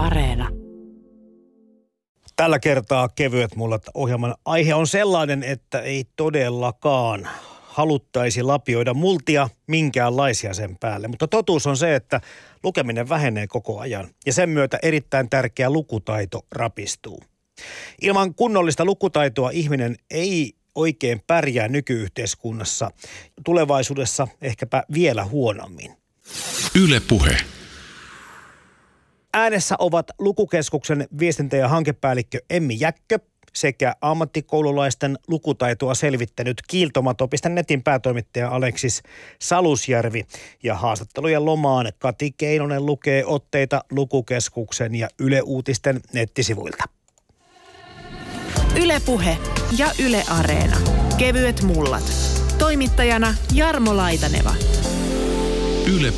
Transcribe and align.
Areena. 0.00 0.48
Tällä 2.36 2.58
kertaa 2.58 3.08
kevyet 3.08 3.56
mullat 3.56 3.82
ohjelman 3.94 4.34
aihe 4.44 4.74
on 4.74 4.86
sellainen, 4.86 5.42
että 5.42 5.80
ei 5.80 6.04
todellakaan 6.16 7.28
haluttaisi 7.62 8.42
lapioida 8.42 8.94
multia 8.94 9.48
minkäänlaisia 9.66 10.54
sen 10.54 10.76
päälle. 10.76 11.08
Mutta 11.08 11.28
totuus 11.28 11.66
on 11.66 11.76
se, 11.76 11.94
että 11.94 12.20
lukeminen 12.62 13.08
vähenee 13.08 13.46
koko 13.46 13.80
ajan 13.80 14.08
ja 14.26 14.32
sen 14.32 14.48
myötä 14.48 14.78
erittäin 14.82 15.30
tärkeä 15.30 15.70
lukutaito 15.70 16.46
rapistuu. 16.52 17.22
Ilman 18.02 18.34
kunnollista 18.34 18.84
lukutaitoa 18.84 19.50
ihminen 19.50 19.96
ei 20.10 20.52
oikein 20.74 21.20
pärjää 21.26 21.68
nykyyhteiskunnassa. 21.68 22.90
Tulevaisuudessa 23.44 24.28
ehkäpä 24.42 24.84
vielä 24.92 25.24
huonommin. 25.24 25.96
Yle 26.74 27.00
Puhe. 27.08 27.36
Äänessä 29.34 29.74
ovat 29.78 30.10
Lukukeskuksen 30.18 31.08
viestintä- 31.18 31.56
ja 31.56 31.68
hankepäällikkö 31.68 32.38
Emmi 32.50 32.76
Jäkkö 32.80 33.18
sekä 33.52 33.94
ammattikoululaisten 34.00 35.18
lukutaitoa 35.28 35.94
selvittänyt 35.94 36.62
Kiiltomato.netin 36.68 37.82
päätoimittaja 37.82 38.48
Aleksis 38.48 39.02
Salusjärvi. 39.38 40.26
Ja 40.62 40.74
haastattelujen 40.74 41.44
lomaan 41.44 41.92
Kati 41.98 42.32
Keinonen 42.32 42.86
lukee 42.86 43.24
otteita 43.26 43.84
Lukukeskuksen 43.90 44.94
ja 44.94 45.08
Yle 45.18 45.42
Uutisten 45.42 46.00
nettisivuilta. 46.12 46.84
Ylepuhe 48.82 49.36
ja 49.78 49.86
Yle 50.04 50.22
Areena. 50.28 50.76
Kevyet 51.18 51.62
mullat. 51.62 52.12
Toimittajana 52.58 53.34
Jarmo 53.54 53.96
Laitaneva. 53.96 54.54
Yle 55.96 56.12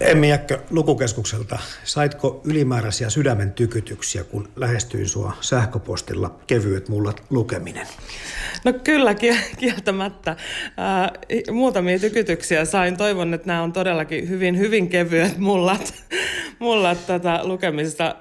Emmi 0.00 0.28
Jäkkö 0.28 0.58
Lukukeskukselta, 0.70 1.58
saitko 1.84 2.40
ylimääräisiä 2.44 3.10
sydämen 3.10 3.52
tykytyksiä, 3.52 4.24
kun 4.24 4.48
lähestyin 4.56 5.08
sua 5.08 5.32
sähköpostilla 5.40 6.34
kevyet 6.46 6.88
mullat 6.88 7.22
lukeminen? 7.30 7.86
No 8.64 8.72
kyllä, 8.72 9.14
kieltämättä. 9.58 10.36
Ää, 10.76 11.12
muutamia 11.50 11.98
tykytyksiä 11.98 12.64
sain. 12.64 12.96
Toivon, 12.96 13.34
että 13.34 13.46
nämä 13.46 13.62
on 13.62 13.72
todellakin 13.72 14.28
hyvin, 14.28 14.58
hyvin 14.58 14.88
kevyet 14.88 15.38
mullat, 15.38 15.94
mullat 16.58 17.06
tätä 17.06 17.40
lukemista 17.42 18.16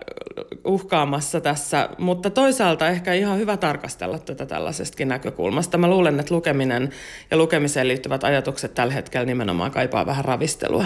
uhkaamassa 0.66 1.42
tässä. 1.42 1.90
Mutta 1.98 2.30
toisaalta 2.30 2.90
ehkä 2.90 3.14
ihan 3.14 3.40
hyvä 3.40 3.58
tarkastella 3.58 4.20
tätä 4.20 4.46
tällaisestakin 4.46 5.08
näkökulmasta. 5.08 5.78
Mä 5.78 5.90
luulen, 5.90 6.20
että 6.20 6.36
lukeminen 6.36 6.90
ja 7.32 7.38
lukemiseen 7.38 7.88
liittyvät 7.88 8.24
ajatukset 8.24 8.74
tällä 8.74 8.94
hetkellä 8.94 9.26
nimenomaan 9.26 9.72
kaipaa 9.72 10.06
vähän 10.06 10.26
ravistelua. 10.26 10.86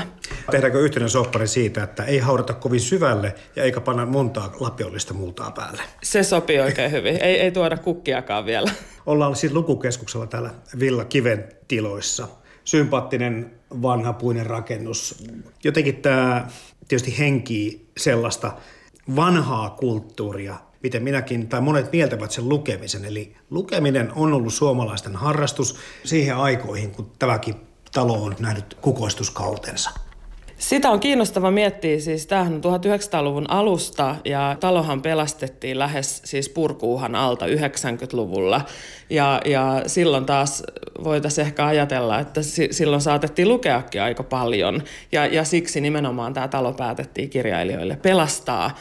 Tehdäänkö 0.52 0.77
yhteinen 0.80 1.10
soppari 1.10 1.48
siitä, 1.48 1.84
että 1.84 2.04
ei 2.04 2.20
haudata 2.20 2.54
kovin 2.54 2.80
syvälle 2.80 3.36
ja 3.56 3.64
eikä 3.64 3.82
panna 3.82 4.06
montaa 4.06 4.54
lapiollista 4.60 5.14
multaa 5.14 5.52
päälle? 5.52 5.82
Se 6.04 6.24
sopii 6.24 6.60
oikein 6.60 6.92
hyvin. 6.92 7.16
Ei, 7.16 7.40
ei 7.40 7.52
tuoda 7.52 7.78
kukkiakaan 7.78 8.46
vielä. 8.46 8.72
Ollaan 9.06 9.36
siis 9.36 9.54
lukukeskuksella 9.54 10.28
täällä 10.28 10.54
Villa 10.80 11.06
Kiven 11.06 11.48
tiloissa. 11.68 12.28
Sympaattinen 12.64 13.52
vanhapuinen 13.82 14.46
rakennus. 14.46 15.24
Jotenkin 15.64 15.96
tämä 15.96 16.48
tietysti 16.88 17.18
henkii 17.18 17.90
sellaista 17.98 18.52
vanhaa 19.16 19.70
kulttuuria, 19.70 20.56
miten 20.84 21.04
minäkin 21.04 21.48
tai 21.48 21.62
monet 21.62 21.92
mieltävät 21.92 22.32
sen 22.32 22.50
lukemisen. 22.50 23.06
Eli 23.06 23.36
lukeminen 23.50 24.12
on 24.16 24.34
ollut 24.34 24.54
suomalaisten 24.54 25.16
harrastus 25.16 25.76
siihen 26.04 26.36
aikoihin, 26.36 26.92
kun 26.92 27.12
tämäkin 27.20 27.56
talo 27.92 28.24
on 28.24 28.36
nähnyt 28.40 28.78
kukoistuskautensa. 28.82 30.07
Sitä 30.58 30.90
on 30.90 31.00
kiinnostava 31.00 31.52
miettiä, 31.52 32.00
siis 32.00 32.28
tämähän 32.28 32.54
on 32.54 32.62
1900-luvun 32.64 33.50
alusta 33.50 34.16
ja 34.26 34.58
talohan 34.60 35.02
pelastettiin 35.02 35.80
lähes 35.80 36.22
siis 36.26 36.50
purkuuhan 36.50 37.16
alta 37.16 37.46
90-luvulla. 37.46 38.62
Ja, 39.10 39.42
ja 39.46 39.82
silloin 39.88 40.26
taas 40.26 40.64
voitaisiin 41.04 41.48
ehkä 41.48 41.66
ajatella, 41.66 42.20
että 42.20 42.42
si- 42.42 42.68
silloin 42.72 43.02
saatettiin 43.02 43.48
lukeakin 43.48 44.02
aika 44.02 44.24
paljon 44.24 44.84
ja, 45.12 45.26
ja 45.26 45.44
siksi 45.44 45.82
nimenomaan 45.82 46.34
tämä 46.34 46.48
talo 46.48 46.74
päätettiin 46.74 47.30
kirjailijoille 47.30 47.96
pelastaa. 47.96 48.76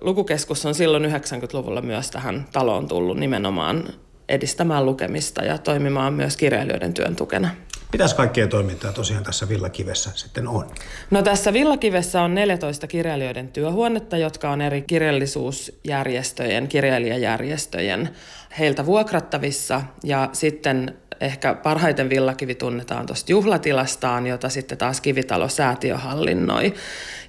Lukukeskus 0.00 0.66
on 0.66 0.74
silloin 0.74 1.04
90-luvulla 1.04 1.82
myös 1.82 2.10
tähän 2.10 2.46
taloon 2.52 2.88
tullut 2.88 3.18
nimenomaan 3.18 3.84
edistämään 4.28 4.86
lukemista 4.86 5.44
ja 5.44 5.58
toimimaan 5.58 6.12
myös 6.14 6.36
kirjailijoiden 6.36 6.94
työn 6.94 7.16
tukena. 7.16 7.48
Mitäs 7.92 8.14
kaikkea 8.14 8.48
toimintaa 8.48 8.92
tosiaan 8.92 9.24
tässä 9.24 9.48
Villakivessä 9.48 10.10
sitten 10.14 10.48
on? 10.48 10.70
No 11.10 11.22
tässä 11.22 11.52
Villakivessä 11.52 12.22
on 12.22 12.34
14 12.34 12.86
kirjailijoiden 12.86 13.48
työhuonetta, 13.48 14.16
jotka 14.16 14.50
on 14.50 14.60
eri 14.60 14.82
kirjallisuusjärjestöjen, 14.82 16.68
kirjailijajärjestöjen 16.68 18.10
heiltä 18.58 18.86
vuokrattavissa. 18.86 19.82
Ja 20.04 20.28
sitten 20.32 20.94
ehkä 21.20 21.54
parhaiten 21.54 22.10
Villakivi 22.10 22.54
tunnetaan 22.54 23.06
tuosta 23.06 23.32
juhlatilastaan, 23.32 24.26
jota 24.26 24.48
sitten 24.48 24.78
taas 24.78 25.00
Kivitalo-säätiö 25.00 25.96
hallinnoi. 25.96 26.74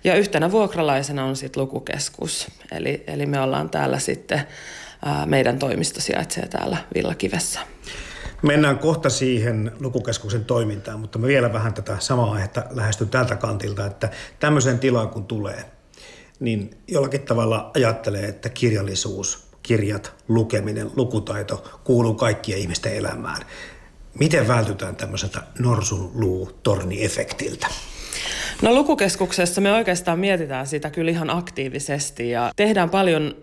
Ja 0.04 0.16
yhtenä 0.16 0.52
vuokralaisena 0.52 1.26
on 1.26 1.36
sitten 1.36 1.62
lukukeskus. 1.62 2.48
Eli, 2.72 3.04
eli 3.08 3.26
me 3.26 3.40
ollaan 3.40 3.70
täällä 3.70 4.00
sitten, 4.00 4.42
ää, 5.06 5.26
meidän 5.26 5.60
toimisto 5.60 6.02
sijaitsee 6.02 6.48
täällä 6.48 6.78
Villakivessä. 6.96 7.60
Mennään 8.44 8.80
kohta 8.80 9.10
siihen 9.10 9.72
lukukeskuksen 9.80 10.46
toimintaan, 10.46 11.00
mutta 11.00 11.20
mä 11.20 11.28
vielä 11.28 11.54
vähän 11.54 11.74
tätä 11.74 11.96
samaa 12.00 12.34
aihetta 12.34 12.64
lähestyn 12.70 13.10
tältä 13.10 13.36
kantilta, 13.36 13.86
että 13.86 14.10
tämmöisen 14.40 14.80
tilaan 14.80 15.10
kun 15.10 15.26
tulee, 15.26 15.66
niin 16.40 16.78
jollakin 16.88 17.22
tavalla 17.22 17.72
ajattelee, 17.76 18.26
että 18.26 18.50
kirjallisuus, 18.50 19.48
kirjat, 19.64 20.14
lukeminen, 20.28 20.92
lukutaito 20.96 21.64
kuuluu 21.84 22.14
kaikkien 22.14 22.60
ihmisten 22.60 22.96
elämään. 22.96 23.42
Miten 24.20 24.48
vältytään 24.48 24.96
tämmöiseltä 24.96 25.44
norsun 25.60 26.12
luu 26.16 26.52
torni-efektiltä? 26.64 27.68
No 28.62 28.74
lukukeskuksessa 28.74 29.62
me 29.62 29.72
oikeastaan 29.72 30.20
mietitään 30.20 30.68
sitä 30.68 30.90
kyllä 30.90 31.12
ihan 31.12 31.30
aktiivisesti 31.30 32.30
ja 32.30 32.52
tehdään 32.56 32.90
paljon 32.90 33.36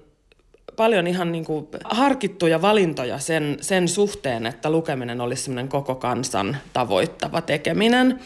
paljon 0.77 1.07
ihan 1.07 1.33
niin 1.33 1.45
kuin 1.45 1.69
harkittuja 1.85 2.63
valintoja 2.63 3.19
sen, 3.19 3.57
sen 3.61 3.89
suhteen, 3.89 4.47
että 4.47 4.71
lukeminen 4.71 5.21
olisi 5.21 5.43
semmoinen 5.43 5.69
koko 5.69 5.95
kansan 5.95 6.57
tavoittava 6.73 7.41
tekeminen. 7.41 8.21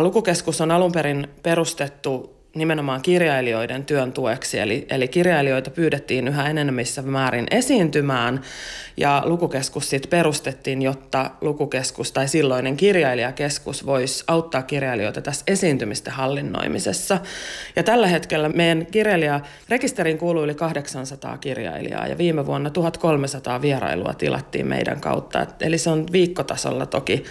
Lukukeskus 0.00 0.60
on 0.60 0.70
alun 0.70 0.92
perin 0.92 1.28
perustettu 1.42 2.37
nimenomaan 2.54 3.02
kirjailijoiden 3.02 3.84
työn 3.84 4.12
tueksi. 4.12 4.58
Eli, 4.58 4.86
eli 4.90 5.08
kirjailijoita 5.08 5.70
pyydettiin 5.70 6.28
yhä 6.28 6.48
enemmissä 6.50 7.02
määrin 7.02 7.46
esiintymään 7.50 8.40
ja 8.96 9.22
lukukeskus 9.24 9.90
sitten 9.90 10.10
perustettiin, 10.10 10.82
jotta 10.82 11.30
lukukeskus 11.40 12.12
tai 12.12 12.28
silloinen 12.28 12.76
kirjailijakeskus 12.76 13.86
voisi 13.86 14.24
auttaa 14.26 14.62
kirjailijoita 14.62 15.22
tässä 15.22 15.44
esiintymisten 15.46 16.12
hallinnoimisessa. 16.12 17.18
Ja 17.76 17.82
tällä 17.82 18.06
hetkellä 18.06 18.48
meidän 18.48 18.86
kirjailijarekisteriin 18.86 20.18
kuuluu 20.18 20.44
yli 20.44 20.54
800 20.54 21.38
kirjailijaa 21.38 22.06
ja 22.06 22.18
viime 22.18 22.46
vuonna 22.46 22.70
1300 22.70 23.62
vierailua 23.62 24.14
tilattiin 24.14 24.66
meidän 24.66 25.00
kautta. 25.00 25.46
Eli 25.60 25.78
se 25.78 25.90
on 25.90 26.06
viikkotasolla 26.12 26.86
toki 26.86 27.24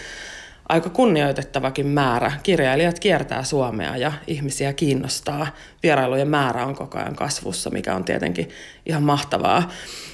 aika 0.68 0.90
kunnioitettavakin 0.90 1.86
määrä. 1.86 2.32
Kirjailijat 2.42 2.98
kiertää 2.98 3.44
Suomea 3.44 3.96
ja 3.96 4.12
ihmisiä 4.26 4.72
kiinnostaa. 4.72 5.46
Vierailujen 5.82 6.28
määrä 6.28 6.66
on 6.66 6.74
koko 6.74 6.98
ajan 6.98 7.16
kasvussa, 7.16 7.70
mikä 7.70 7.94
on 7.94 8.04
tietenkin 8.04 8.48
ihan 8.86 9.02
mahtavaa. 9.02 9.70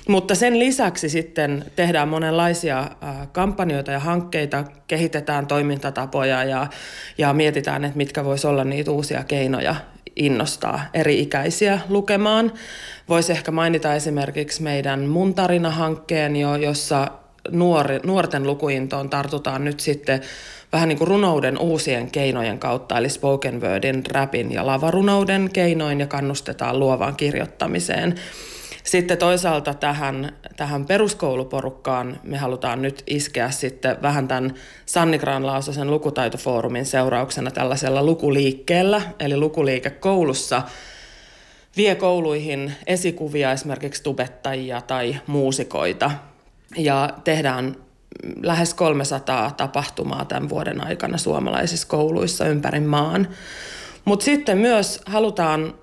Mutta 0.09 0.35
sen 0.35 0.59
lisäksi 0.59 1.09
sitten 1.09 1.65
tehdään 1.77 2.09
monenlaisia 2.09 2.91
kampanjoita 3.33 3.91
ja 3.91 3.99
hankkeita, 3.99 4.65
kehitetään 4.87 5.47
toimintatapoja 5.47 6.45
ja, 6.45 6.67
ja 7.19 7.33
mietitään, 7.33 7.85
että 7.85 7.97
mitkä 7.97 8.25
voisi 8.25 8.47
olla 8.47 8.65
niitä 8.65 8.91
uusia 8.91 9.25
keinoja 9.25 9.75
innostaa 10.17 10.85
eri-ikäisiä 10.95 11.81
lukemaan. 11.89 12.53
Voisi 13.09 13.33
ehkä 13.33 13.51
mainita 13.51 13.95
esimerkiksi 13.95 14.63
meidän 14.63 15.01
Mun 15.01 15.35
tarina-hankkeen, 15.35 16.37
jo, 16.37 16.57
jossa 16.57 17.09
nuori, 17.51 18.01
nuorten 18.05 18.47
lukuintoon 18.47 19.11
tartutaan 19.11 19.65
nyt 19.65 19.81
sitten 19.81 20.21
vähän 20.73 20.89
niin 20.89 20.99
kuin 20.99 21.09
runouden 21.09 21.59
uusien 21.59 22.11
keinojen 22.11 22.59
kautta, 22.59 22.99
eli 22.99 23.09
spoken 23.09 23.61
wordin, 23.61 24.03
rapin 24.07 24.53
ja 24.53 24.67
lavarunouden 24.67 25.51
keinoin 25.53 26.01
ja 26.01 26.07
kannustetaan 26.07 26.79
luovaan 26.79 27.17
kirjoittamiseen. 27.17 28.15
Sitten 28.85 29.19
toisaalta 29.19 29.75
tähän, 29.75 30.37
tähän 30.57 30.87
peruskouluporukkaan 30.87 32.21
me 32.23 32.37
halutaan 32.37 32.83
nyt 32.83 33.03
iskeä 33.07 33.51
sitten 33.51 33.97
vähän 34.03 34.29
tämän 34.29 34.55
Sanni 34.87 35.19
Granlausosen 35.19 35.91
lukutaitofoorumin 35.91 36.87
seurauksena 36.87 37.51
tällaisella 37.51 38.03
lukuliikkeellä, 38.03 39.03
eli 39.21 39.37
lukuliike 39.37 39.91
koulussa 39.91 40.63
vie 41.77 41.95
kouluihin 41.95 42.73
esikuvia 42.87 43.53
esimerkiksi 43.53 44.03
tubettajia 44.03 44.81
tai 44.81 45.17
muusikoita– 45.27 46.11
ja 46.77 47.11
tehdään 47.25 47.77
lähes 48.43 48.75
300 48.75 49.51
tapahtumaa 49.51 50.25
tämän 50.25 50.49
vuoden 50.49 50.87
aikana 50.87 51.19
suomalaisissa 51.19 51.89
kouluissa 51.89 52.47
ympäri 52.47 52.81
maan. 52.81 53.29
Mutta 54.05 54.25
sitten 54.25 54.59
myös 54.59 55.01
halutaan, 55.07 55.75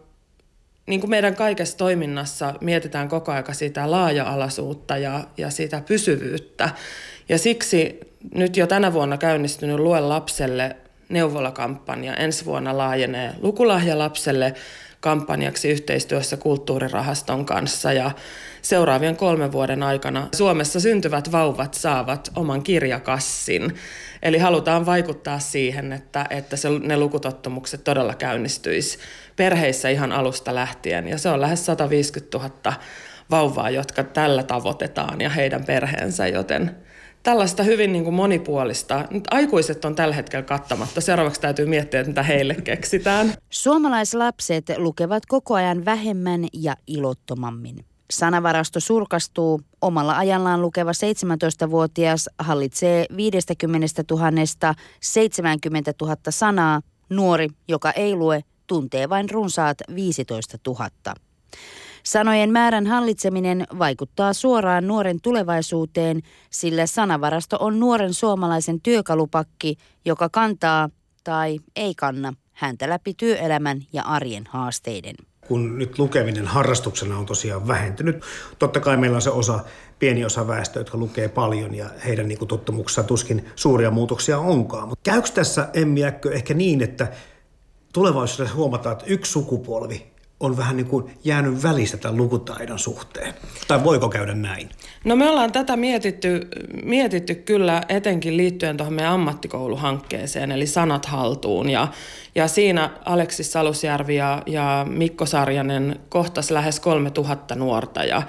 niin 0.87 0.99
kuin 0.99 1.09
meidän 1.09 1.35
kaikessa 1.35 1.77
toiminnassa 1.77 2.53
mietitään 2.61 3.09
koko 3.09 3.31
aika 3.31 3.53
sitä 3.53 3.91
laaja-alaisuutta 3.91 4.97
ja, 4.97 5.23
ja 5.37 5.49
sitä 5.49 5.81
pysyvyyttä. 5.87 6.69
Ja 7.29 7.37
siksi 7.37 7.99
nyt 8.35 8.57
jo 8.57 8.67
tänä 8.67 8.93
vuonna 8.93 9.17
käynnistynyt 9.17 9.79
Lue 9.79 9.99
lapselle 9.99 10.75
neuvolakampanja 11.09 12.13
ensi 12.13 12.45
vuonna 12.45 12.77
laajenee 12.77 13.33
Lukulahja 13.41 13.97
lapselle 13.97 14.53
kampanjaksi 15.01 15.69
yhteistyössä 15.69 16.37
kulttuurirahaston 16.37 17.45
kanssa 17.45 17.93
ja 17.93 18.11
seuraavien 18.61 19.15
kolmen 19.15 19.51
vuoden 19.51 19.83
aikana 19.83 20.27
Suomessa 20.35 20.79
syntyvät 20.79 21.31
vauvat 21.31 21.73
saavat 21.73 22.31
oman 22.35 22.63
kirjakassin. 22.63 23.75
Eli 24.21 24.37
halutaan 24.37 24.85
vaikuttaa 24.85 25.39
siihen, 25.39 25.93
että, 25.93 26.25
että 26.29 26.55
se, 26.55 26.69
ne 26.69 26.97
lukutottumukset 26.97 27.83
todella 27.83 28.15
käynnistyisi 28.15 28.99
perheissä 29.35 29.89
ihan 29.89 30.11
alusta 30.11 30.55
lähtien. 30.55 31.07
Ja 31.07 31.17
se 31.17 31.29
on 31.29 31.41
lähes 31.41 31.65
150 31.65 32.37
000 32.37 32.73
vauvaa, 33.29 33.69
jotka 33.69 34.03
tällä 34.03 34.43
tavoitetaan 34.43 35.21
ja 35.21 35.29
heidän 35.29 35.65
perheensä, 35.65 36.27
joten 36.27 36.75
tällaista 37.23 37.63
hyvin 37.63 37.91
niin 37.93 38.03
kuin 38.03 38.13
monipuolista. 38.13 39.07
Nyt 39.11 39.23
aikuiset 39.31 39.85
on 39.85 39.95
tällä 39.95 40.15
hetkellä 40.15 40.43
kattamatta. 40.43 41.01
Seuraavaksi 41.01 41.41
täytyy 41.41 41.65
miettiä, 41.65 42.03
mitä 42.03 42.23
heille 42.23 42.55
keksitään. 42.55 43.33
Suomalaislapset 43.49 44.65
lukevat 44.77 45.25
koko 45.25 45.55
ajan 45.55 45.85
vähemmän 45.85 46.47
ja 46.53 46.75
ilottomammin. 46.87 47.85
Sanavarasto 48.11 48.79
surkastuu. 48.79 49.61
Omalla 49.81 50.17
ajallaan 50.17 50.61
lukeva 50.61 50.91
17-vuotias 50.91 52.29
hallitsee 52.39 53.05
50 53.17 54.03
000 54.11 54.75
70 55.01 55.93
000 56.01 56.15
sanaa. 56.29 56.81
Nuori, 57.09 57.47
joka 57.67 57.91
ei 57.91 58.15
lue, 58.15 58.43
tuntee 58.67 59.09
vain 59.09 59.29
runsaat 59.29 59.77
15 59.95 60.57
000. 60.67 60.89
Sanojen 62.03 62.51
määrän 62.51 62.87
hallitseminen 62.87 63.65
vaikuttaa 63.79 64.33
suoraan 64.33 64.87
nuoren 64.87 65.21
tulevaisuuteen, 65.21 66.21
sillä 66.49 66.85
sanavarasto 66.85 67.57
on 67.59 67.79
nuoren 67.79 68.13
suomalaisen 68.13 68.81
työkalupakki, 68.81 69.77
joka 70.05 70.29
kantaa 70.29 70.89
tai 71.23 71.59
ei 71.75 71.95
kanna 71.95 72.33
häntä 72.51 72.89
läpi 72.89 73.13
työelämän 73.13 73.81
ja 73.93 74.03
arjen 74.03 74.43
haasteiden 74.49 75.15
kun 75.47 75.77
nyt 75.77 75.99
lukeminen 75.99 76.47
harrastuksena 76.47 77.17
on 77.17 77.25
tosiaan 77.25 77.67
vähentynyt. 77.67 78.23
Totta 78.59 78.79
kai 78.79 78.97
meillä 78.97 79.15
on 79.15 79.21
se 79.21 79.29
osa, 79.29 79.59
pieni 79.99 80.25
osa 80.25 80.47
väestöä, 80.47 80.79
jotka 80.79 80.97
lukee 80.97 81.27
paljon 81.27 81.75
ja 81.75 81.89
heidän 82.05 82.27
niin 82.27 82.47
tottumuksessaan 82.47 83.07
tuskin 83.07 83.45
suuria 83.55 83.91
muutoksia 83.91 84.39
onkaan. 84.39 84.87
Mutta 84.87 85.11
käykö 85.11 85.29
tässä 85.33 85.69
emmiäkkö 85.73 86.31
ehkä 86.31 86.53
niin, 86.53 86.81
että 86.81 87.07
tulevaisuudessa 87.93 88.55
huomataan, 88.55 88.93
että 88.93 89.05
yksi 89.07 89.31
sukupolvi 89.31 90.10
on 90.41 90.57
vähän 90.57 90.77
niin 90.77 90.87
kuin 90.87 91.11
jäänyt 91.23 91.63
välistä 91.63 91.97
tämän 91.97 92.17
lukutaidon 92.17 92.79
suhteen? 92.79 93.33
Tai 93.67 93.83
voiko 93.83 94.09
käydä 94.09 94.33
näin? 94.33 94.69
No 95.03 95.15
me 95.15 95.29
ollaan 95.29 95.51
tätä 95.51 95.75
mietitty, 95.75 96.47
mietitty 96.83 97.35
kyllä 97.35 97.81
etenkin 97.89 98.37
liittyen 98.37 98.77
tuohon 98.77 98.93
meidän 98.93 99.13
ammattikouluhankkeeseen, 99.13 100.51
eli 100.51 100.67
sanat 100.67 101.05
haltuun. 101.05 101.69
Ja, 101.69 101.87
ja 102.35 102.47
siinä 102.47 102.89
Aleksis 103.05 103.51
Salusjärvi 103.51 104.15
ja, 104.15 104.43
ja 104.45 104.85
Mikko 104.89 105.25
Sarjanen 105.25 105.99
kohtas 106.09 106.51
lähes 106.51 106.79
3000 106.79 107.55
nuorta. 107.55 108.03
Ja, 108.03 108.21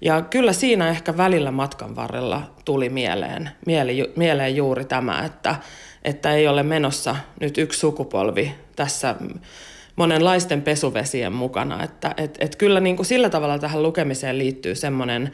ja 0.00 0.22
kyllä 0.22 0.52
siinä 0.52 0.88
ehkä 0.88 1.16
välillä 1.16 1.50
matkan 1.50 1.96
varrella 1.96 2.42
tuli 2.64 2.88
mieleen, 2.88 3.50
mieli, 3.66 4.12
mieleen 4.16 4.56
juuri 4.56 4.84
tämä, 4.84 5.22
että, 5.24 5.56
että 6.04 6.34
ei 6.34 6.48
ole 6.48 6.62
menossa 6.62 7.16
nyt 7.40 7.58
yksi 7.58 7.80
sukupolvi 7.80 8.54
tässä 8.76 9.14
monenlaisten 10.00 10.62
pesuvesien 10.62 11.32
mukana. 11.32 11.82
Että 11.82 12.14
et, 12.16 12.36
et 12.40 12.56
kyllä 12.56 12.80
niin 12.80 12.96
kuin 12.96 13.06
sillä 13.06 13.30
tavalla 13.30 13.58
tähän 13.58 13.82
lukemiseen 13.82 14.38
liittyy 14.38 14.74
semmoinen 14.74 15.30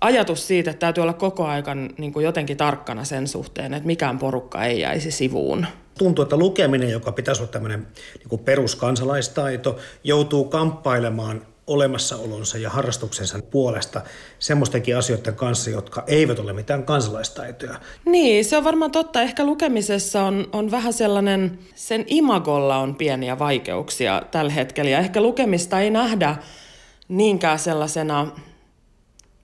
ajatus 0.00 0.46
siitä, 0.46 0.70
että 0.70 0.80
täytyy 0.80 1.02
olla 1.02 1.12
koko 1.12 1.46
ajan 1.46 1.90
niin 1.98 2.12
kuin 2.12 2.24
jotenkin 2.24 2.56
tarkkana 2.56 3.04
sen 3.04 3.28
suhteen, 3.28 3.74
että 3.74 3.86
mikään 3.86 4.18
porukka 4.18 4.64
ei 4.64 4.80
jäisi 4.80 5.10
sivuun. 5.10 5.66
Tuntuu, 5.98 6.22
että 6.22 6.36
lukeminen, 6.36 6.90
joka 6.90 7.12
pitäisi 7.12 7.42
olla 7.42 7.52
tämmöinen 7.52 7.86
niin 8.30 8.40
peruskansalaistaito, 8.40 9.78
joutuu 10.04 10.44
kamppailemaan 10.44 11.46
olemassaolonsa 11.70 12.58
ja 12.58 12.70
harrastuksensa 12.70 13.38
puolesta 13.50 14.00
semmoistenkin 14.38 14.96
asioiden 14.96 15.34
kanssa, 15.34 15.70
jotka 15.70 16.04
eivät 16.06 16.38
ole 16.38 16.52
mitään 16.52 16.82
kansalaistaitoja. 16.82 17.74
Niin, 18.04 18.44
se 18.44 18.56
on 18.56 18.64
varmaan 18.64 18.90
totta. 18.90 19.22
Ehkä 19.22 19.44
lukemisessa 19.44 20.22
on, 20.22 20.48
on 20.52 20.70
vähän 20.70 20.92
sellainen, 20.92 21.58
sen 21.74 22.04
imagolla 22.06 22.76
on 22.76 22.94
pieniä 22.94 23.38
vaikeuksia 23.38 24.22
tällä 24.30 24.52
hetkellä. 24.52 24.90
Ja 24.90 24.98
ehkä 24.98 25.20
lukemista 25.20 25.80
ei 25.80 25.90
nähdä 25.90 26.36
niinkään 27.08 27.58
sellaisena 27.58 28.26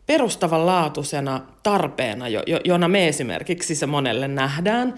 perustavanlaatuisena 0.06 1.40
tarpeena, 1.62 2.28
jo, 2.28 2.42
jo, 2.46 2.60
jona 2.64 2.88
me 2.88 3.08
esimerkiksi 3.08 3.74
se 3.74 3.86
monelle 3.86 4.28
nähdään, 4.28 4.94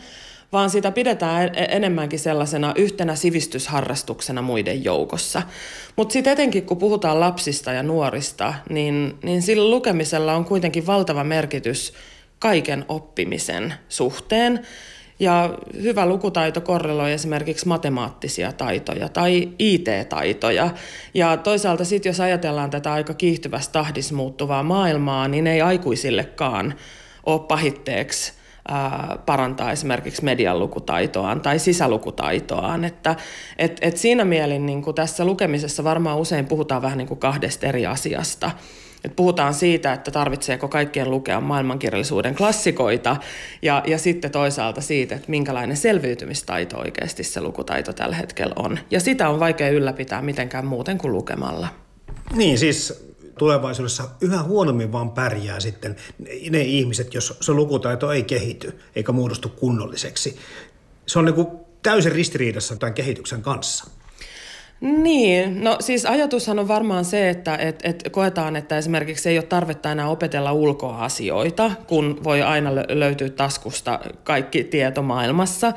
vaan 0.52 0.70
sitä 0.70 0.90
pidetään 0.90 1.50
e-, 1.54 1.76
enemmänkin 1.76 2.18
sellaisena 2.18 2.72
yhtenä 2.76 3.14
sivistysharrastuksena 3.14 4.42
muiden 4.42 4.84
joukossa. 4.84 5.42
Mutta 5.96 6.12
sitten 6.12 6.32
etenkin 6.32 6.66
kun 6.66 6.76
puhutaan 6.76 7.20
lapsista 7.20 7.72
ja 7.72 7.82
nuorista, 7.82 8.54
niin, 8.70 9.18
niin 9.22 9.42
sillä 9.42 9.70
lukemisella 9.70 10.34
on 10.34 10.44
kuitenkin 10.44 10.86
valtava 10.86 11.24
merkitys 11.24 11.92
kaiken 12.38 12.84
oppimisen 12.88 13.74
suhteen. 13.88 14.66
Ja 15.20 15.58
hyvä 15.82 16.06
lukutaito 16.06 16.60
korreloi 16.60 17.12
esimerkiksi 17.12 17.68
matemaattisia 17.68 18.52
taitoja 18.52 19.08
tai 19.08 19.48
IT-taitoja. 19.58 20.70
Ja 21.14 21.36
toisaalta 21.36 21.84
sitten 21.84 22.10
jos 22.10 22.20
ajatellaan 22.20 22.70
tätä 22.70 22.92
aika 22.92 23.14
kiihtyvästä 23.14 23.72
tahdissa 23.72 24.14
muuttuvaa 24.14 24.62
maailmaa, 24.62 25.28
niin 25.28 25.46
ei 25.46 25.60
aikuisillekaan 25.60 26.74
ole 27.26 27.40
pahitteeksi 27.40 28.37
parantaa 29.26 29.72
esimerkiksi 29.72 30.24
median 30.24 30.58
lukutaitoaan 30.58 31.40
tai 31.40 31.58
sisälukutaitoaan. 31.58 32.84
Että, 32.84 33.16
et, 33.58 33.78
et 33.80 33.96
siinä 33.96 34.24
mielin 34.24 34.66
niin 34.66 34.82
kuin 34.82 34.94
tässä 34.94 35.24
lukemisessa 35.24 35.84
varmaan 35.84 36.18
usein 36.18 36.46
puhutaan 36.46 36.82
vähän 36.82 36.98
niin 36.98 37.08
kuin 37.08 37.20
kahdesta 37.20 37.66
eri 37.66 37.86
asiasta. 37.86 38.50
Et 39.04 39.16
puhutaan 39.16 39.54
siitä, 39.54 39.92
että 39.92 40.10
tarvitseeko 40.10 40.68
kaikkien 40.68 41.10
lukea 41.10 41.40
maailmankirjallisuuden 41.40 42.34
klassikoita 42.34 43.16
ja, 43.62 43.82
ja 43.86 43.98
sitten 43.98 44.30
toisaalta 44.30 44.80
siitä, 44.80 45.14
että 45.14 45.30
minkälainen 45.30 45.76
selviytymistaito 45.76 46.78
oikeasti 46.78 47.24
se 47.24 47.40
lukutaito 47.40 47.92
tällä 47.92 48.16
hetkellä 48.16 48.52
on. 48.56 48.78
Ja 48.90 49.00
sitä 49.00 49.28
on 49.28 49.40
vaikea 49.40 49.68
ylläpitää 49.68 50.22
mitenkään 50.22 50.66
muuten 50.66 50.98
kuin 50.98 51.12
lukemalla. 51.12 51.68
Niin, 52.36 52.58
siis 52.58 53.07
tulevaisuudessa 53.38 54.04
yhä 54.20 54.42
huonommin 54.42 54.92
vaan 54.92 55.10
pärjää 55.10 55.60
sitten 55.60 55.96
ne 56.50 56.60
ihmiset, 56.60 57.14
jos 57.14 57.36
se 57.40 57.52
lukutaito 57.52 58.12
ei 58.12 58.22
kehity 58.22 58.78
eikä 58.96 59.12
muodostu 59.12 59.48
kunnolliseksi. 59.48 60.36
Se 61.06 61.18
on 61.18 61.24
niin 61.24 61.34
kuin 61.34 61.48
täysin 61.82 62.12
ristiriidassa 62.12 62.76
tämän 62.76 62.94
kehityksen 62.94 63.42
kanssa. 63.42 63.90
Niin, 64.80 65.64
no 65.64 65.76
siis 65.80 66.06
ajatushan 66.06 66.58
on 66.58 66.68
varmaan 66.68 67.04
se, 67.04 67.30
että 67.30 67.56
et, 67.56 67.80
et 67.82 68.08
koetaan, 68.10 68.56
että 68.56 68.78
esimerkiksi 68.78 69.28
ei 69.28 69.38
ole 69.38 69.46
tarvetta 69.46 69.92
enää 69.92 70.08
opetella 70.08 70.52
ulkoa 70.52 71.04
asioita, 71.04 71.70
kun 71.86 72.20
voi 72.24 72.42
aina 72.42 72.74
löytyä 72.74 73.28
taskusta 73.28 74.00
kaikki 74.24 74.64
tieto 74.64 75.02
maailmassa. 75.02 75.72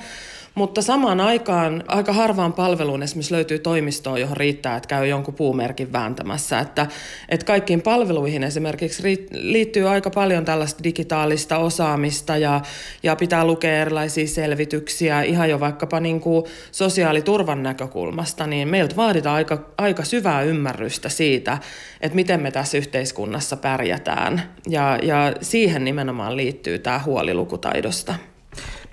Mutta 0.56 0.82
samaan 0.82 1.20
aikaan 1.20 1.84
aika 1.88 2.14
harvaan 2.14 2.54
palveluun 2.54 3.04
esimerkiksi 3.04 3.34
löytyy 3.34 3.60
toimistoa, 3.60 4.18
johon 4.18 4.38
riittää, 4.38 4.76
että 4.76 4.88
käy 4.88 5.08
jonkun 5.08 5.34
puumerkin 5.34 5.92
vääntämässä. 5.92 6.60
Että, 6.60 6.88
että 7.30 7.46
kaikkiin 7.46 7.82
palveluihin 7.82 8.44
esimerkiksi 8.44 9.28
liittyy 9.32 9.90
aika 9.90 10.10
paljon 10.10 10.46
tällaista 10.46 10.84
digitaalista 10.84 11.58
osaamista 11.58 12.38
ja, 12.38 12.62
ja 13.04 13.16
pitää 13.16 13.46
lukea 13.46 13.82
erilaisia 13.82 14.28
selvityksiä 14.28 15.22
ihan 15.22 15.50
jo 15.50 15.60
vaikkapa 15.60 16.00
niin 16.00 16.20
kuin 16.22 16.46
sosiaaliturvan 16.72 17.64
näkökulmasta, 17.64 18.48
niin 18.48 18.68
meiltä 18.68 18.96
vaaditaan 18.96 19.36
aika, 19.36 19.66
aika 19.78 20.04
syvää 20.04 20.42
ymmärrystä 20.42 21.10
siitä, 21.10 21.58
että 22.02 22.16
miten 22.16 22.42
me 22.42 22.52
tässä 22.52 22.78
yhteiskunnassa 22.78 23.58
pärjätään. 23.58 24.44
Ja, 24.68 25.00
ja 25.02 25.34
siihen 25.42 25.86
nimenomaan 25.86 26.38
liittyy 26.38 26.80
tämä 26.80 27.00
huoli 27.06 27.34
lukutaidosta. 27.34 28.31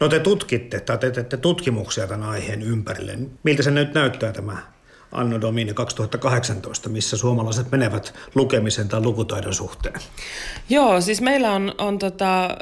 No 0.00 0.09
te 0.09 0.21
tutkitte 0.21 0.81
tai 0.81 0.99
te 0.99 1.11
teette 1.11 1.37
tutkimuksia 1.37 2.07
tämän 2.07 2.29
aiheen 2.29 2.62
ympärille. 2.62 3.19
Miltä 3.43 3.62
se 3.62 3.71
nyt 3.71 3.95
näyttää 3.95 4.33
tämä 4.33 4.57
Anno 5.12 5.41
Domini 5.41 5.75
2018, 5.75 6.88
missä 6.88 7.17
suomalaiset 7.17 7.71
menevät 7.71 8.15
lukemisen 8.35 8.88
tai 8.88 9.00
lukutaidon 9.00 9.55
suhteen? 9.55 10.00
Joo, 10.69 11.00
siis 11.00 11.21
meillä 11.21 11.53
on, 11.53 11.75
on 11.79 11.99
tota, 11.99 12.57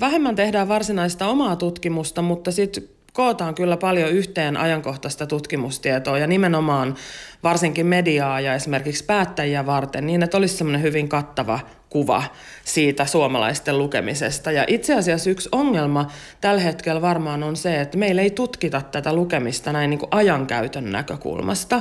vähemmän 0.00 0.36
tehdään 0.36 0.68
varsinaista 0.68 1.26
omaa 1.26 1.56
tutkimusta, 1.56 2.22
mutta 2.22 2.52
sitten 2.52 2.88
kootaan 3.12 3.54
kyllä 3.54 3.76
paljon 3.76 4.10
yhteen 4.10 4.56
ajankohtaista 4.56 5.26
tutkimustietoa 5.26 6.18
ja 6.18 6.26
nimenomaan 6.26 6.96
varsinkin 7.42 7.86
mediaa 7.86 8.40
ja 8.40 8.54
esimerkiksi 8.54 9.04
päättäjiä 9.04 9.66
varten, 9.66 10.06
niin 10.06 10.22
että 10.22 10.36
olisi 10.36 10.56
semmoinen 10.56 10.82
hyvin 10.82 11.08
kattava 11.08 11.60
kuva 11.92 12.22
siitä 12.64 13.06
suomalaisten 13.06 13.78
lukemisesta. 13.78 14.52
Ja 14.52 14.64
itse 14.66 14.94
asiassa 14.94 15.30
yksi 15.30 15.48
ongelma 15.52 16.10
tällä 16.40 16.60
hetkellä 16.60 17.02
varmaan 17.02 17.42
on 17.42 17.56
se, 17.56 17.80
että 17.80 17.98
meillä 17.98 18.22
ei 18.22 18.30
tutkita 18.30 18.82
tätä 18.92 19.12
lukemista 19.12 19.72
näin 19.72 19.90
niin 19.90 19.98
kuin 19.98 20.08
ajankäytön 20.10 20.92
näkökulmasta. 20.92 21.80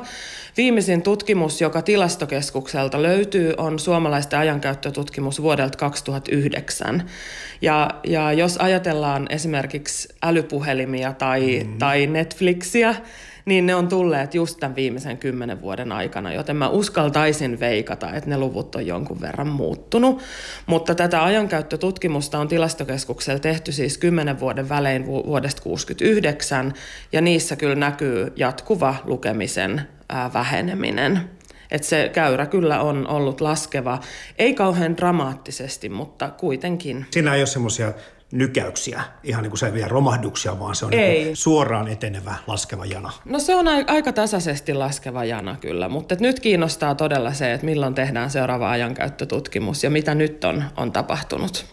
Viimeisin 0.57 1.01
tutkimus, 1.01 1.61
joka 1.61 1.81
tilastokeskukselta 1.81 3.01
löytyy, 3.01 3.53
on 3.57 3.79
suomalaisten 3.79 4.39
ajankäyttötutkimus 4.39 5.41
vuodelta 5.41 5.77
2009. 5.77 7.09
Ja, 7.61 7.89
ja 8.07 8.33
jos 8.33 8.57
ajatellaan 8.57 9.27
esimerkiksi 9.29 10.09
älypuhelimia 10.23 11.13
tai, 11.13 11.63
mm. 11.63 11.77
tai 11.77 12.07
Netflixiä, 12.07 12.95
niin 13.45 13.65
ne 13.65 13.75
on 13.75 13.87
tulleet 13.87 14.35
just 14.35 14.59
tämän 14.59 14.75
viimeisen 14.75 15.17
kymmenen 15.17 15.61
vuoden 15.61 15.91
aikana, 15.91 16.33
joten 16.33 16.55
mä 16.55 16.69
uskaltaisin 16.69 17.59
veikata, 17.59 18.13
että 18.13 18.29
ne 18.29 18.37
luvut 18.37 18.75
on 18.75 18.87
jonkun 18.87 19.21
verran 19.21 19.47
muuttunut. 19.47 20.21
Mutta 20.65 20.95
tätä 20.95 21.23
ajankäyttötutkimusta 21.23 22.39
on 22.39 22.47
tilastokeskuksella 22.47 23.39
tehty 23.39 23.71
siis 23.71 23.97
kymmenen 23.97 24.39
vuoden 24.39 24.69
välein 24.69 25.05
vuodesta 25.05 25.61
69, 25.61 26.73
ja 27.11 27.21
niissä 27.21 27.55
kyllä 27.55 27.75
näkyy 27.75 28.33
jatkuva 28.35 28.95
lukemisen 29.05 29.81
väheneminen. 30.33 31.19
Että 31.71 31.87
se 31.87 32.09
käyrä 32.13 32.45
kyllä 32.45 32.81
on 32.81 33.07
ollut 33.07 33.41
laskeva, 33.41 33.99
ei 34.37 34.53
kauhean 34.53 34.97
dramaattisesti, 34.97 35.89
mutta 35.89 36.29
kuitenkin. 36.29 37.05
Siinä 37.11 37.35
ei 37.35 37.41
ole 37.41 37.47
semmoisia 37.47 37.93
nykäyksiä, 38.31 39.03
ihan 39.23 39.43
niin 39.43 39.51
kuin 39.51 39.59
se 39.59 39.73
vielä 39.73 39.87
romahduksia, 39.87 40.59
vaan 40.59 40.75
se 40.75 40.85
on 40.85 40.91
niin 40.91 41.35
suoraan 41.35 41.87
etenevä 41.87 42.35
laskeva 42.47 42.85
jana. 42.85 43.11
No 43.25 43.39
se 43.39 43.55
on 43.55 43.67
aika 43.87 44.13
tasaisesti 44.13 44.73
laskeva 44.73 45.25
jana 45.25 45.57
kyllä, 45.61 45.89
mutta 45.89 46.15
nyt 46.19 46.39
kiinnostaa 46.39 46.95
todella 46.95 47.33
se, 47.33 47.53
että 47.53 47.65
milloin 47.65 47.95
tehdään 47.95 48.29
seuraava 48.29 48.71
ajankäyttötutkimus 48.71 49.83
ja 49.83 49.89
mitä 49.89 50.15
nyt 50.15 50.43
on, 50.43 50.63
on 50.77 50.91
tapahtunut. 50.91 51.65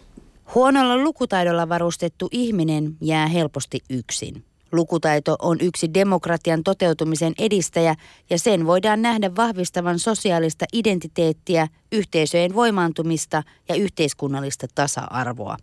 Huonolla 0.55 0.97
lukutaidolla 0.97 1.69
varustettu 1.69 2.27
ihminen 2.31 2.97
jää 3.01 3.27
helposti 3.27 3.79
yksin. 3.89 4.43
Lukutaito 4.71 5.35
on 5.39 5.57
yksi 5.61 5.93
demokratian 5.93 6.63
toteutumisen 6.63 7.33
edistäjä 7.39 7.95
ja 8.29 8.39
sen 8.39 8.65
voidaan 8.65 9.01
nähdä 9.01 9.35
vahvistavan 9.35 9.99
sosiaalista 9.99 10.65
identiteettiä, 10.73 11.67
yhteisöjen 11.91 12.55
voimaantumista 12.55 13.43
ja 13.69 13.75
yhteiskunnallista 13.75 14.67
tasa-arvoa. 14.75 15.57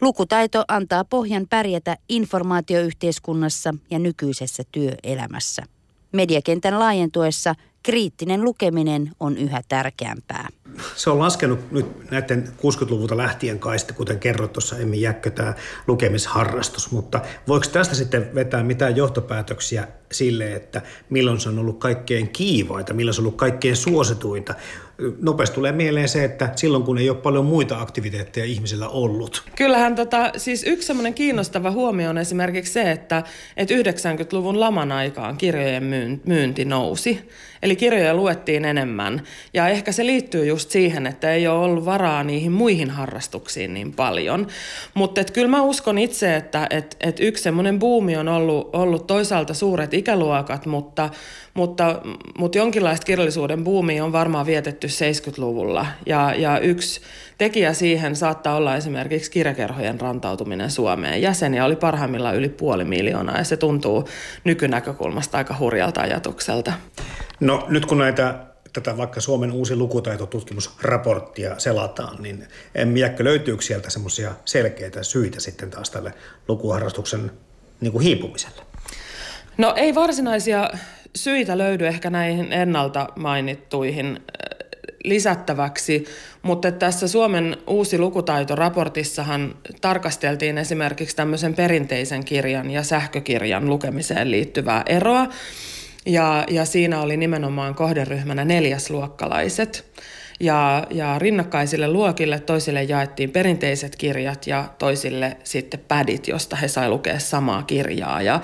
Lukutaito 0.00 0.64
antaa 0.68 1.04
pohjan 1.04 1.46
pärjätä 1.50 1.96
informaatioyhteiskunnassa 2.08 3.74
ja 3.90 3.98
nykyisessä 3.98 4.62
työelämässä. 4.72 5.62
Mediakentän 6.12 6.78
laajentuessa 6.78 7.54
kriittinen 7.82 8.44
lukeminen 8.44 9.10
on 9.20 9.36
yhä 9.36 9.62
tärkeämpää. 9.68 10.48
Se 10.96 11.10
on 11.10 11.18
laskenut 11.18 11.72
nyt 11.72 12.10
näiden 12.10 12.48
60-luvulta 12.58 13.16
lähtien 13.16 13.58
kai 13.58 13.78
sitten, 13.78 13.96
kuten 13.96 14.18
kerroit 14.18 14.52
tuossa 14.52 14.78
Emmi 14.78 15.00
Jäkkö, 15.00 15.30
tämä 15.30 15.54
lukemisharrastus. 15.86 16.90
Mutta 16.90 17.20
voiko 17.48 17.66
tästä 17.72 17.94
sitten 17.94 18.34
vetää 18.34 18.62
mitään 18.62 18.96
johtopäätöksiä 18.96 19.88
sille, 20.12 20.52
että 20.52 20.82
milloin 21.10 21.40
se 21.40 21.48
on 21.48 21.58
ollut 21.58 21.78
kaikkein 21.78 22.28
kiivaita, 22.28 22.94
milloin 22.94 23.14
se 23.14 23.20
on 23.20 23.26
ollut 23.26 23.38
kaikkein 23.38 23.76
suosituinta? 23.76 24.54
Nopeasti 25.20 25.54
tulee 25.54 25.72
mieleen 25.72 26.08
se, 26.08 26.24
että 26.24 26.52
silloin 26.56 26.82
kun 26.84 26.98
ei 26.98 27.10
ole 27.10 27.18
paljon 27.18 27.44
muita 27.44 27.80
aktiviteetteja 27.80 28.46
ihmisillä 28.46 28.88
ollut. 28.88 29.42
Kyllähän 29.56 29.94
tota, 29.94 30.32
siis 30.36 30.64
yksi 30.66 30.86
semmoinen 30.86 31.14
kiinnostava 31.14 31.70
huomio 31.70 32.10
on 32.10 32.18
esimerkiksi 32.18 32.72
se, 32.72 32.90
että, 32.90 33.22
että 33.56 33.74
90-luvun 33.74 34.60
laman 34.60 34.92
aikaan 34.92 35.36
kirjojen 35.36 35.84
myynti 36.24 36.64
nousi. 36.64 37.20
Eli 37.62 37.76
kirjoja 37.76 38.14
luettiin 38.14 38.64
enemmän. 38.64 39.22
Ja 39.54 39.68
ehkä 39.68 39.92
se 39.92 40.06
liittyy 40.06 40.46
just 40.46 40.70
siihen, 40.70 41.06
että 41.06 41.32
ei 41.32 41.48
ole 41.48 41.64
ollut 41.64 41.84
varaa 41.84 42.24
niihin 42.24 42.52
muihin 42.52 42.90
harrastuksiin 42.90 43.74
niin 43.74 43.92
paljon. 43.92 44.46
Mutta 44.94 45.24
kyllä 45.24 45.48
mä 45.48 45.62
uskon 45.62 45.98
itse, 45.98 46.36
että 46.36 46.66
et, 46.70 46.96
et 47.00 47.20
yksi 47.20 47.42
semmoinen 47.42 47.78
buumi 47.78 48.16
on 48.16 48.28
ollut, 48.28 48.70
ollut 48.72 49.06
toisaalta 49.06 49.54
suuret 49.54 49.94
ikäluokat, 49.94 50.66
mutta, 50.66 51.10
mutta, 51.54 52.02
mutta 52.38 52.58
jonkinlaista 52.58 53.06
kirjallisuuden 53.06 53.64
buumia 53.64 54.04
on 54.04 54.12
varmaan 54.12 54.46
vietetty 54.46 54.86
70-luvulla. 54.86 55.86
Ja, 56.06 56.34
ja 56.34 56.58
yksi 56.58 57.00
tekijä 57.38 57.72
siihen 57.72 58.16
saattaa 58.16 58.56
olla 58.56 58.76
esimerkiksi 58.76 59.30
kirjakerhojen 59.30 60.00
rantautuminen 60.00 60.70
Suomeen. 60.70 61.22
Jäseniä 61.22 61.64
oli 61.64 61.76
parhaimmillaan 61.76 62.36
yli 62.36 62.48
puoli 62.48 62.84
miljoonaa 62.84 63.38
ja 63.38 63.44
se 63.44 63.56
tuntuu 63.56 64.08
nykynäkökulmasta 64.44 65.38
aika 65.38 65.56
hurjalta 65.58 66.00
ajatukselta. 66.00 66.72
No 67.40 67.66
nyt 67.68 67.86
kun 67.86 67.98
näitä 67.98 68.34
tätä 68.72 68.96
vaikka 68.96 69.20
Suomen 69.20 69.52
uusi 69.52 69.76
lukutaitotutkimusraporttia 69.76 71.58
selataan, 71.58 72.22
niin 72.22 72.48
Miekkä 72.84 73.24
löytyykö 73.24 73.62
sieltä 73.62 73.90
semmoisia 73.90 74.32
selkeitä 74.44 75.02
syitä 75.02 75.40
sitten 75.40 75.70
taas 75.70 75.90
tälle 75.90 76.14
lukuharrastuksen 76.48 77.30
niin 77.80 77.92
kuin 77.92 78.04
hiipumiselle? 78.04 78.62
No 79.58 79.72
ei 79.76 79.94
varsinaisia 79.94 80.70
syitä 81.16 81.58
löydy 81.58 81.86
ehkä 81.86 82.10
näihin 82.10 82.52
ennalta 82.52 83.08
mainittuihin 83.16 84.06
äh, 84.06 84.68
lisättäväksi, 85.04 86.04
mutta 86.42 86.72
tässä 86.72 87.08
Suomen 87.08 87.56
uusi 87.66 87.98
lukutaitoraportissahan 87.98 89.54
tarkasteltiin 89.80 90.58
esimerkiksi 90.58 91.16
tämmöisen 91.16 91.54
perinteisen 91.54 92.24
kirjan 92.24 92.70
ja 92.70 92.82
sähkökirjan 92.82 93.68
lukemiseen 93.68 94.30
liittyvää 94.30 94.82
eroa. 94.86 95.26
Ja, 96.06 96.44
ja 96.50 96.64
siinä 96.64 97.00
oli 97.00 97.16
nimenomaan 97.16 97.74
kohderyhmänä 97.74 98.44
neljäsluokkalaiset. 98.44 99.84
Ja, 100.40 100.86
ja 100.90 101.18
rinnakkaisille 101.18 101.88
luokille 101.88 102.40
toisille 102.40 102.82
jaettiin 102.82 103.30
perinteiset 103.30 103.96
kirjat 103.96 104.46
ja 104.46 104.64
toisille 104.78 105.36
sitten 105.44 105.80
pädit, 105.88 106.28
josta 106.28 106.56
he 106.56 106.68
sai 106.68 106.88
lukea 106.88 107.18
samaa 107.18 107.62
kirjaa. 107.62 108.22
Ja, 108.22 108.40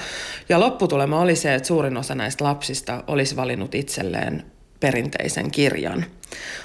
ja 0.48 0.60
lopputulema 0.60 1.20
oli 1.20 1.36
se, 1.36 1.54
että 1.54 1.66
suurin 1.66 1.96
osa 1.96 2.14
näistä 2.14 2.44
lapsista 2.44 3.04
olisi 3.06 3.36
valinnut 3.36 3.74
itselleen 3.74 4.42
perinteisen 4.80 5.50
kirjan. 5.50 6.04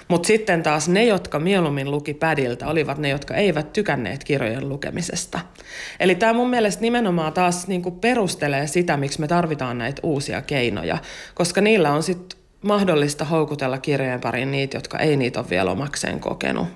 Mutta 0.07 0.27
sitten 0.27 0.63
taas 0.63 0.89
ne, 0.89 1.05
jotka 1.05 1.39
mieluummin 1.39 1.91
luki 1.91 2.13
pädiltä, 2.13 2.67
olivat 2.67 2.97
ne, 2.97 3.09
jotka 3.09 3.35
eivät 3.35 3.73
tykänneet 3.73 4.23
kirjojen 4.23 4.69
lukemisesta. 4.69 5.39
Eli 5.99 6.15
tämä 6.15 6.33
mun 6.33 6.49
mielestä 6.49 6.81
nimenomaan 6.81 7.33
taas 7.33 7.67
niinku 7.67 7.91
perustelee 7.91 8.67
sitä, 8.67 8.97
miksi 8.97 9.19
me 9.19 9.27
tarvitaan 9.27 9.77
näitä 9.77 9.99
uusia 10.03 10.41
keinoja, 10.41 10.97
koska 11.33 11.61
niillä 11.61 11.91
on 11.91 12.03
sitten 12.03 12.39
mahdollista 12.61 13.25
houkutella 13.25 13.77
kirjojen 13.77 14.21
pariin 14.21 14.51
niitä, 14.51 14.77
jotka 14.77 14.99
ei 14.99 15.17
niitä 15.17 15.39
ole 15.39 15.49
vielä 15.49 15.71
omakseen 15.71 16.19
kokenut. 16.19 16.67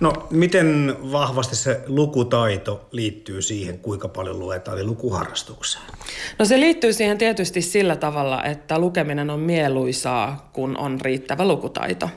No 0.00 0.12
miten 0.30 0.96
vahvasti 1.12 1.56
se 1.56 1.80
lukutaito 1.86 2.88
liittyy 2.90 3.42
siihen, 3.42 3.78
kuinka 3.78 4.08
paljon 4.08 4.38
luetaan, 4.38 4.78
eli 4.78 4.86
lukuharrastukseen? 4.86 5.84
No 6.38 6.44
se 6.44 6.60
liittyy 6.60 6.92
siihen 6.92 7.18
tietysti 7.18 7.62
sillä 7.62 7.96
tavalla, 7.96 8.44
että 8.44 8.78
lukeminen 8.78 9.30
on 9.30 9.40
mieluisaa, 9.40 10.50
kun 10.52 10.76
on 10.76 11.00
riittävä 11.00 11.48
lukutaito. 11.48 12.08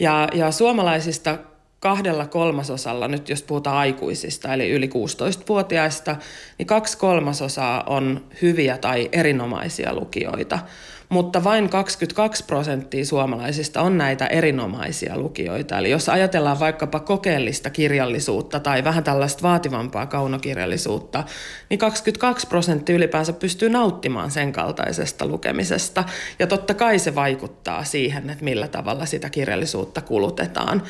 Ja, 0.00 0.28
ja 0.34 0.50
suomalaisista 0.50 1.38
kahdella 1.80 2.26
kolmasosalla, 2.26 3.08
nyt 3.08 3.28
jos 3.28 3.42
puhutaan 3.42 3.76
aikuisista, 3.76 4.54
eli 4.54 4.70
yli 4.70 4.86
16-vuotiaista, 4.86 6.16
niin 6.58 6.66
kaksi 6.66 6.98
kolmasosaa 6.98 7.82
on 7.86 8.24
hyviä 8.42 8.78
tai 8.78 9.08
erinomaisia 9.12 9.94
lukijoita 9.94 10.58
mutta 11.10 11.44
vain 11.44 11.68
22 11.68 12.44
prosenttia 12.44 13.04
suomalaisista 13.04 13.80
on 13.82 13.98
näitä 13.98 14.26
erinomaisia 14.26 15.18
lukijoita. 15.18 15.78
Eli 15.78 15.90
jos 15.90 16.08
ajatellaan 16.08 16.60
vaikkapa 16.60 17.00
kokeellista 17.00 17.70
kirjallisuutta 17.70 18.60
tai 18.60 18.84
vähän 18.84 19.04
tällaista 19.04 19.42
vaativampaa 19.42 20.06
kaunokirjallisuutta, 20.06 21.24
niin 21.70 21.78
22 21.78 22.46
prosenttia 22.46 22.96
ylipäänsä 22.96 23.32
pystyy 23.32 23.68
nauttimaan 23.68 24.30
sen 24.30 24.52
kaltaisesta 24.52 25.26
lukemisesta. 25.26 26.04
Ja 26.38 26.46
totta 26.46 26.74
kai 26.74 26.98
se 26.98 27.14
vaikuttaa 27.14 27.84
siihen, 27.84 28.30
että 28.30 28.44
millä 28.44 28.68
tavalla 28.68 29.06
sitä 29.06 29.30
kirjallisuutta 29.30 30.00
kulutetaan. 30.00 30.82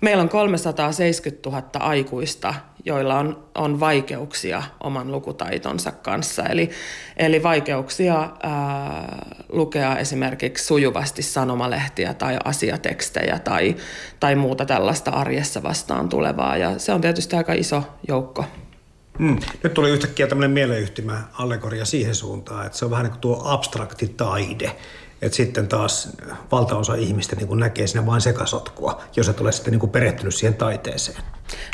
Meillä 0.00 0.22
on 0.22 0.28
370 0.28 1.50
000 1.50 1.62
aikuista, 1.74 2.54
joilla 2.84 3.18
on, 3.18 3.44
on 3.54 3.80
vaikeuksia 3.80 4.62
oman 4.80 5.12
lukutaitonsa 5.12 5.92
kanssa. 5.92 6.42
Eli, 6.42 6.70
eli 7.16 7.42
vaikeuksia 7.42 8.30
ää, 8.42 9.26
lukea 9.48 9.96
esimerkiksi 9.96 10.64
sujuvasti 10.64 11.22
sanomalehtiä 11.22 12.14
tai 12.14 12.36
asiatekstejä 12.44 13.38
tai, 13.38 13.76
tai 14.20 14.34
muuta 14.34 14.66
tällaista 14.66 15.10
arjessa 15.10 15.62
vastaan 15.62 16.08
tulevaa. 16.08 16.56
Ja 16.56 16.78
se 16.78 16.92
on 16.92 17.00
tietysti 17.00 17.36
aika 17.36 17.52
iso 17.52 17.82
joukko. 18.08 18.44
Mm. 19.18 19.38
Nyt 19.62 19.74
tuli 19.74 19.90
yhtäkkiä 19.90 20.26
tämmöinen 20.26 20.50
mieleyhtymä 20.50 21.22
allegoria 21.32 21.84
siihen 21.84 22.14
suuntaan, 22.14 22.66
että 22.66 22.78
se 22.78 22.84
on 22.84 22.90
vähän 22.90 23.04
niin 23.04 23.12
kuin 23.12 23.20
tuo 23.20 23.42
abstrakti 23.44 24.08
taide. 24.08 24.76
Että 25.22 25.36
sitten 25.36 25.68
taas 25.68 26.08
valtaosa 26.52 26.94
ihmistä 26.94 27.36
niin 27.36 27.48
kuin 27.48 27.60
näkee 27.60 27.86
siinä 27.86 28.06
vain 28.06 28.20
sekasotkua, 28.20 29.02
jos 29.16 29.28
et 29.28 29.40
ole 29.40 29.52
sitten 29.52 29.70
niin 29.70 29.80
kuin 29.80 29.90
perehtynyt 29.90 30.34
siihen 30.34 30.54
taiteeseen. 30.54 31.22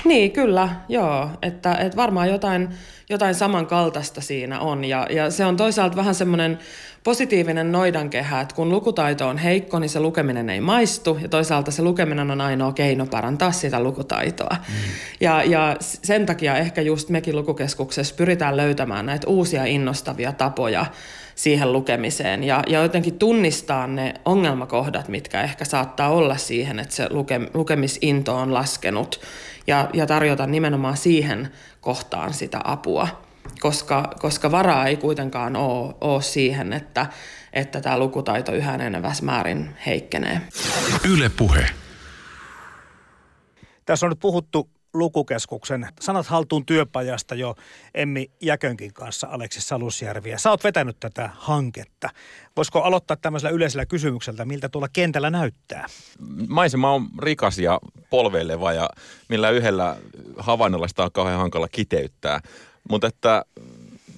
Niin, 0.04 0.32
kyllä, 0.32 0.68
joo. 0.88 1.30
Että, 1.42 1.74
että 1.74 1.96
varmaan 1.96 2.28
jotain, 2.28 2.68
jotain 3.10 3.34
samankaltaista 3.34 4.20
siinä 4.20 4.60
on. 4.60 4.84
Ja, 4.84 5.06
ja 5.10 5.30
se 5.30 5.44
on 5.44 5.56
toisaalta 5.56 5.96
vähän 5.96 6.14
semmoinen 6.14 6.58
positiivinen 7.04 7.72
noidankehä, 7.72 8.40
että 8.40 8.54
kun 8.54 8.68
lukutaito 8.68 9.28
on 9.28 9.38
heikko, 9.38 9.78
niin 9.78 9.88
se 9.88 10.00
lukeminen 10.00 10.50
ei 10.50 10.60
maistu. 10.60 11.18
Ja 11.22 11.28
toisaalta 11.28 11.70
se 11.70 11.82
lukeminen 11.82 12.30
on 12.30 12.40
ainoa 12.40 12.72
keino 12.72 13.06
parantaa 13.06 13.52
sitä 13.52 13.80
lukutaitoa. 13.80 14.56
Mm. 14.68 14.74
Ja, 15.20 15.42
ja 15.42 15.76
sen 15.80 16.26
takia 16.26 16.56
ehkä 16.56 16.80
just 16.80 17.08
mekin 17.08 17.36
lukukeskuksessa 17.36 18.14
pyritään 18.14 18.56
löytämään 18.56 19.06
näitä 19.06 19.26
uusia 19.26 19.64
innostavia 19.64 20.32
tapoja 20.32 20.86
siihen 21.34 21.72
lukemiseen 21.72 22.44
ja, 22.44 22.62
ja 22.66 22.82
jotenkin 22.82 23.18
tunnistaa 23.18 23.86
ne 23.86 24.14
ongelmakohdat, 24.24 25.08
mitkä 25.08 25.42
ehkä 25.42 25.64
saattaa 25.64 26.08
olla 26.08 26.36
siihen, 26.36 26.78
että 26.78 26.94
se 26.94 27.06
luke, 27.10 27.40
lukemisinto 27.54 28.36
on 28.36 28.54
laskenut 28.54 29.20
ja, 29.66 29.88
ja 29.92 30.06
tarjota 30.06 30.46
nimenomaan 30.46 30.96
siihen 30.96 31.52
kohtaan 31.80 32.34
sitä 32.34 32.60
apua, 32.64 33.08
koska, 33.60 34.14
koska 34.20 34.50
varaa 34.50 34.86
ei 34.86 34.96
kuitenkaan 34.96 35.56
ole, 35.56 35.94
ole 36.00 36.22
siihen, 36.22 36.72
että, 36.72 37.06
että 37.52 37.80
tämä 37.80 37.98
lukutaito 37.98 38.52
yhä 38.52 38.74
enenevässä 38.74 39.24
määrin 39.24 39.76
heikkenee. 39.86 40.40
Yle 41.10 41.28
puhe. 41.28 41.66
Tässä 43.86 44.06
on 44.06 44.10
nyt 44.10 44.20
puhuttu 44.20 44.73
lukukeskuksen 44.94 45.88
Sanat 46.00 46.26
haltuun 46.26 46.66
työpajasta 46.66 47.34
jo 47.34 47.54
Emmi 47.94 48.30
Jäkönkin 48.42 48.92
kanssa 48.92 49.26
Aleksi 49.30 49.60
Salusjärvi. 49.60 50.30
Ja 50.30 50.38
sä 50.38 50.50
oot 50.50 50.64
vetänyt 50.64 50.96
tätä 51.00 51.30
hanketta. 51.34 52.10
Voisiko 52.56 52.82
aloittaa 52.82 53.16
tämmöisellä 53.16 53.54
yleisellä 53.54 53.86
kysymyksellä, 53.86 54.44
miltä 54.44 54.68
tuolla 54.68 54.88
kentällä 54.92 55.30
näyttää? 55.30 55.86
Maisema 56.48 56.92
on 56.92 57.08
rikas 57.18 57.58
ja 57.58 57.80
polveileva 58.10 58.72
ja 58.72 58.90
millä 59.28 59.50
yhdellä 59.50 59.96
havainnolla 60.36 60.88
sitä 60.88 61.04
on 61.04 61.12
kauhean 61.12 61.38
hankala 61.38 61.68
kiteyttää. 61.68 62.40
Mutta 62.88 63.06
että 63.06 63.44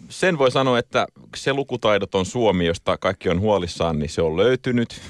sen 0.08 0.38
voi 0.38 0.50
sanoa, 0.50 0.78
että 0.78 1.06
se 1.36 1.52
lukutaidoton 1.52 2.26
Suomi, 2.26 2.66
josta 2.66 2.98
kaikki 2.98 3.28
on 3.28 3.40
huolissaan, 3.40 3.98
niin 3.98 4.08
se 4.08 4.22
on 4.22 4.36
löytynyt 4.36 5.00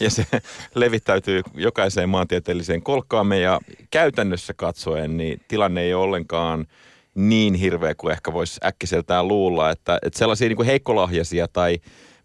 ja 0.00 0.10
se 0.10 0.26
levittäytyy 0.74 1.42
jokaiseen 1.54 2.08
maantieteelliseen 2.08 2.82
kolkkaamme 2.82 3.40
ja 3.40 3.60
käytännössä 3.90 4.54
katsoen 4.54 5.16
niin 5.16 5.40
tilanne 5.48 5.80
ei 5.80 5.94
ole 5.94 6.04
ollenkaan 6.04 6.66
niin 7.14 7.54
hirveä 7.54 7.94
kuin 7.94 8.12
ehkä 8.12 8.32
voisi 8.32 8.60
äkkiseltään 8.64 9.28
luulla, 9.28 9.70
että, 9.70 9.98
että 10.02 10.18
sellaisia 10.18 10.48
niin 10.48 10.56
kuin 10.56 10.66
heikkolahjaisia 10.66 11.48
tai 11.48 11.78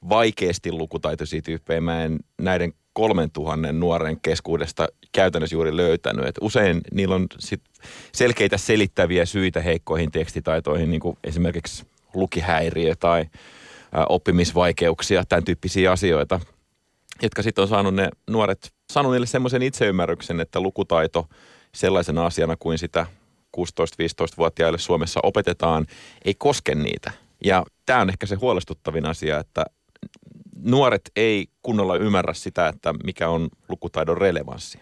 vaikeasti 0.10 0.72
lukutaitoisia 0.72 1.42
tyyppejä 1.42 1.82
mä 1.82 2.04
en 2.04 2.20
näiden 2.38 2.74
kolmen 2.94 3.32
tuhannen 3.32 3.80
nuoren 3.80 4.18
keskuudesta 4.22 4.88
käytännössä 5.12 5.56
juuri 5.56 5.78
löytänyt. 5.78 6.25
Et 6.25 6.36
usein 6.42 6.82
niillä 6.92 7.16
on 7.16 7.28
sit 7.40 7.62
selkeitä 8.12 8.58
selittäviä 8.58 9.25
syitä 9.25 9.62
heikkoihin 9.62 10.12
tekstitaitoihin, 10.12 10.90
niin 10.90 11.01
kuin 11.01 11.18
esimerkiksi 11.24 11.86
lukihäiriö 12.13 12.96
tai 12.96 13.25
oppimisvaikeuksia, 14.10 15.24
tämän 15.30 15.44
tyyppisiä 15.44 15.92
asioita 15.92 16.40
jotka 17.22 17.44
sitten 17.44 17.62
on 17.62 17.68
saanut 17.68 17.96
ne 17.96 18.10
nuoret, 18.30 18.74
saanut 18.92 19.12
niille 19.12 19.28
semmoisen 19.28 19.62
itseymmärryksen, 19.62 20.40
että 20.40 20.60
lukutaito 20.60 21.28
sellaisena 21.75 22.25
asiana 22.25 22.58
kuin 22.60 22.78
sitä 22.78 23.06
16-15-vuotiaille 23.58 24.78
Suomessa 24.78 25.20
opetetaan, 25.24 25.86
ei 26.25 26.34
koske 26.34 26.75
niitä. 26.75 27.12
Ja 27.44 27.66
tämä 27.86 28.01
on 28.01 28.10
ehkä 28.10 28.25
se 28.25 28.36
huolestuttavin 28.36 29.06
asia, 29.06 29.40
että 29.40 29.66
nuoret 30.63 31.12
ei 31.16 31.48
kunnolla 31.62 31.96
ymmärrä 31.96 32.34
sitä, 32.34 32.68
että 32.68 32.94
mikä 33.04 33.30
on 33.30 33.50
lukutaidon 33.70 34.18
relevanssi. 34.18 34.80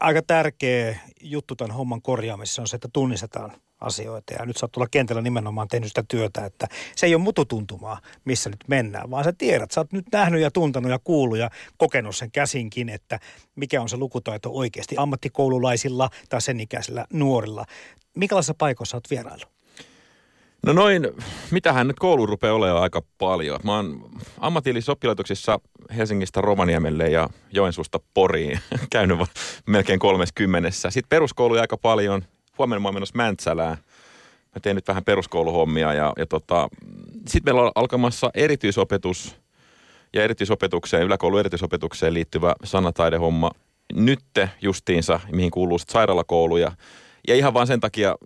Aika 0.00 0.22
tärkeä 0.22 0.98
juttu 1.20 1.56
tämän 1.56 1.76
homman 1.76 2.02
korjaamisessa 2.02 2.62
on 2.62 2.68
se, 2.68 2.76
että 2.76 2.88
tunnistetaan 2.92 3.52
asioita. 3.86 4.34
Ja 4.34 4.46
nyt 4.46 4.56
sä 4.56 4.66
oot 4.66 4.72
tuolla 4.72 4.88
kentällä 4.90 5.22
nimenomaan 5.22 5.68
tehnyt 5.68 5.88
sitä 5.88 6.04
työtä, 6.08 6.44
että 6.44 6.66
se 6.96 7.06
ei 7.06 7.14
ole 7.14 7.22
mututuntumaa, 7.22 8.00
missä 8.24 8.50
nyt 8.50 8.64
mennään, 8.66 9.10
vaan 9.10 9.24
sä 9.24 9.32
tiedät, 9.32 9.70
sä 9.70 9.80
oot 9.80 9.92
nyt 9.92 10.06
nähnyt 10.12 10.40
ja 10.40 10.50
tuntanut 10.50 10.90
ja 10.90 10.98
kuullut 10.98 11.38
ja 11.38 11.50
kokenut 11.76 12.16
sen 12.16 12.30
käsinkin, 12.30 12.88
että 12.88 13.20
mikä 13.56 13.82
on 13.82 13.88
se 13.88 13.96
lukutaito 13.96 14.50
oikeasti 14.52 14.94
ammattikoululaisilla 14.98 16.10
tai 16.28 16.40
sen 16.40 16.60
ikäisillä 16.60 17.06
nuorilla. 17.12 17.64
Mikälaisessa 18.14 18.54
paikoissa 18.58 18.96
oot 18.96 19.10
vierailu? 19.10 19.56
No 20.66 20.72
noin, 20.72 21.08
mitähän 21.50 21.88
nyt 21.88 21.98
koulu 21.98 22.26
rupeaa 22.26 22.54
olemaan 22.54 22.82
aika 22.82 23.02
paljon. 23.18 23.60
Mä 23.64 23.76
oon 23.76 24.10
ammatillisissa 24.38 24.92
oppilaitoksissa 24.92 25.60
Helsingistä 25.96 26.40
Rovaniemelle 26.40 27.08
ja 27.08 27.28
Joensuusta 27.52 28.00
Poriin 28.14 28.60
käynyt 28.92 29.18
melkein 29.66 29.98
30. 29.98 30.70
Sitten 30.70 31.08
peruskouluja 31.08 31.60
aika 31.60 31.76
paljon, 31.76 32.24
huomenna 32.58 32.80
mä 32.80 32.88
oon 32.88 32.94
menossa 32.94 33.16
Mäntsälään. 33.16 33.76
Mä 34.54 34.60
teen 34.62 34.76
nyt 34.76 34.88
vähän 34.88 35.04
peruskouluhommia 35.04 35.94
ja, 35.94 36.12
ja 36.18 36.26
tota, 36.26 36.68
sitten 37.28 37.42
meillä 37.44 37.62
on 37.62 37.72
alkamassa 37.74 38.30
erityisopetus 38.34 39.36
ja 40.12 40.24
erityisopetukseen, 40.24 41.02
yläkoulun 41.02 41.40
erityisopetukseen 41.40 42.14
liittyvä 42.14 42.54
sanataidehomma 42.64 43.50
nytte 43.94 44.50
justiinsa, 44.62 45.20
mihin 45.32 45.50
kuuluu 45.50 45.78
sitten 45.78 45.92
sairaalakouluja. 45.92 46.72
Ja 47.28 47.34
ihan 47.34 47.54
vaan 47.54 47.66
sen 47.66 47.80
takia 47.80 48.16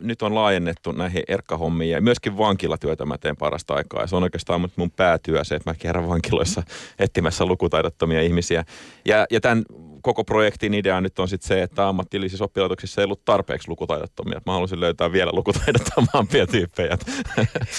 nyt 0.00 0.22
on 0.22 0.34
laajennettu 0.34 0.92
näihin 0.92 1.22
erkkahommiin 1.28 1.90
ja 1.90 2.00
myöskin 2.00 2.38
vankilatyötä 2.38 3.06
mä 3.06 3.18
teen 3.18 3.36
parasta 3.36 3.74
aikaa. 3.74 4.00
Ja 4.00 4.06
se 4.06 4.16
on 4.16 4.22
oikeastaan 4.22 4.70
mun 4.76 4.90
päätyö 4.90 5.44
se, 5.44 5.54
että 5.54 5.70
mä 5.70 5.74
kierrän 5.74 6.08
vankiloissa 6.08 6.62
etsimässä 6.98 7.46
lukutaidottomia 7.46 8.22
ihmisiä. 8.22 8.64
Ja, 9.04 9.26
ja 9.30 9.40
tämän 9.40 9.64
koko 10.02 10.24
projektin 10.24 10.74
idea 10.74 11.00
nyt 11.00 11.18
on 11.18 11.28
sitten 11.28 11.48
se, 11.48 11.62
että 11.62 11.88
ammatillisissa 11.88 12.44
oppilaitoksissa 12.44 13.00
ei 13.00 13.04
ollut 13.04 13.24
tarpeeksi 13.24 13.68
lukutaidottomia. 13.68 14.40
Mä 14.46 14.52
haluaisin 14.52 14.80
löytää 14.80 15.12
vielä 15.12 15.30
lukutaidottomampia 15.34 16.46
tyyppejä. 16.56 16.98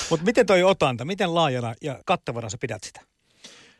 Mutta 0.09 0.25
miten 0.25 0.45
toi 0.45 0.63
otanta, 0.63 1.05
miten 1.05 1.35
laajana 1.35 1.73
ja 1.81 1.99
kattavana 2.05 2.49
sä 2.49 2.57
pidät 2.57 2.83
sitä? 2.83 3.01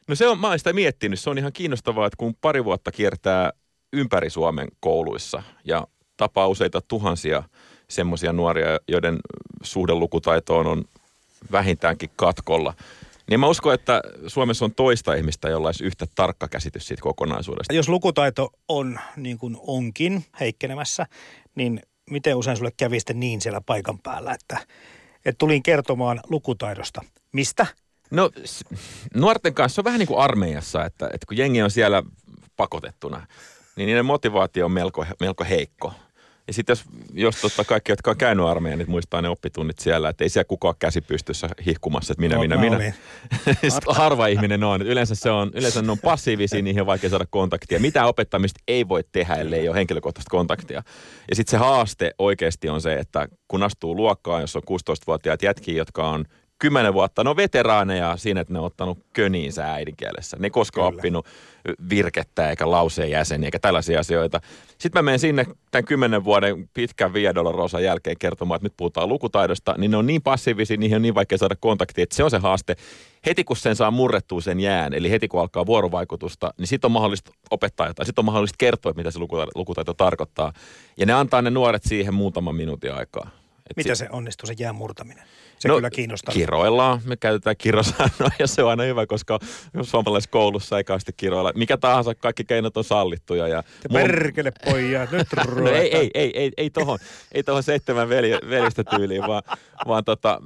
No 0.08 0.16
se 0.16 0.28
on, 0.28 0.40
mä 0.40 0.48
oon 0.48 0.60
sitä 0.60 0.74
miettinyt. 0.74 1.20
Se 1.20 1.30
on 1.30 1.38
ihan 1.38 1.54
kiinnostavaa, 1.54 2.08
että 2.08 2.18
kun 2.18 2.36
pari 2.42 2.66
vuotta 2.66 2.92
kiertää 2.92 3.52
ympäri 3.94 4.30
Suomen 4.30 4.68
kouluissa 4.80 5.44
ja 5.66 5.88
tapaa 6.18 6.48
useita 6.48 6.82
tuhansia 6.88 7.44
semmoisia 7.90 8.34
nuoria, 8.34 8.80
joiden 8.88 9.20
suhdelukutaitoon 9.64 10.68
on 10.68 10.84
vähintäänkin 11.52 12.10
katkolla– 12.16 12.74
niin 13.32 13.40
mä 13.40 13.48
uskon, 13.48 13.74
että 13.74 14.02
Suomessa 14.28 14.66
on 14.66 14.76
toista 14.76 15.14
ihmistä, 15.14 15.50
jolla 15.50 15.68
olisi 15.68 15.84
yhtä 15.84 16.06
tarkka 16.16 16.48
käsitys 16.48 16.88
siitä 16.88 17.02
kokonaisuudesta. 17.02 17.74
Jos 17.74 17.90
lukutaito 17.90 18.50
on 18.68 19.00
niin 19.16 19.38
kuin 19.38 19.58
onkin 19.68 20.26
heikkenemässä, 20.40 21.06
niin 21.56 21.82
miten 22.10 22.36
usein 22.36 22.58
sulle 22.58 22.72
kävi 22.78 23.00
sitten 23.00 23.20
niin 23.20 23.42
siellä 23.42 23.62
paikan 23.66 24.00
päällä, 24.00 24.34
että, 24.34 24.58
että 25.26 25.38
tulin 25.38 25.64
kertomaan 25.64 26.20
lukutaidosta. 26.30 27.02
Mistä? 27.32 27.68
No 28.12 28.30
nuorten 29.14 29.54
kanssa 29.54 29.82
on 29.82 29.86
vähän 29.86 30.00
niin 30.00 30.08
kuin 30.08 30.20
armeijassa, 30.20 30.86
että, 30.86 31.06
että 31.06 31.26
kun 31.28 31.38
jengi 31.38 31.62
on 31.62 31.72
siellä 31.72 32.04
pakotettuna, 32.56 33.28
niin 33.76 33.88
niiden 33.88 34.06
motivaatio 34.06 34.66
on 34.66 34.72
melko, 34.72 35.06
melko 35.20 35.44
heikko. 35.44 35.94
Ja 36.52 36.56
sitten 36.56 36.72
jos, 36.72 36.86
jos 37.14 37.42
totta 37.42 37.64
kaikki, 37.64 37.92
jotka 37.92 38.12
on 38.12 38.18
käynyt 38.18 38.46
armeijan, 38.46 38.80
niin 38.80 38.92
muistaa 38.92 39.22
ne 39.22 39.30
oppitunnit 39.30 39.80
siellä, 39.80 40.10
että 40.10 40.24
ei 40.24 40.30
siellä 40.30 40.48
kukaan 40.48 40.76
käsi 40.80 41.02
pystyssä 41.02 41.50
hihkumassa, 41.66 42.14
että 42.14 42.22
minä, 42.22 42.36
no, 42.36 42.42
minä, 42.42 42.58
minä. 42.58 42.78
minä. 42.78 42.94
Harva 43.88 44.28
ihminen 44.28 44.64
on. 44.64 44.82
Yleensä 44.82 45.16
se 45.16 45.32
on, 45.32 45.52
yleensä 45.54 45.82
ne 45.82 45.92
on 45.92 46.00
passiivisia, 46.00 46.62
niihin 46.62 46.82
on 46.82 46.88
vaikea 46.88 47.10
saada 47.10 47.26
kontaktia. 47.30 47.80
Mitä 47.80 48.06
opettamista 48.06 48.60
ei 48.68 48.88
voi 48.88 49.04
tehdä, 49.12 49.36
ellei 49.36 49.70
ole 49.70 49.78
henkilökohtaista 49.78 50.30
kontaktia. 50.30 50.84
Ja 51.30 51.36
sitten 51.36 51.52
se 51.52 51.58
haaste 51.58 52.12
oikeasti 52.20 52.70
on 52.70 52.82
se, 52.82 52.94
että 52.94 53.28
kun 53.48 53.64
astuu 53.64 53.96
luokkaan, 53.96 54.42
jos 54.42 54.56
on 54.56 54.64
16-vuotiaat 54.72 55.44
jätkiä, 55.44 55.76
jotka 55.76 56.10
on 56.10 56.26
kymmenen 56.62 56.94
vuotta, 56.94 57.24
no 57.24 57.36
veteraaneja 57.36 58.18
siinä, 58.18 58.42
että 58.42 58.54
ne 58.54 58.60
on 58.60 58.66
ottanut 58.66 59.00
köniinsä 59.14 59.74
äidinkielessä. 59.74 60.38
Ne 60.40 60.50
koskaan 60.50 60.92
Kyllä. 60.92 61.00
oppinut 61.00 61.26
virkettä 61.90 62.50
eikä 62.50 62.72
lauseen 62.72 63.12
jäseniä 63.12 63.48
eikä 63.48 63.60
tällaisia 63.60 64.00
asioita. 64.00 64.42
Sitten 64.78 65.00
mä 65.00 65.02
menen 65.02 65.20
sinne 65.20 65.46
tämän 65.72 65.86
kymmenen 65.86 66.24
vuoden 66.24 66.70
pitkän 66.74 67.14
Via 67.14 67.36
Dolorosan 67.36 67.84
jälkeen 67.84 68.16
kertomaan, 68.20 68.56
että 68.56 68.66
nyt 68.66 68.78
puhutaan 68.78 69.10
lukutaidosta, 69.10 69.76
niin 69.78 69.92
ne 69.92 69.98
on 69.98 70.08
niin 70.08 70.22
passiivisia, 70.22 70.78
niihin 70.78 70.96
on 70.96 71.02
niin 71.02 71.16
vaikea 71.16 71.38
saada 71.38 71.56
kontaktia, 71.60 72.04
että 72.04 72.16
se 72.16 72.24
on 72.24 72.32
se 72.32 72.38
haaste. 72.38 72.76
Heti 73.26 73.44
kun 73.44 73.58
sen 73.58 73.76
saa 73.76 73.92
murrettua 73.92 74.42
sen 74.42 74.60
jään, 74.60 74.94
eli 74.94 75.12
heti 75.12 75.28
kun 75.28 75.42
alkaa 75.42 75.66
vuorovaikutusta, 75.66 76.54
niin 76.58 76.68
sitten 76.68 76.88
on 76.88 76.92
mahdollista 76.92 77.32
opettaa 77.52 77.88
jotain, 77.88 78.06
sitten 78.06 78.22
on 78.22 78.26
mahdollista 78.26 78.58
kertoa, 78.58 78.94
mitä 78.96 79.12
se 79.12 79.20
lukutaito, 79.20 79.52
lukutaito 79.56 79.94
tarkoittaa. 79.94 80.54
Ja 80.98 81.06
ne 81.06 81.14
antaa 81.14 81.42
ne 81.42 81.50
nuoret 81.50 81.84
siihen 81.84 82.14
muutaman 82.14 82.56
minuutin 82.56 82.94
aikaa. 82.94 83.41
Et 83.72 83.78
Mitä 83.78 83.96
se 83.96 84.08
onnistuu, 84.12 84.48
se 84.48 84.54
jään 84.60 84.76
murtaminen? 84.76 85.24
Se 85.60 85.68
no, 85.68 85.76
kyllä 85.76 85.90
kiinnostaa. 85.90 86.34
Kiroillaan. 86.34 87.02
Me 87.06 87.18
käytetään 87.18 87.56
kirosanoja 87.58 88.32
ja 88.40 88.48
se 88.48 88.64
on 88.64 88.70
aina 88.70 88.84
hyvä, 88.84 89.06
koska 89.06 89.40
suomalaisessa 89.82 90.32
koulussa 90.32 90.78
ei 90.78 90.84
kauheasti 90.84 91.14
kiroilla. 91.18 91.52
Mikä 91.56 91.78
tahansa, 91.78 92.16
kaikki 92.16 92.44
keinot 92.44 92.78
on 92.78 92.84
sallittuja. 92.84 93.48
Ja 93.48 93.64
mun... 93.90 94.02
Perkele 94.02 94.52
pojat, 94.66 95.12
nyt 95.12 95.28
no 95.56 95.70
ei, 95.70 95.98
ei, 95.98 96.12
ei, 96.14 96.32
ei, 96.40 96.52
ei 96.58 96.70
tohon, 96.70 97.00
ei 97.32 97.44
tohon 97.44 97.64
seitsemän 97.64 98.10
veli, 98.10 98.32
velistä 98.50 98.84
tyyliin, 98.84 99.28
vaan, 99.28 99.44
vaan 99.88 100.04
tota, 100.04 100.42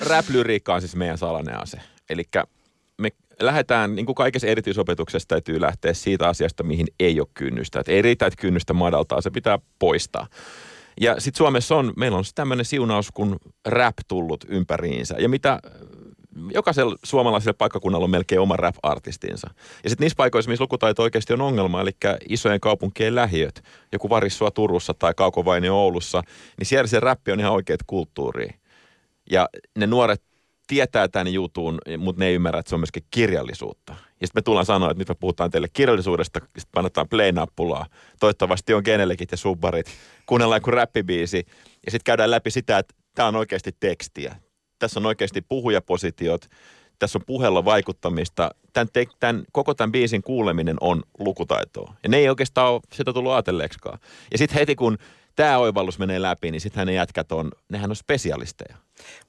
rap 0.00 0.26
on 0.68 0.80
siis 0.80 0.96
meidän 0.96 1.18
salainen 1.18 1.62
ase. 1.62 1.78
Eli 2.10 2.24
me 2.98 3.10
lähdetään, 3.40 3.94
niin 3.94 4.06
kuin 4.06 4.16
kaikessa 4.16 4.46
erityisopetuksessa 4.46 5.28
täytyy 5.28 5.60
lähteä 5.60 5.94
siitä 5.94 6.28
asiasta, 6.28 6.62
mihin 6.62 6.86
ei 7.00 7.20
ole 7.20 7.28
kynnystä. 7.34 7.80
Että 7.80 7.92
ei 7.92 8.02
riitä, 8.02 8.26
että 8.26 8.40
kynnystä 8.40 8.72
madaltaa, 8.72 9.20
se 9.20 9.30
pitää 9.30 9.58
poistaa. 9.78 10.26
Ja 11.00 11.20
sitten 11.20 11.38
Suomessa 11.38 11.76
on, 11.76 11.92
meillä 11.96 12.18
on 12.18 12.24
tämmöinen 12.34 12.64
siunaus 12.64 13.10
kuin 13.14 13.36
rap 13.66 13.94
tullut 14.08 14.44
ympäriinsä. 14.48 15.14
Ja 15.18 15.28
mitä 15.28 15.60
jokaisella 16.54 16.96
suomalaisella 17.04 17.54
paikkakunnalla 17.58 18.04
on 18.04 18.10
melkein 18.10 18.40
oma 18.40 18.56
rap-artistinsa. 18.56 19.50
Ja 19.84 19.90
sitten 19.90 20.04
niissä 20.04 20.16
paikoissa, 20.16 20.50
missä 20.50 20.62
lukutaito 20.62 21.02
oikeasti 21.02 21.32
on 21.32 21.40
ongelma, 21.40 21.80
eli 21.80 21.90
isojen 22.28 22.60
kaupunkien 22.60 23.14
lähiöt, 23.14 23.62
joku 23.92 24.10
Varissua 24.10 24.50
Turussa 24.50 24.94
tai 24.94 25.14
Kaukovainio 25.16 25.76
Oulussa, 25.76 26.22
niin 26.58 26.66
siellä 26.66 26.86
se 26.86 27.00
räppi 27.00 27.32
on 27.32 27.40
ihan 27.40 27.52
oikeat 27.52 27.80
kulttuuria. 27.86 28.54
Ja 29.30 29.48
ne 29.78 29.86
nuoret 29.86 30.22
tietää 30.70 31.08
tämän 31.08 31.32
jutun, 31.32 31.78
mutta 31.98 32.20
ne 32.20 32.26
ei 32.26 32.34
ymmärrä, 32.34 32.60
että 32.60 32.70
se 32.70 32.74
on 32.74 32.80
myöskin 32.80 33.02
kirjallisuutta. 33.10 33.92
Ja 33.92 34.26
sitten 34.26 34.30
me 34.34 34.42
tullaan 34.42 34.66
sanoa, 34.66 34.90
että 34.90 34.98
nyt 35.00 35.08
me 35.08 35.14
puhutaan 35.14 35.50
teille 35.50 35.68
kirjallisuudesta, 35.72 36.40
sitten 36.40 36.70
pannaan 36.72 37.08
play-nappulaa. 37.08 37.86
Toivottavasti 38.20 38.74
on 38.74 38.82
genelekit 38.84 39.30
ja 39.30 39.36
subbarit. 39.36 39.86
Kuunnellaan 40.26 40.56
joku 40.56 40.70
räppibiisi 40.70 41.46
ja 41.86 41.90
sitten 41.90 42.04
käydään 42.04 42.30
läpi 42.30 42.50
sitä, 42.50 42.78
että 42.78 42.94
tämä 43.14 43.28
on 43.28 43.36
oikeasti 43.36 43.72
tekstiä. 43.80 44.36
Tässä 44.78 45.00
on 45.00 45.06
oikeasti 45.06 45.40
puhujapositiot, 45.40 46.46
tässä 46.98 47.18
on 47.18 47.24
puheella 47.26 47.64
vaikuttamista. 47.64 48.50
Tämän, 48.72 48.88
te, 48.92 49.06
tämän, 49.20 49.44
koko 49.52 49.74
tämän 49.74 49.92
biisin 49.92 50.22
kuuleminen 50.22 50.76
on 50.80 51.02
lukutaitoa. 51.18 51.94
Ja 52.02 52.08
ne 52.08 52.16
ei 52.16 52.28
oikeastaan 52.28 52.72
ole 52.72 52.80
sitä 52.92 53.12
tullut 53.12 53.32
ajatelleeksikaan. 53.32 53.98
Ja 54.32 54.38
sitten 54.38 54.58
heti 54.58 54.76
kun 54.76 54.98
tämä 55.36 55.58
oivallus 55.58 55.98
menee 55.98 56.22
läpi, 56.22 56.50
niin 56.50 56.60
sittenhän 56.60 56.86
ne 56.86 56.92
jätkät 56.92 57.32
on, 57.32 57.50
nehän 57.68 57.90
on 57.90 57.96
spesialisteja. 57.96 58.76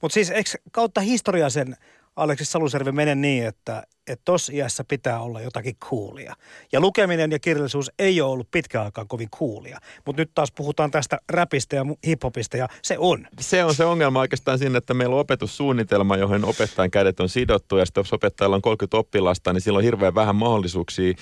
Mutta 0.00 0.14
siis 0.14 0.30
eikö 0.30 0.50
kautta 0.72 1.00
historiaa 1.00 1.50
sen 1.50 1.76
Aleksis 2.16 2.52
Saluservi 2.52 2.92
mene 2.92 3.14
niin, 3.14 3.46
että 3.46 3.86
tuossa 4.24 4.52
iässä 4.52 4.84
pitää 4.84 5.20
olla 5.20 5.40
jotakin 5.40 5.76
kuulia. 5.88 6.34
Ja 6.72 6.80
lukeminen 6.80 7.32
ja 7.32 7.38
kirjallisuus 7.38 7.90
ei 7.98 8.20
ole 8.20 8.32
ollut 8.32 8.50
pitkään 8.50 8.84
aikaan 8.84 9.08
kovin 9.08 9.28
kuulia. 9.30 9.78
Mutta 10.06 10.22
nyt 10.22 10.30
taas 10.34 10.52
puhutaan 10.52 10.90
tästä 10.90 11.18
räpistä 11.28 11.76
ja 11.76 11.84
hiphopista 12.06 12.56
ja 12.56 12.68
se 12.82 12.98
on. 12.98 13.26
Se 13.40 13.64
on 13.64 13.74
se 13.74 13.84
ongelma 13.84 14.20
oikeastaan 14.20 14.58
siinä, 14.58 14.78
että 14.78 14.94
meillä 14.94 15.14
on 15.14 15.20
opetussuunnitelma, 15.20 16.16
johon 16.16 16.44
opettajan 16.44 16.90
kädet 16.90 17.20
on 17.20 17.28
sidottu 17.28 17.76
ja 17.76 17.86
sitten 17.86 18.00
jos 18.00 18.12
opettajalla 18.12 18.56
on 18.56 18.62
30 18.62 18.96
oppilasta, 18.96 19.52
niin 19.52 19.60
silloin 19.60 19.82
on 19.82 19.84
hirveän 19.84 20.14
vähän 20.14 20.36
mahdollisuuksia 20.36 21.14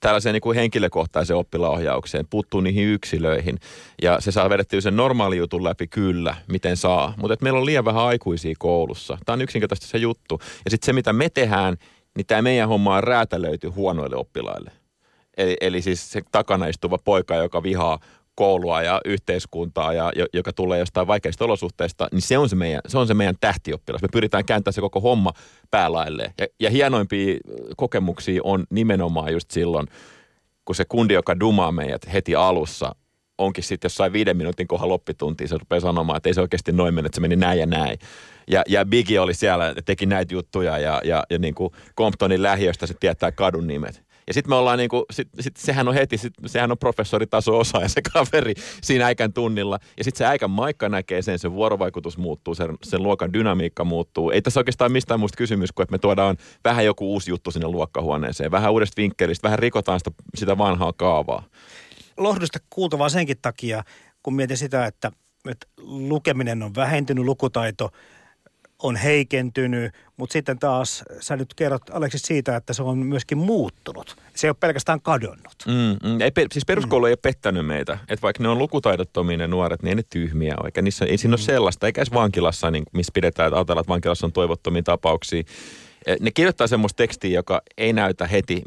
tällaiseen 0.00 0.32
niin 0.32 0.40
kuin 0.40 0.56
henkilökohtaiseen 0.56 1.36
oppilaohjaukseen, 1.36 2.26
puuttuu 2.30 2.60
niihin 2.60 2.88
yksilöihin. 2.88 3.58
Ja 4.02 4.20
se 4.20 4.32
saa 4.32 4.50
vedettyä 4.50 4.80
sen 4.80 4.96
normaali 4.96 5.36
jutun 5.36 5.64
läpi 5.64 5.86
kyllä, 5.86 6.34
miten 6.48 6.76
saa. 6.76 7.14
Mutta 7.16 7.36
meillä 7.42 7.58
on 7.58 7.66
liian 7.66 7.84
vähän 7.84 8.04
aikuisia 8.04 8.54
koulussa. 8.58 9.18
Tämä 9.26 9.34
on 9.34 9.42
yksinkertaisesti 9.42 9.90
se 9.90 9.98
juttu. 9.98 10.40
Ja 10.64 10.70
sitten 10.70 10.86
se, 10.86 10.92
mitä 10.92 11.12
me 11.12 11.28
tehdään, 11.28 11.76
niin 12.16 12.26
tämä 12.26 12.42
meidän 12.42 12.68
homma 12.68 12.96
on 12.96 13.04
räätälöity 13.04 13.68
huonoille 13.68 14.16
oppilaille. 14.16 14.72
Eli, 15.36 15.56
eli 15.60 15.82
siis 15.82 16.12
se 16.12 16.22
takana 16.32 16.66
istuva 16.66 16.98
poika, 17.04 17.34
joka 17.34 17.62
vihaa 17.62 17.98
koulua 18.40 18.82
ja 18.82 19.00
yhteiskuntaa, 19.04 19.92
ja, 19.92 20.12
joka 20.32 20.52
tulee 20.52 20.78
jostain 20.78 21.06
vaikeista 21.06 21.44
olosuhteista, 21.44 22.08
niin 22.12 22.22
se 22.22 22.38
on 22.38 22.48
se 22.48 22.56
meidän, 22.56 22.80
se 22.88 22.98
on 22.98 23.06
se 23.06 23.14
meidän 23.14 23.34
tähtioppilas. 23.40 24.02
Me 24.02 24.08
pyritään 24.12 24.44
kääntämään 24.44 24.72
se 24.72 24.80
koko 24.80 25.00
homma 25.00 25.32
päälailleen. 25.70 26.32
Ja, 26.38 26.46
ja 26.60 26.70
hienoimpia 26.70 27.38
kokemuksia 27.76 28.40
on 28.44 28.64
nimenomaan 28.70 29.32
just 29.32 29.50
silloin, 29.50 29.86
kun 30.64 30.74
se 30.74 30.84
kundi, 30.84 31.14
joka 31.14 31.40
dumaa 31.40 31.72
meidät 31.72 32.12
heti 32.12 32.34
alussa, 32.34 32.94
onkin 33.38 33.64
sitten 33.64 33.88
jossain 33.88 34.12
viiden 34.12 34.36
minuutin 34.36 34.68
kohdalla 34.68 34.92
loppituntiin, 34.92 35.48
se 35.48 35.58
rupeaa 35.58 35.80
sanomaan, 35.80 36.16
että 36.16 36.28
ei 36.28 36.34
se 36.34 36.40
oikeasti 36.40 36.72
noin 36.72 36.94
mene, 36.94 37.06
että 37.06 37.16
se 37.16 37.20
meni 37.20 37.36
näin 37.36 37.60
ja 37.60 37.66
näin. 37.66 37.98
Ja, 38.48 38.62
ja 38.68 38.84
Biggie 38.84 39.20
oli 39.20 39.34
siellä, 39.34 39.74
teki 39.84 40.06
näitä 40.06 40.34
juttuja 40.34 40.78
ja, 40.78 41.00
ja, 41.04 41.24
ja 41.30 41.38
niin 41.38 41.54
kuin 41.54 41.72
Comptonin 41.96 42.42
lähiöstä 42.42 42.86
se 42.86 42.94
tietää 43.00 43.32
kadun 43.32 43.66
nimet. 43.66 44.09
Ja 44.30 44.34
sitten 44.34 44.50
me 44.50 44.54
ollaan 44.54 44.78
niinku, 44.78 45.04
sit, 45.10 45.28
sit, 45.40 45.56
sehän 45.56 45.88
on 45.88 45.94
heti, 45.94 46.18
sit, 46.18 46.32
sehän 46.46 46.70
on 46.70 46.78
professoritaso 46.78 47.58
osa 47.58 47.80
ja 47.80 47.88
se 47.88 48.02
kaveri 48.12 48.54
siinä 48.82 49.06
äikän 49.06 49.32
tunnilla. 49.32 49.78
Ja 49.98 50.04
sitten 50.04 50.18
se 50.18 50.26
äikän 50.26 50.50
maikka 50.50 50.88
näkee 50.88 51.22
sen, 51.22 51.38
se 51.38 51.52
vuorovaikutus 51.52 52.18
muuttuu, 52.18 52.54
sen, 52.54 52.76
sen 52.82 53.02
luokan 53.02 53.32
dynamiikka 53.32 53.84
muuttuu. 53.84 54.30
Ei 54.30 54.42
tässä 54.42 54.60
oikeastaan 54.60 54.92
mistään 54.92 55.20
muusta 55.20 55.36
kysymys 55.36 55.72
kuin, 55.72 55.84
että 55.84 55.92
me 55.92 55.98
tuodaan 55.98 56.36
vähän 56.64 56.84
joku 56.84 57.12
uusi 57.12 57.30
juttu 57.30 57.50
sinne 57.50 57.68
luokkahuoneeseen, 57.68 58.50
vähän 58.50 58.72
uudesta 58.72 59.02
vinkkelistä, 59.02 59.46
vähän 59.48 59.58
rikotaan 59.58 60.00
sitä, 60.00 60.10
sitä 60.34 60.58
vanhaa 60.58 60.92
kaavaa. 60.92 61.44
Lohdusta 62.16 62.58
kuultavaa 62.70 63.08
senkin 63.08 63.36
takia, 63.42 63.84
kun 64.22 64.34
mietin 64.34 64.56
sitä, 64.56 64.86
että, 64.86 65.12
että 65.50 65.66
lukeminen 65.82 66.62
on 66.62 66.74
vähentynyt, 66.74 67.24
lukutaito– 67.24 67.90
on 68.82 68.96
heikentynyt, 68.96 69.94
mutta 70.16 70.32
sitten 70.32 70.58
taas 70.58 71.04
sä 71.20 71.36
nyt 71.36 71.54
kerrot 71.54 71.82
Aleksis 71.92 72.22
siitä, 72.22 72.56
että 72.56 72.72
se 72.72 72.82
on 72.82 72.98
myöskin 72.98 73.38
muuttunut. 73.38 74.16
Se 74.34 74.46
ei 74.46 74.48
ole 74.48 74.56
pelkästään 74.60 75.00
kadonnut. 75.00 75.54
Mm, 75.66 76.08
mm, 76.08 76.20
ei, 76.20 76.30
siis 76.52 76.64
peruskoulu 76.66 77.04
mm. 77.04 77.06
ei 77.06 77.12
ole 77.12 77.18
pettänyt 77.22 77.66
meitä. 77.66 77.98
Että 78.08 78.22
vaikka 78.22 78.42
ne 78.42 78.48
on 78.48 78.58
lukutaidottomia 78.58 79.36
ne 79.36 79.46
nuoret, 79.46 79.82
niin 79.82 79.88
ei 79.88 79.94
ne 79.94 80.02
tyhmiä 80.10 80.54
ole. 80.60 80.68
Eikä 80.68 80.82
niissä, 80.82 81.04
ei 81.04 81.18
siinä 81.18 81.36
mm. 81.36 81.40
ole 81.40 81.46
sellaista, 81.46 81.86
eikä 81.86 82.00
edes 82.00 82.12
vankilassa, 82.12 82.70
niin, 82.70 82.84
missä 82.92 83.10
pidetään, 83.14 83.46
että 83.46 83.56
ajatellaan, 83.56 83.82
että 83.82 83.92
vankilassa 83.92 84.26
on 84.26 84.32
toivottomia 84.32 84.82
tapauksia. 84.82 85.42
Eh, 86.06 86.16
ne 86.20 86.30
kirjoittaa 86.30 86.66
semmoista 86.66 86.96
tekstiä, 86.96 87.30
joka 87.30 87.62
ei 87.78 87.92
näytä 87.92 88.26
heti 88.26 88.62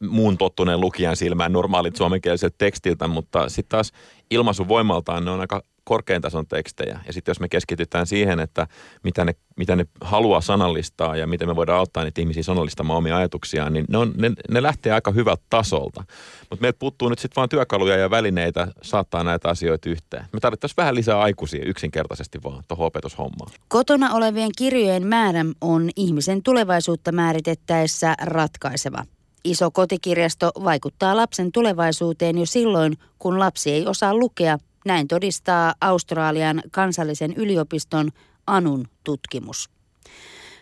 muun 0.00 0.38
tottuneen 0.38 0.80
lukijan 0.80 1.16
silmään 1.16 1.52
normaalit 1.52 1.96
suomenkieliset 1.96 2.54
tekstiltä, 2.58 3.06
mutta 3.06 3.48
sitten 3.48 3.68
taas 3.68 3.92
ilmaisuvoimaltaan 4.30 5.24
ne 5.24 5.30
on 5.30 5.40
aika 5.40 5.62
korkean 5.88 6.22
tason 6.22 6.46
tekstejä. 6.46 7.00
Ja 7.06 7.12
sitten 7.12 7.30
jos 7.30 7.40
me 7.40 7.48
keskitytään 7.48 8.06
siihen, 8.06 8.40
että 8.40 8.66
mitä 9.02 9.24
ne, 9.24 9.34
mitä 9.56 9.76
ne 9.76 9.86
haluaa 10.00 10.40
sanallistaa 10.40 11.16
ja 11.16 11.26
miten 11.26 11.48
me 11.48 11.56
voidaan 11.56 11.78
auttaa 11.78 12.04
niitä 12.04 12.20
ihmisiä 12.20 12.42
sanallistamaan 12.42 12.96
omia 12.96 13.16
ajatuksiaan, 13.16 13.72
niin 13.72 13.84
ne, 13.88 13.98
on, 13.98 14.12
ne, 14.16 14.32
ne 14.50 14.62
lähtee 14.62 14.92
aika 14.92 15.10
hyvältä 15.10 15.42
tasolta. 15.50 16.04
Mutta 16.50 16.62
meiltä 16.62 16.78
puuttuu 16.78 17.08
nyt 17.08 17.18
sitten 17.18 17.36
vaan 17.36 17.48
työkaluja 17.48 17.96
ja 17.96 18.10
välineitä 18.10 18.68
saattaa 18.82 19.24
näitä 19.24 19.48
asioita 19.48 19.90
yhteen. 19.90 20.24
Me 20.32 20.40
tarvittaisiin 20.40 20.76
vähän 20.76 20.94
lisää 20.94 21.20
aikuisia 21.20 21.64
yksinkertaisesti 21.64 22.38
vaan 22.44 22.64
tuohon 22.68 22.86
opetushommaan. 22.86 23.52
Kotona 23.68 24.14
olevien 24.14 24.50
kirjojen 24.58 25.06
määrä 25.06 25.44
on 25.60 25.90
ihmisen 25.96 26.42
tulevaisuutta 26.42 27.12
määritettäessä 27.12 28.14
ratkaiseva. 28.22 29.04
Iso 29.44 29.70
kotikirjasto 29.70 30.50
vaikuttaa 30.64 31.16
lapsen 31.16 31.52
tulevaisuuteen 31.52 32.38
jo 32.38 32.46
silloin, 32.46 32.96
kun 33.18 33.38
lapsi 33.38 33.70
ei 33.72 33.86
osaa 33.86 34.14
lukea 34.14 34.58
näin 34.88 35.08
todistaa 35.08 35.74
Australian 35.80 36.62
kansallisen 36.70 37.32
yliopiston 37.32 38.10
ANUN 38.46 38.84
tutkimus. 39.04 39.70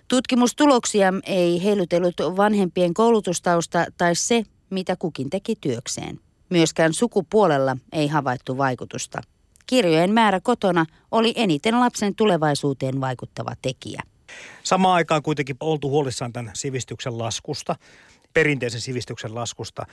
Tutkimustuloksia 0.08 1.12
ei 1.26 1.64
heilutellut 1.64 2.14
vanhempien 2.36 2.94
koulutustausta 2.94 3.86
tai 3.98 4.14
se, 4.14 4.42
mitä 4.70 4.96
kukin 4.96 5.30
teki 5.30 5.56
työkseen. 5.60 6.20
Myöskään 6.50 6.94
sukupuolella 6.94 7.76
ei 7.92 8.08
havaittu 8.08 8.58
vaikutusta. 8.58 9.22
Kirjojen 9.66 10.12
määrä 10.12 10.40
kotona 10.40 10.86
oli 11.10 11.32
eniten 11.36 11.80
lapsen 11.80 12.14
tulevaisuuteen 12.14 13.00
vaikuttava 13.00 13.52
tekijä. 13.62 14.02
Samaan 14.62 14.94
aikaan 14.94 15.22
kuitenkin 15.22 15.56
oltu 15.60 15.90
huolissaan 15.90 16.32
tämän 16.32 16.50
sivistyksen 16.54 17.18
laskusta, 17.18 17.76
perinteisen 18.34 18.80
sivistyksen 18.80 19.34
laskusta. 19.34 19.86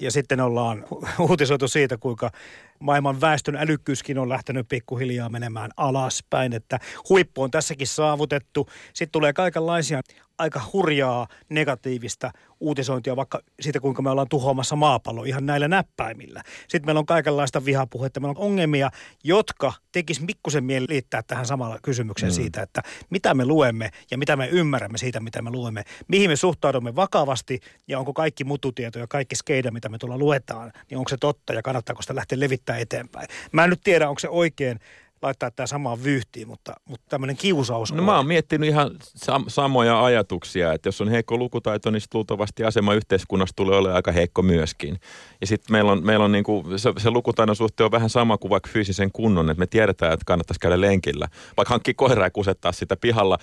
Ja 0.00 0.10
sitten 0.10 0.40
ollaan 0.40 0.84
uutisoitu 1.28 1.68
siitä, 1.68 1.96
kuinka 1.96 2.30
maailman 2.78 3.20
väestön 3.20 3.56
älykkyyskin 3.56 4.18
on 4.18 4.28
lähtenyt 4.28 4.68
pikkuhiljaa 4.68 5.28
menemään 5.28 5.70
alaspäin, 5.76 6.52
että 6.52 6.78
huippu 7.08 7.42
on 7.42 7.50
tässäkin 7.50 7.86
saavutettu. 7.86 8.68
Sitten 8.94 9.12
tulee 9.12 9.32
kaikenlaisia 9.32 10.00
aika 10.40 10.60
hurjaa 10.72 11.26
negatiivista 11.48 12.30
uutisointia 12.60 13.16
vaikka 13.16 13.40
siitä, 13.60 13.80
kuinka 13.80 14.02
me 14.02 14.10
ollaan 14.10 14.28
tuhoamassa 14.28 14.76
maapallo 14.76 15.24
ihan 15.24 15.46
näillä 15.46 15.68
näppäimillä. 15.68 16.42
Sitten 16.60 16.86
meillä 16.86 16.98
on 16.98 17.06
kaikenlaista 17.06 17.64
vihapuhetta, 17.64 18.20
meillä 18.20 18.38
on 18.38 18.46
ongelmia, 18.46 18.90
jotka 19.24 19.72
tekis 19.92 20.20
mikkusen 20.20 20.64
mieli 20.64 20.86
liittää 20.88 21.22
tähän 21.22 21.46
samalla 21.46 21.78
kysymykseen 21.82 22.32
mm. 22.32 22.34
siitä, 22.34 22.62
että 22.62 22.82
mitä 23.10 23.34
me 23.34 23.44
luemme 23.44 23.90
ja 24.10 24.18
mitä 24.18 24.36
me 24.36 24.48
ymmärrämme 24.48 24.98
siitä, 24.98 25.20
mitä 25.20 25.42
me 25.42 25.50
luemme, 25.50 25.82
mihin 26.08 26.30
me 26.30 26.36
suhtaudumme 26.36 26.96
vakavasti 26.96 27.60
ja 27.88 27.98
onko 27.98 28.12
kaikki 28.12 28.44
mututieto 28.44 28.98
ja 28.98 29.06
kaikki 29.06 29.36
skeida, 29.36 29.70
mitä 29.70 29.88
me 29.90 29.98
tuolla 29.98 30.18
luetaan, 30.18 30.72
niin 30.90 30.98
onko 30.98 31.08
se 31.08 31.16
totta 31.16 31.52
ja 31.52 31.62
kannattaako 31.62 32.02
sitä 32.02 32.14
lähteä 32.14 32.40
levittämään 32.40 32.82
eteenpäin. 32.82 33.28
Mä 33.52 33.64
en 33.64 33.70
nyt 33.70 33.80
tiedä, 33.84 34.08
onko 34.08 34.18
se 34.18 34.28
oikein 34.28 34.78
laittaa 35.22 35.50
tämä 35.50 35.66
samaan 35.66 36.04
vyyhtiin, 36.04 36.48
mutta, 36.48 36.74
mutta 36.84 37.06
tämmöinen 37.08 37.36
kiusaus 37.36 37.92
No 37.92 37.98
on. 37.98 38.04
mä 38.04 38.16
oon 38.16 38.26
miettinyt 38.26 38.68
ihan 38.68 38.90
sam- 39.26 39.44
samoja 39.48 40.04
ajatuksia, 40.04 40.72
että 40.72 40.88
jos 40.88 41.00
on 41.00 41.08
heikko 41.08 41.36
lukutaito, 41.36 41.90
niin 41.90 42.02
luultavasti 42.14 42.64
asema 42.64 42.94
yhteiskunnassa 42.94 43.56
tulee 43.56 43.78
olemaan 43.78 43.96
aika 43.96 44.12
heikko 44.12 44.42
myöskin. 44.42 45.00
Ja 45.40 45.46
sitten 45.46 45.72
meillä 45.72 45.92
on, 45.92 46.06
meillä 46.06 46.24
on 46.24 46.32
niinku, 46.32 46.64
se, 46.76 46.92
se 46.98 47.10
lukutaidon 47.10 47.56
suhteen 47.56 47.84
on 47.84 47.90
vähän 47.90 48.10
sama 48.10 48.38
kuin 48.38 48.50
vaikka 48.50 48.70
fyysisen 48.72 49.12
kunnon, 49.12 49.50
että 49.50 49.58
me 49.58 49.66
tiedetään, 49.66 50.12
että 50.12 50.24
kannattaisi 50.26 50.60
käydä 50.60 50.80
lenkillä. 50.80 51.28
Vaikka 51.56 51.74
hankki 51.74 51.94
koiraa 51.94 52.26
ja 52.26 52.30
kusettaa 52.30 52.72
sitä 52.72 52.96
pihalla, 52.96 53.38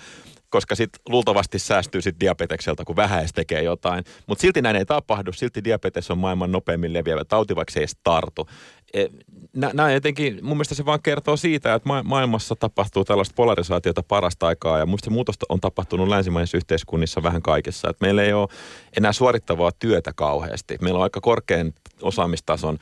koska 0.50 0.74
sitten 0.74 1.00
luultavasti 1.08 1.58
säästyy 1.58 2.02
sit 2.02 2.20
diabetekselta, 2.20 2.84
kun 2.84 2.96
vähäis 2.96 3.32
tekee 3.32 3.62
jotain. 3.62 4.04
Mutta 4.26 4.42
silti 4.42 4.62
näin 4.62 4.76
ei 4.76 4.86
tapahdu, 4.86 5.32
silti 5.32 5.64
diabetes 5.64 6.10
on 6.10 6.18
maailman 6.18 6.52
nopeimmin 6.52 6.92
leviävä 6.92 7.24
tauti, 7.24 7.56
vaikka 7.56 7.72
se 7.72 7.80
ei 7.80 7.82
edes 7.82 7.96
tartu. 8.04 8.48
e, 8.94 9.06
nämä 9.54 9.92
jotenkin, 9.92 10.38
mun 10.42 10.56
mielestä 10.56 10.74
se 10.74 10.84
vaan 10.84 11.02
kertoo 11.02 11.36
siitä, 11.36 11.74
että 11.74 11.88
maailmassa 12.04 12.56
tapahtuu 12.56 13.04
tällaista 13.04 13.34
polarisaatiota 13.36 14.02
parasta 14.02 14.46
aikaa 14.46 14.78
ja 14.78 14.86
mun 14.86 14.98
se 15.02 15.10
muutosta 15.10 15.46
on 15.48 15.60
tapahtunut 15.60 16.08
länsimaisissa 16.08 16.56
yhteiskunnissa 16.56 17.22
vähän 17.22 17.42
kaikessa. 17.42 17.90
Että 17.90 18.06
meillä 18.06 18.22
ei 18.22 18.32
ole 18.32 18.48
enää 18.96 19.12
suorittavaa 19.12 19.70
työtä 19.78 20.12
kauheasti. 20.16 20.78
Meillä 20.80 20.98
on 20.98 21.02
aika 21.02 21.20
korkean 21.20 21.72
osaamistason 22.02 22.78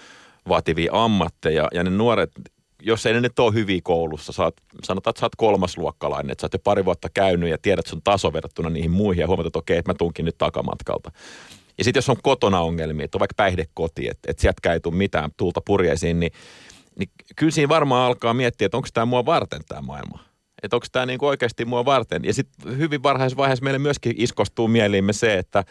vaativia 0.49 0.91
ammatteja 0.95 1.69
ja 1.73 1.85
ne 1.85 1.91
nuoret 1.91 2.31
jos 2.87 3.07
ei 3.07 3.13
ne 3.13 3.21
nyt 3.21 3.39
ole 3.39 3.55
hyviä 3.55 3.81
koulussa, 3.83 4.33
saat, 4.33 4.55
sanotaan, 4.85 5.11
että 5.11 5.21
sä 5.21 5.27
oot 5.27 5.37
kolmasluokkalainen, 5.37 6.31
että 6.31 6.43
sä 6.43 6.45
oot 6.45 6.53
jo 6.53 6.59
pari 6.59 6.85
vuotta 6.85 7.09
käynyt 7.15 7.51
ja 7.51 7.59
tiedät 7.59 7.87
sun 7.87 8.03
taso 8.03 8.33
verrattuna 8.33 8.71
niihin 8.71 8.91
muihin 8.91 9.21
ja 9.21 9.27
huomaat, 9.27 9.47
että 9.47 9.59
okei, 9.59 9.79
että 9.79 9.93
mä 9.93 9.97
tunkin 9.99 10.25
nyt 10.25 10.39
takamatkalta. 10.39 11.11
Ja 11.79 11.85
sitten 11.85 11.99
jos 11.99 12.09
on 12.09 12.17
kotona 12.23 12.61
ongelmia, 12.61 13.05
että 13.05 13.17
on 13.17 13.21
vaikka 13.21 13.35
päihdekoti, 13.37 14.09
että, 14.09 14.31
että 14.31 14.41
sieltä 14.41 14.73
ei 14.73 14.81
tule 14.81 14.95
mitään 14.95 15.31
tulta 15.37 15.61
purjeisiin, 15.61 16.21
niin, 16.21 16.33
niin 16.99 17.11
kyllä 17.37 17.53
siinä 17.53 17.69
varmaan 17.69 18.07
alkaa 18.07 18.35
miettiä, 18.35 18.67
että 18.67 18.77
onko 18.77 18.89
tämä 18.95 19.07
mua 19.07 19.27
varten 19.27 19.61
tämä 19.69 19.83
maailma. 19.83 20.19
Että 20.63 20.77
onko 20.77 20.87
tämä 20.93 21.07
niinku 21.07 21.27
oikeasti 21.27 21.65
mua 21.65 21.85
varten. 21.85 22.25
Ja 22.25 22.35
sitten 22.35 22.79
hyvin 22.79 23.03
varhaisessa 23.03 23.37
vaiheessa 23.37 23.65
meille 23.65 23.79
myöskin 23.79 24.15
iskostuu 24.17 24.69
mieliimme 24.69 25.13
se, 25.13 25.39
että 25.39 25.65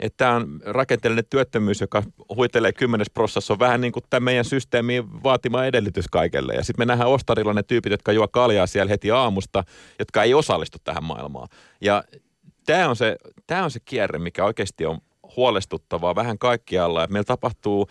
että 0.00 0.16
tämä 0.16 0.34
on 0.34 0.60
rakenteellinen 0.64 1.24
työttömyys, 1.30 1.80
joka 1.80 2.02
huitelee 2.36 2.72
kymmenes 2.72 3.10
prosessissa, 3.10 3.52
on 3.52 3.58
vähän 3.58 3.80
niin 3.80 3.92
kuin 3.92 4.04
tämä 4.10 4.24
meidän 4.24 4.44
systeemiin 4.44 5.22
vaatima 5.22 5.64
edellytys 5.64 6.08
kaikelle. 6.08 6.54
Ja 6.54 6.64
sitten 6.64 6.80
me 6.80 6.92
nähdään 6.92 7.10
ostarilla 7.10 7.52
ne 7.52 7.62
tyypit, 7.62 7.90
jotka 7.90 8.12
juo 8.12 8.28
kaljaa 8.28 8.66
siellä 8.66 8.90
heti 8.90 9.10
aamusta, 9.10 9.64
jotka 9.98 10.22
ei 10.22 10.34
osallistu 10.34 10.78
tähän 10.84 11.04
maailmaan. 11.04 11.48
Ja 11.80 12.04
tämä 12.66 12.88
on 12.88 12.96
se, 12.96 13.16
tämä 13.46 13.64
on 13.64 13.70
se 13.70 13.80
kierre, 13.80 14.18
mikä 14.18 14.44
oikeasti 14.44 14.86
on 14.86 14.98
huolestuttavaa 15.36 16.14
vähän 16.14 16.38
kaikkialla. 16.38 17.06
Meillä 17.10 17.24
tapahtuu 17.24 17.88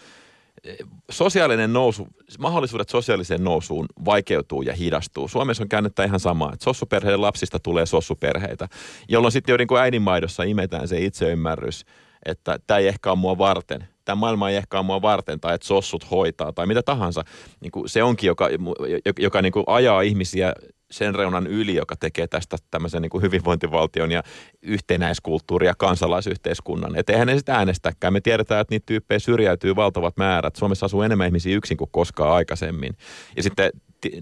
sosiaalinen 1.11 1.73
nousu, 1.73 2.07
mahdollisuudet 2.39 2.89
sosiaaliseen 2.89 3.43
nousuun 3.43 3.85
vaikeutuu 4.05 4.61
ja 4.61 4.73
hidastuu. 4.73 5.27
Suomessa 5.27 5.63
on 5.63 5.69
käännettä 5.69 6.03
ihan 6.03 6.19
sama, 6.19 6.51
että 6.53 6.63
sossuperheiden 6.63 7.21
lapsista 7.21 7.59
tulee 7.59 7.85
sossuperheitä, 7.85 8.67
jolloin 9.09 9.31
sitten 9.31 9.53
jo 9.53 9.57
niin 9.57 9.67
kuin 9.67 9.81
äidinmaidossa 9.81 10.43
imetään 10.43 10.87
se 10.87 10.99
itseymmärrys, 10.99 11.85
että 12.25 12.59
tämä 12.67 12.77
ei 12.77 12.87
ehkä 12.87 13.11
ole 13.11 13.19
mua 13.19 13.37
varten, 13.37 13.87
tämä 14.05 14.15
maailma 14.15 14.49
ei 14.49 14.55
ehkä 14.55 14.77
ole 14.77 14.85
mua 14.85 15.01
varten, 15.01 15.39
tai 15.39 15.55
että 15.55 15.67
sossut 15.67 16.11
hoitaa, 16.11 16.51
tai 16.51 16.65
mitä 16.65 16.83
tahansa. 16.83 17.23
Niin 17.61 17.71
kuin 17.71 17.89
se 17.89 18.03
onkin, 18.03 18.27
joka, 18.27 18.49
joka, 18.49 19.21
joka 19.21 19.41
niin 19.41 19.51
kuin 19.51 19.63
ajaa 19.67 20.01
ihmisiä 20.01 20.53
sen 20.91 21.15
reunan 21.15 21.47
yli, 21.47 21.75
joka 21.75 21.95
tekee 21.95 22.27
tästä 22.27 22.57
tämmöisen 22.71 23.01
niin 23.01 23.09
kuin 23.09 23.21
hyvinvointivaltion 23.21 24.11
ja 24.11 24.23
yhtenäiskulttuuri- 24.61 25.65
ja 25.65 25.73
kansalaisyhteiskunnan. 25.77 26.95
Että 26.95 27.13
eihän 27.13 27.27
ne 27.27 27.37
sitä 27.37 27.55
äänestäkään. 27.55 28.13
Me 28.13 28.21
tiedetään, 28.21 28.61
että 28.61 28.73
niitä 28.73 28.85
tyyppejä 28.85 29.19
syrjäytyy 29.19 29.75
valtavat 29.75 30.17
määrät. 30.17 30.55
Suomessa 30.55 30.85
asuu 30.85 31.01
enemmän 31.01 31.27
ihmisiä 31.27 31.55
yksin 31.55 31.77
kuin 31.77 31.89
koskaan 31.91 32.31
aikaisemmin. 32.31 32.93
Ja 33.37 33.43
sitten 33.43 33.71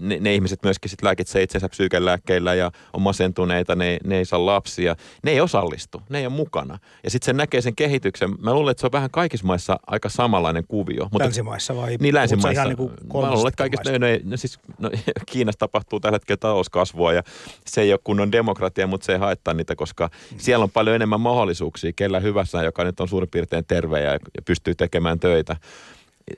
ne, 0.00 0.18
ne 0.20 0.34
ihmiset 0.34 0.62
myöskin 0.62 0.90
sit 0.90 1.02
lääkitsee 1.02 1.42
itsensä 1.42 1.68
psyykelääkkeillä 1.68 2.54
ja 2.54 2.70
on 2.92 3.02
masentuneita, 3.02 3.74
ne, 3.74 3.98
ne 4.04 4.18
ei 4.18 4.24
saa 4.24 4.46
lapsia. 4.46 4.96
Ne 5.22 5.30
ei 5.30 5.40
osallistu, 5.40 6.02
ne 6.08 6.18
ei 6.18 6.26
ole 6.26 6.34
mukana. 6.34 6.78
Ja 7.04 7.10
sitten 7.10 7.26
se 7.26 7.32
näkee 7.32 7.60
sen 7.60 7.76
kehityksen. 7.76 8.30
Mä 8.40 8.54
luulen, 8.54 8.70
että 8.70 8.80
se 8.80 8.86
on 8.86 8.92
vähän 8.92 9.10
kaikissa 9.10 9.46
maissa 9.46 9.80
aika 9.86 10.08
samanlainen 10.08 10.64
kuvio. 10.68 11.04
Mutta, 11.04 11.24
länsimaissa 11.24 11.76
vai? 11.76 11.96
Niin 12.00 12.14
länsimaissa. 12.14 12.50
Ihan 12.50 12.68
niin 12.68 12.76
kuin 12.76 13.22
mä 13.22 13.30
luulen, 13.30 13.48
että 13.48 13.62
kaikissa, 13.62 13.92
no, 13.92 13.98
no, 13.98 14.06
no, 14.24 14.36
siis, 14.36 14.58
no, 14.78 14.90
Kiinassa 15.32 15.58
tapahtuu 15.58 16.00
tällä 16.00 16.14
hetkellä 16.16 16.36
talouskasvua 16.36 17.12
ja 17.12 17.22
se 17.66 17.80
ei 17.80 17.92
ole 17.92 18.00
kunnon 18.04 18.32
demokratia, 18.32 18.86
mutta 18.86 19.04
se 19.04 19.12
ei 19.12 19.18
haittaa 19.18 19.54
niitä, 19.54 19.76
koska 19.76 20.10
mm. 20.32 20.38
siellä 20.38 20.62
on 20.62 20.70
paljon 20.70 20.96
enemmän 20.96 21.20
mahdollisuuksia. 21.20 21.92
Kellä 21.96 22.20
hyvässä, 22.20 22.62
joka 22.62 22.84
nyt 22.84 23.00
on 23.00 23.08
suurin 23.08 23.30
piirtein 23.30 23.64
terve 23.64 24.00
ja, 24.00 24.12
ja 24.12 24.42
pystyy 24.44 24.74
tekemään 24.74 25.20
töitä 25.20 25.56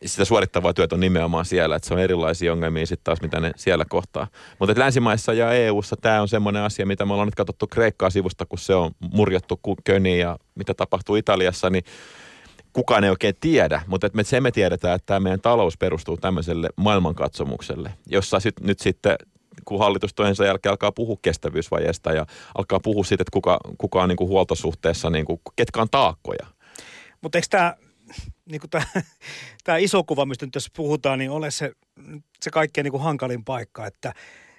sitä 0.06 0.24
suorittavaa 0.24 0.74
työtä 0.74 0.94
on 0.94 1.00
nimenomaan 1.00 1.44
siellä, 1.44 1.76
että 1.76 1.88
se 1.88 1.94
on 1.94 2.00
erilaisia 2.00 2.52
ongelmia 2.52 2.86
sitten 2.86 3.04
taas, 3.04 3.20
mitä 3.20 3.40
ne 3.40 3.52
siellä 3.56 3.84
kohtaa. 3.88 4.26
Mutta 4.58 4.74
länsimaissa 4.80 5.32
ja 5.32 5.52
EU-ssa 5.52 5.96
tämä 6.00 6.22
on 6.22 6.28
semmoinen 6.28 6.62
asia, 6.62 6.86
mitä 6.86 7.04
me 7.04 7.12
ollaan 7.12 7.28
nyt 7.28 7.34
katsottu 7.34 7.66
Kreikkaa 7.66 8.10
sivusta, 8.10 8.46
kun 8.46 8.58
se 8.58 8.74
on 8.74 8.90
murjottu 9.12 9.60
köni 9.84 10.18
ja 10.18 10.38
mitä 10.54 10.74
tapahtuu 10.74 11.16
Italiassa, 11.16 11.70
niin 11.70 11.84
kukaan 12.72 13.04
ei 13.04 13.10
oikein 13.10 13.34
tiedä, 13.40 13.82
mutta 13.86 14.08
me, 14.12 14.24
se 14.24 14.40
me 14.40 14.50
tiedetään, 14.50 14.94
että 14.94 15.06
tämä 15.06 15.20
meidän 15.20 15.40
talous 15.40 15.78
perustuu 15.78 16.16
tämmöiselle 16.16 16.68
maailmankatsomukselle, 16.76 17.92
jossa 18.06 18.40
sit, 18.40 18.60
nyt 18.60 18.78
sitten 18.78 19.16
kun 19.64 19.78
hallitus 19.78 20.14
toisensa 20.14 20.44
jälkeen 20.44 20.70
alkaa 20.70 20.92
puhua 20.92 21.16
kestävyysvajeesta 21.22 22.12
ja 22.12 22.26
alkaa 22.54 22.80
puhua 22.80 23.04
siitä, 23.04 23.22
että 23.22 23.32
kuka, 23.32 23.60
kuka 23.78 24.02
on 24.02 24.08
niin 24.08 24.16
kuin 24.16 24.28
huoltosuhteessa, 24.28 25.10
niin 25.10 25.24
kuin, 25.24 25.40
ketkä 25.56 25.80
on 25.80 25.88
taakkoja. 25.90 26.46
Mutta 27.20 27.38
eikö 27.38 27.48
tämä 27.50 27.74
niin 28.50 28.60
kuin 28.60 28.70
tämä, 28.70 28.84
tämä 29.64 29.78
iso 29.78 30.04
kuva, 30.04 30.26
mistä 30.26 30.46
nyt 30.46 30.52
tässä 30.52 30.70
puhutaan, 30.76 31.18
niin 31.18 31.30
ole 31.30 31.50
se, 31.50 31.72
se 32.40 32.50
kaikkein 32.50 32.84
niin 32.84 32.92
kuin 32.92 33.02
hankalin 33.02 33.44
paikka, 33.44 33.86
että, 33.86 34.12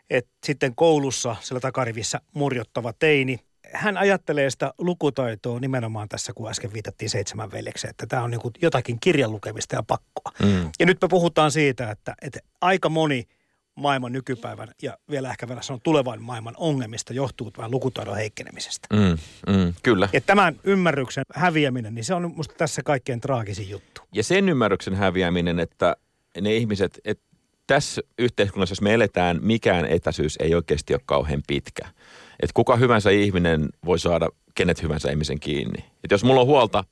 että 0.09 0.31
sitten 0.45 0.75
koulussa 0.75 1.35
sillä 1.41 1.59
takarivissä 1.59 2.21
murjottava 2.33 2.93
teini, 2.93 3.39
hän 3.73 3.97
ajattelee 3.97 4.49
sitä 4.49 4.73
lukutaitoa 4.77 5.59
nimenomaan 5.59 6.09
tässä, 6.09 6.33
kun 6.33 6.49
äsken 6.49 6.73
viitattiin 6.73 7.09
seitsemän 7.09 7.51
veljekseen, 7.51 7.89
että 7.89 8.07
tämä 8.07 8.23
on 8.23 8.31
niin 8.31 8.41
jotakin 8.61 8.99
kirjan 8.99 9.31
lukemista 9.31 9.75
ja 9.75 9.83
pakkoa. 9.83 10.31
Mm. 10.43 10.71
Ja 10.79 10.85
nyt 10.85 10.97
me 11.01 11.07
puhutaan 11.07 11.51
siitä, 11.51 11.91
että, 11.91 12.15
että 12.21 12.39
aika 12.61 12.89
moni 12.89 13.27
maailman 13.77 14.11
nykypäivän 14.11 14.67
ja 14.81 14.97
vielä 15.09 15.29
ehkä 15.29 15.47
vielä 15.47 15.61
sanon 15.61 15.81
tulevan 15.81 16.21
maailman 16.21 16.53
ongelmista 16.57 17.13
johtuu 17.13 17.51
vähän 17.57 17.71
lukutaidon 17.71 18.15
heikkenemisestä. 18.15 18.87
Mm, 18.93 19.17
mm, 19.53 19.73
kyllä. 19.83 20.09
Ja 20.13 20.21
tämän 20.21 20.55
ymmärryksen 20.63 21.23
häviäminen, 21.33 21.95
niin 21.95 22.05
se 22.05 22.13
on 22.13 22.31
minusta 22.31 22.53
tässä 22.57 22.83
kaikkein 22.83 23.21
traagisin 23.21 23.69
juttu. 23.69 24.01
Ja 24.13 24.23
sen 24.23 24.49
ymmärryksen 24.49 24.95
häviäminen, 24.95 25.59
että 25.59 25.95
ne 26.41 26.55
ihmiset, 26.55 26.99
että 27.05 27.23
tässä 27.67 28.01
yhteiskunnassa, 28.19 28.71
jos 28.71 28.81
me 28.81 28.93
eletään, 28.93 29.39
mikään 29.41 29.85
etäisyys 29.85 30.37
ei 30.39 30.55
oikeasti 30.55 30.93
ole 30.93 31.01
kauhean 31.05 31.41
pitkä. 31.47 31.85
Että 32.39 32.53
kuka 32.53 32.75
hyvänsä 32.75 33.09
ihminen 33.09 33.69
voi 33.85 33.99
saada 33.99 34.29
kenet 34.55 34.83
hyvänsä 34.83 35.11
ihmisen 35.11 35.39
kiinni. 35.39 35.79
Että 36.03 36.13
jos 36.13 36.23
mulla 36.23 36.41
on 36.41 36.47
huolta 36.47 36.83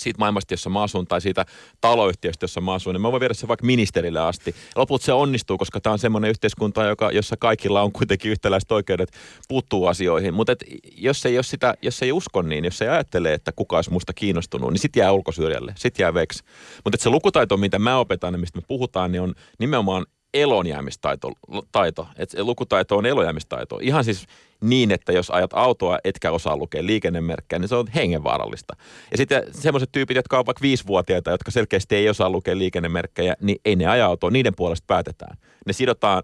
siitä 0.00 0.18
maailmasta, 0.18 0.52
jossa 0.52 0.70
mä 0.70 0.82
asun, 0.82 1.06
tai 1.06 1.20
siitä 1.20 1.46
taloyhtiöstä, 1.80 2.44
jossa 2.44 2.60
mä 2.60 2.74
asun, 2.74 2.94
niin 2.94 3.02
mä 3.02 3.12
voin 3.12 3.20
viedä 3.20 3.34
se 3.34 3.48
vaikka 3.48 3.66
ministerille 3.66 4.20
asti. 4.20 4.54
Lopulta 4.76 5.04
se 5.04 5.12
onnistuu, 5.12 5.58
koska 5.58 5.80
tämä 5.80 5.92
on 5.92 5.98
semmoinen 5.98 6.30
yhteiskunta, 6.30 6.84
joka, 6.84 7.10
jossa 7.12 7.36
kaikilla 7.36 7.82
on 7.82 7.92
kuitenkin 7.92 8.30
yhtäläiset 8.30 8.72
oikeudet 8.72 9.10
puuttuu 9.48 9.86
asioihin. 9.86 10.34
Mutta 10.34 10.56
jos 10.96 11.26
ei, 11.26 11.34
jos, 11.34 11.50
sitä, 11.50 11.74
jos 11.82 12.02
ei 12.02 12.12
usko 12.12 12.42
niin, 12.42 12.64
jos 12.64 12.82
ei 12.82 12.88
ajattele, 12.88 13.32
että 13.32 13.52
kuka 13.52 13.76
olisi 13.76 13.92
musta 13.92 14.12
kiinnostunut, 14.12 14.72
niin 14.72 14.80
sit 14.80 14.96
jää 14.96 15.12
ulkosyrjälle, 15.12 15.72
sit 15.76 15.98
jää 15.98 16.14
veksi. 16.14 16.44
Mutta 16.84 16.98
se 17.02 17.10
lukutaito, 17.10 17.56
mitä 17.56 17.78
mä 17.78 17.98
opetan 17.98 18.34
ja 18.34 18.38
mistä 18.38 18.58
me 18.58 18.64
puhutaan, 18.68 19.12
niin 19.12 19.22
on 19.22 19.34
nimenomaan 19.58 20.06
elonjäämistaito. 20.34 21.32
Taito. 21.72 22.08
Et 22.16 22.34
lukutaito 22.38 22.96
on 22.96 23.06
elonjäämistaito. 23.06 23.78
Ihan 23.82 24.04
siis 24.04 24.26
niin, 24.60 24.90
että 24.90 25.12
jos 25.12 25.30
ajat 25.30 25.50
autoa, 25.54 25.98
etkä 26.04 26.30
osaa 26.30 26.56
lukea 26.56 26.86
liikennemerkkejä, 26.86 27.58
niin 27.58 27.68
se 27.68 27.74
on 27.74 27.86
hengenvaarallista. 27.94 28.76
Ja 29.10 29.16
sitten 29.16 29.42
semmoiset 29.50 29.92
tyypit, 29.92 30.16
jotka 30.16 30.36
ovat 30.36 30.46
vaikka 30.46 30.62
viisivuotiaita, 30.62 31.30
jotka 31.30 31.50
selkeästi 31.50 31.96
ei 31.96 32.08
osaa 32.08 32.30
lukea 32.30 32.58
liikennemerkkejä, 32.58 33.34
niin 33.40 33.58
ei 33.64 33.76
ne 33.76 33.86
aja 33.86 34.06
autoa, 34.06 34.30
niiden 34.30 34.54
puolesta 34.56 34.84
päätetään. 34.86 35.36
Ne 35.66 35.72
sidotaan 35.72 36.22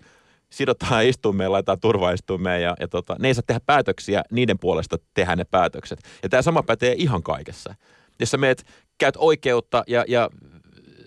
sidotaan 0.51 1.07
istumeen, 1.11 1.53
laitetaan 1.53 1.81
turvaistumeen 1.81 2.63
ja, 2.63 2.77
ja 2.81 2.89
tota, 2.89 3.17
ne 3.19 3.29
ei 3.29 3.35
saa 3.35 3.43
tehdä 3.47 3.61
päätöksiä, 3.67 4.23
niiden 4.31 4.59
puolesta 4.59 4.97
tehdään 5.15 5.39
ne 5.39 5.45
päätökset. 5.45 5.99
Ja 6.23 6.29
tämä 6.29 6.43
sama 6.43 6.63
pätee 6.63 6.95
ihan 6.99 7.23
kaikessa. 7.23 7.75
Jos 8.21 8.31
sä 8.31 8.37
meet, 8.37 8.67
käyt 8.99 9.15
oikeutta 9.19 9.85
ja, 9.87 10.05
ja 10.09 10.31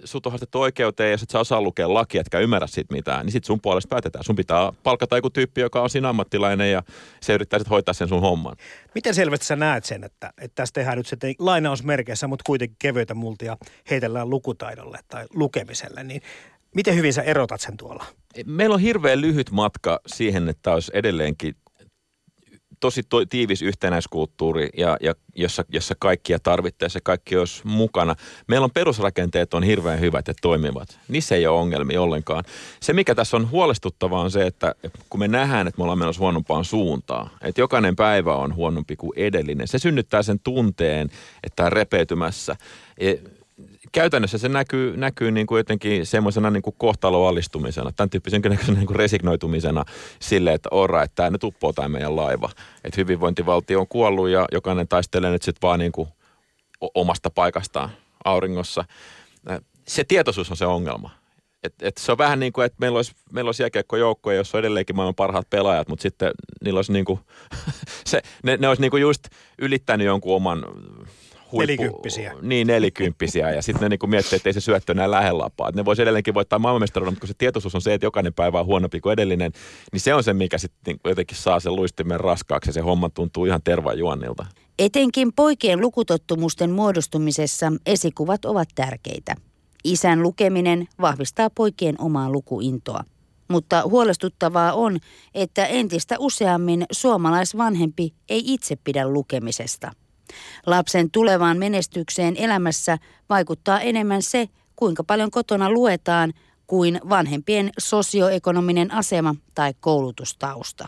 sut 0.08 0.26
on 0.26 0.32
haastettu 0.32 0.62
oikeuteen 0.62 1.12
ja 1.12 1.18
sit 1.18 1.30
sä 1.30 1.40
osaa 1.40 1.62
lukea 1.62 1.94
lakia, 1.94 2.22
etkä 2.22 2.40
ymmärrä 2.40 2.68
siitä 2.68 2.94
mitään, 2.94 3.26
niin 3.26 3.32
sit 3.32 3.44
sun 3.44 3.62
puolesta 3.62 3.90
päätetään. 3.90 4.24
Sun 4.24 4.36
pitää 4.36 4.72
palkata 4.84 5.16
joku 5.16 5.30
tyyppi, 5.30 5.62
joka 5.62 5.82
on 5.82 5.90
siinä 5.90 6.10
ammattilainen 6.10 6.72
ja 6.72 6.84
se 7.22 7.34
yrittää 7.34 7.60
sitten 7.60 7.70
hoitaa 7.70 7.94
sen 7.94 8.08
sun 8.08 8.22
homman. 8.22 8.56
Miten 8.96 9.16
selvästi 9.16 9.46
sä 9.46 9.56
näet 9.56 9.86
sen, 9.86 10.04
että, 10.04 10.34
että 10.42 10.56
tässä 10.56 10.74
tehdään 10.74 10.98
nyt 10.98 11.08
sitten 11.08 11.36
lainausmerkeissä, 11.40 12.28
mutta 12.28 12.44
kuitenkin 12.46 12.78
kevyitä 12.80 13.14
multia 13.14 13.58
heitellään 13.90 14.30
lukutaidolle 14.30 15.00
tai 15.08 15.26
lukemiselle, 15.34 16.04
niin 16.04 16.22
miten 16.76 16.96
hyvin 16.96 17.14
sä 17.14 17.22
erotat 17.22 17.62
sen 17.62 17.78
tuolla? 17.78 18.06
Meillä 18.46 18.74
on 18.74 18.82
hirveän 18.82 19.22
lyhyt 19.22 19.52
matka 19.52 20.00
siihen, 20.08 20.50
että 20.50 20.74
olisi 20.74 20.92
edelleenkin 20.94 21.56
tosi 22.80 23.04
to, 23.04 23.26
tiivis 23.26 23.62
yhtenäiskulttuuri, 23.62 24.70
ja, 24.78 24.98
ja 25.02 25.16
jossa, 25.36 25.66
jossa 25.70 25.96
kaikkia 26.00 26.40
tarvittaessa 26.40 27.00
kaikki 27.04 27.38
olisi 27.38 27.62
mukana. 27.64 28.16
Meillä 28.48 28.64
on 28.64 28.72
perusrakenteet 28.72 29.54
on 29.54 29.64
hirveän 29.64 30.00
hyvät 30.00 30.28
ja 30.28 30.34
toimivat. 30.42 31.00
Niissä 31.08 31.36
ei 31.36 31.48
ole 31.48 31.60
ongelmia 31.60 32.02
ollenkaan. 32.02 32.44
Se, 32.80 32.94
mikä 32.94 33.16
tässä 33.16 33.38
on 33.38 33.52
huolestuttavaa, 33.52 34.22
on 34.22 34.32
se, 34.32 34.46
että 34.46 34.76
kun 35.10 35.20
me 35.20 35.28
nähdään, 35.28 35.68
että 35.68 35.80
me 35.80 35.84
ollaan 35.84 36.00
menossa 36.00 36.20
huonompaan 36.20 36.66
suuntaan, 36.66 37.30
että 37.42 37.62
jokainen 37.62 37.96
päivä 37.96 38.36
on 38.36 38.56
huonompi 38.56 38.96
kuin 38.96 39.12
edellinen, 39.16 39.68
se 39.68 39.80
synnyttää 39.80 40.24
sen 40.24 40.40
tunteen, 40.40 41.10
että 41.44 41.66
on 41.66 41.72
repeytymässä. 41.72 42.56
Käytännössä 43.92 44.38
se 44.38 44.50
näkyy, 44.50 44.98
näkyy 44.98 45.32
niin 45.32 45.48
kuin 45.48 45.60
jotenkin 45.60 46.06
semmoisena 46.06 46.50
niin 46.50 46.64
kuin 46.64 46.76
kohtaloallistumisena, 46.78 47.92
tämän 47.92 48.10
tyyppisen 48.10 48.42
niin 48.68 48.88
kuin 48.88 48.96
resignoitumisena 48.96 49.86
sille, 50.20 50.54
että 50.54 50.70
ora, 50.72 51.04
että 51.04 51.16
tämä 51.16 51.30
nyt 51.30 51.44
uppoo 51.44 51.74
tämä 51.74 51.88
meidän 51.88 52.16
laiva. 52.16 52.50
Että 52.84 53.02
hyvinvointivaltio 53.02 53.80
on 53.80 53.88
kuollut 53.88 54.30
ja 54.30 54.46
jokainen 54.52 54.88
taistelee 54.88 55.32
nyt 55.32 55.44
sitten 55.44 55.68
vaan 55.68 55.80
niin 55.80 55.92
kuin 55.92 56.10
omasta 56.96 57.30
paikastaan 57.30 57.90
auringossa. 58.26 58.86
Se 59.88 60.04
tietoisuus 60.04 60.52
on 60.52 60.58
se 60.58 60.66
ongelma. 60.66 61.10
Et, 61.64 61.74
et 61.82 61.98
se 61.98 62.12
on 62.12 62.18
vähän 62.18 62.40
niin 62.40 62.54
kuin, 62.54 62.66
että 62.66 62.78
meillä 62.80 62.96
olisi, 62.96 63.12
meillä 63.32 63.50
olisi 63.50 63.64
jääkiekkojoukkoja, 63.64 64.38
jossa 64.38 64.58
on 64.58 64.60
edelleenkin 64.60 64.96
maailman 64.96 65.16
parhaat 65.16 65.50
pelaajat, 65.50 65.88
mutta 65.88 66.02
sitten 66.02 66.32
niillä 66.64 66.78
olisi 66.78 66.94
niin 66.94 67.06
kuin, 67.06 67.20
se, 68.06 68.22
ne, 68.44 68.58
ne 68.58 68.68
olisi 68.68 68.82
niin 68.82 68.92
kuin 68.92 69.02
just 69.02 69.28
ylittänyt 69.60 70.08
jonkun 70.08 70.36
oman 70.36 70.66
huippu, 71.52 71.58
Nelikymppisiä. 71.58 72.34
Niin, 72.42 72.68
nelikymppisiä. 72.68 73.52
ja 73.52 73.62
sitten 73.62 73.82
ne 73.82 73.90
niin 73.90 74.00
kuin 74.00 74.10
miettii, 74.10 74.36
että 74.36 74.50
ei 74.50 74.54
se 74.54 74.62
syöttö 74.62 74.92
enää 74.92 75.12
lähellä 75.12 75.44
lapaa. 75.44 75.72
Ne 75.72 75.86
voisi 75.86 76.02
edelleenkin 76.02 76.34
voittaa 76.34 76.60
maailmanmestaruuden, 76.60 77.12
mutta 77.12 77.20
kun 77.20 77.28
se 77.28 77.34
tietoisuus 77.38 77.76
on 77.76 77.82
se, 77.82 77.94
että 77.94 78.06
jokainen 78.06 78.34
päivä 78.34 78.60
on 78.60 78.66
huonompi 78.66 79.00
kuin 79.00 79.14
edellinen, 79.14 79.52
niin 79.92 80.00
se 80.00 80.14
on 80.14 80.24
se, 80.24 80.34
mikä 80.34 80.58
sitten 80.58 80.94
niin 80.94 81.00
jotenkin 81.06 81.38
saa 81.38 81.60
sen 81.60 81.76
luistimen 81.76 82.20
raskaaksi 82.20 82.70
ja 82.70 82.74
se 82.74 82.82
homma 82.82 83.10
tuntuu 83.10 83.46
ihan 83.46 83.62
tervajuonnilta. 83.64 84.46
Etenkin 84.80 85.34
poikien 85.34 85.82
lukutottumusten 85.82 86.72
muodostumisessa 86.72 87.72
esikuvat 87.86 88.46
ovat 88.46 88.70
tärkeitä. 88.76 89.36
Isän 89.84 90.24
lukeminen 90.24 90.88
vahvistaa 91.02 91.50
poikien 91.50 91.96
omaa 92.02 92.32
lukuintoa. 92.32 93.04
Mutta 93.50 93.84
huolestuttavaa 93.86 94.74
on, 94.74 94.98
että 95.34 95.66
entistä 95.66 96.16
useammin 96.20 96.86
suomalaisvanhempi 96.92 98.14
ei 98.30 98.54
itse 98.54 98.76
pidä 98.84 99.08
lukemisesta. 99.08 99.92
Lapsen 100.66 101.12
tulevaan 101.12 101.58
menestykseen 101.58 102.38
elämässä 102.38 102.98
vaikuttaa 103.30 103.82
enemmän 103.82 104.22
se, 104.22 104.50
kuinka 104.76 105.04
paljon 105.04 105.32
kotona 105.32 105.72
luetaan, 105.72 106.34
kuin 106.68 107.02
vanhempien 107.10 107.70
sosioekonominen 107.80 108.94
asema 108.94 109.36
tai 109.56 109.74
koulutustausta. 109.80 110.88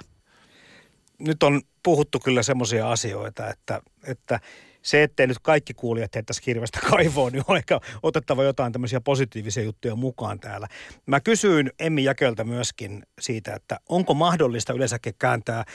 Nyt 1.19 1.43
on 1.43 1.61
puhuttu 1.83 2.19
kyllä 2.19 2.43
semmoisia 2.43 2.91
asioita, 2.91 3.49
että, 3.49 3.81
että 4.03 4.39
se, 4.81 5.03
ettei 5.03 5.27
nyt 5.27 5.39
kaikki 5.41 5.73
kuulijat 5.73 6.15
heittäisi 6.15 6.41
kirvestä 6.41 6.79
kaivoon, 6.89 7.31
niin 7.31 7.43
on 7.47 7.57
ehkä 7.57 7.79
otettava 8.03 8.43
jotain 8.43 8.73
tämmöisiä 8.73 9.01
positiivisia 9.01 9.63
juttuja 9.63 9.95
mukaan 9.95 10.39
täällä. 10.39 10.67
Mä 11.05 11.19
kysyin 11.19 11.71
Emmi 11.79 12.03
Jäköltä 12.03 12.43
myöskin 12.43 13.03
siitä, 13.19 13.53
että 13.53 13.79
onko 13.89 14.13
mahdollista 14.13 14.73
yleensäkin 14.73 15.13
kääntää 15.19 15.65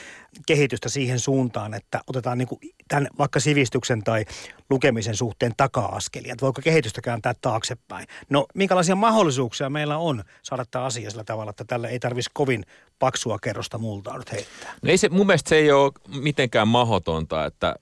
kehitystä 0.46 0.88
siihen 0.88 1.20
suuntaan, 1.20 1.74
että 1.74 2.00
otetaan 2.06 2.38
niin 2.38 2.48
kuin 2.48 2.58
tämän 2.88 3.08
vaikka 3.18 3.40
sivistyksen 3.40 4.02
tai 4.02 4.24
lukemisen 4.70 5.16
suhteen 5.16 5.52
taka-askelia, 5.56 6.32
että 6.32 6.44
voiko 6.44 6.60
kehitystä 6.64 7.00
kääntää 7.00 7.34
taaksepäin. 7.40 8.06
No, 8.30 8.46
minkälaisia 8.54 8.96
mahdollisuuksia 8.96 9.70
meillä 9.70 9.98
on 9.98 10.24
saada 10.42 10.64
tämä 10.70 10.84
asia 10.84 11.10
sillä 11.10 11.24
tavalla, 11.24 11.50
että 11.50 11.64
tällä 11.64 11.88
ei 11.88 11.98
tarvitsisi 11.98 12.30
kovin 12.34 12.64
paksua 12.98 13.38
kerrosta 13.38 13.78
multaa 13.78 14.18
nyt 14.18 14.32
heittää? 14.32 14.74
No 14.82 14.90
ei 14.90 14.98
se, 14.98 15.08
mun 15.08 15.26
mielestä 15.26 15.48
se 15.48 15.56
ei 15.56 15.72
ole 15.72 15.92
mitenkään 16.06 16.68
mahdotonta, 16.68 17.46
että 17.46 17.76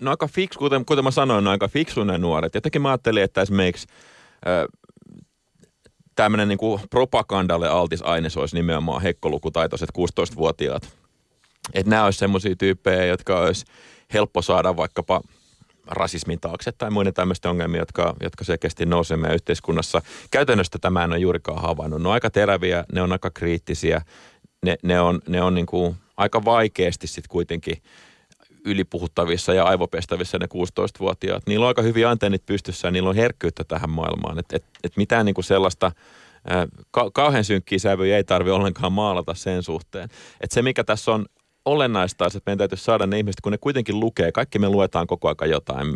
no 0.00 0.10
aika 0.10 0.28
fiksu, 0.28 0.58
kuten, 0.58 0.84
kuten 0.84 1.04
mä 1.04 1.10
sanoin, 1.10 1.44
ne 1.44 1.48
on 1.48 1.52
aika 1.52 1.68
fiksu 1.68 2.04
ne 2.04 2.18
nuoret. 2.18 2.54
Jotenkin 2.54 2.82
mä 2.82 2.88
ajattelin, 2.88 3.22
että 3.22 3.42
esimerkiksi 3.42 3.86
tämmöinen 6.16 6.48
niin 6.48 6.58
propagandalle 6.90 7.68
altis 7.68 8.02
aines 8.02 8.36
olisi 8.36 8.56
nimenomaan 8.56 9.02
hekkolukutaitoiset 9.02 9.90
16-vuotiaat. 9.98 10.88
Että 11.74 11.90
nämä 11.90 12.04
olisi 12.04 12.18
semmoisia 12.18 12.56
tyyppejä, 12.56 13.04
jotka 13.04 13.40
olisi 13.40 13.64
helppo 14.12 14.42
saada 14.42 14.76
vaikkapa 14.76 15.20
rasismin 15.86 16.40
taakse 16.40 16.72
tai 16.72 16.90
muiden 16.90 17.14
tämmöisten 17.14 17.50
ongelmia, 17.50 17.80
jotka, 17.80 18.14
jotka 18.20 18.44
selkeästi 18.44 18.86
nousee 18.86 19.16
meidän 19.16 19.34
yhteiskunnassa. 19.34 20.02
Käytännössä 20.30 20.78
tämä 20.80 21.04
en 21.04 21.10
ole 21.10 21.18
juurikaan 21.18 21.62
havainnut. 21.62 22.02
Ne 22.02 22.08
on 22.08 22.14
aika 22.14 22.30
teräviä, 22.30 22.84
ne 22.92 23.02
on 23.02 23.12
aika 23.12 23.30
kriittisiä, 23.30 24.02
ne, 24.64 24.76
ne 24.82 25.00
on, 25.00 25.20
ne 25.28 25.42
on 25.42 25.54
niin 25.54 25.66
kuin 25.66 25.96
aika 26.16 26.44
vaikeasti 26.44 27.06
sitten 27.06 27.28
kuitenkin– 27.28 27.82
ylipuhuttavissa 28.64 29.54
ja 29.54 29.64
aivopestävissä 29.64 30.38
ne 30.38 30.46
16-vuotiaat. 30.46 31.42
Niillä 31.46 31.64
on 31.64 31.68
aika 31.68 31.82
hyviä 31.82 32.10
antennit 32.10 32.46
pystyssä 32.46 32.88
ja 32.88 32.92
niillä 32.92 33.08
on 33.08 33.16
herkkyyttä 33.16 33.64
tähän 33.64 33.90
maailmaan. 33.90 34.38
Että 34.38 34.56
et, 34.56 34.64
et 34.84 34.96
mitään 34.96 35.26
niin 35.26 35.34
kuin 35.34 35.44
sellaista 35.44 35.92
ka- 36.90 37.10
kauhean 37.10 37.44
synkkiä 37.44 37.78
sävyjä 37.78 38.16
ei 38.16 38.24
tarvi 38.24 38.50
ollenkaan 38.50 38.92
maalata 38.92 39.34
sen 39.34 39.62
suhteen. 39.62 40.04
Että 40.40 40.54
se 40.54 40.62
mikä 40.62 40.84
tässä 40.84 41.12
on 41.12 41.26
olennaista 41.64 42.24
on, 42.24 42.26
että 42.26 42.42
meidän 42.46 42.58
täytyy 42.58 42.78
saada 42.78 43.06
ne 43.06 43.18
ihmiset, 43.18 43.40
kun 43.40 43.52
ne 43.52 43.58
kuitenkin 43.58 44.00
lukee. 44.00 44.32
Kaikki 44.32 44.58
me 44.58 44.68
luetaan 44.68 45.06
koko 45.06 45.28
ajan 45.28 45.50
jotain 45.50 45.88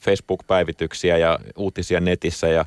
Facebook-päivityksiä 0.00 1.18
ja 1.18 1.38
uutisia 1.56 2.00
netissä 2.00 2.48
ja 2.48 2.64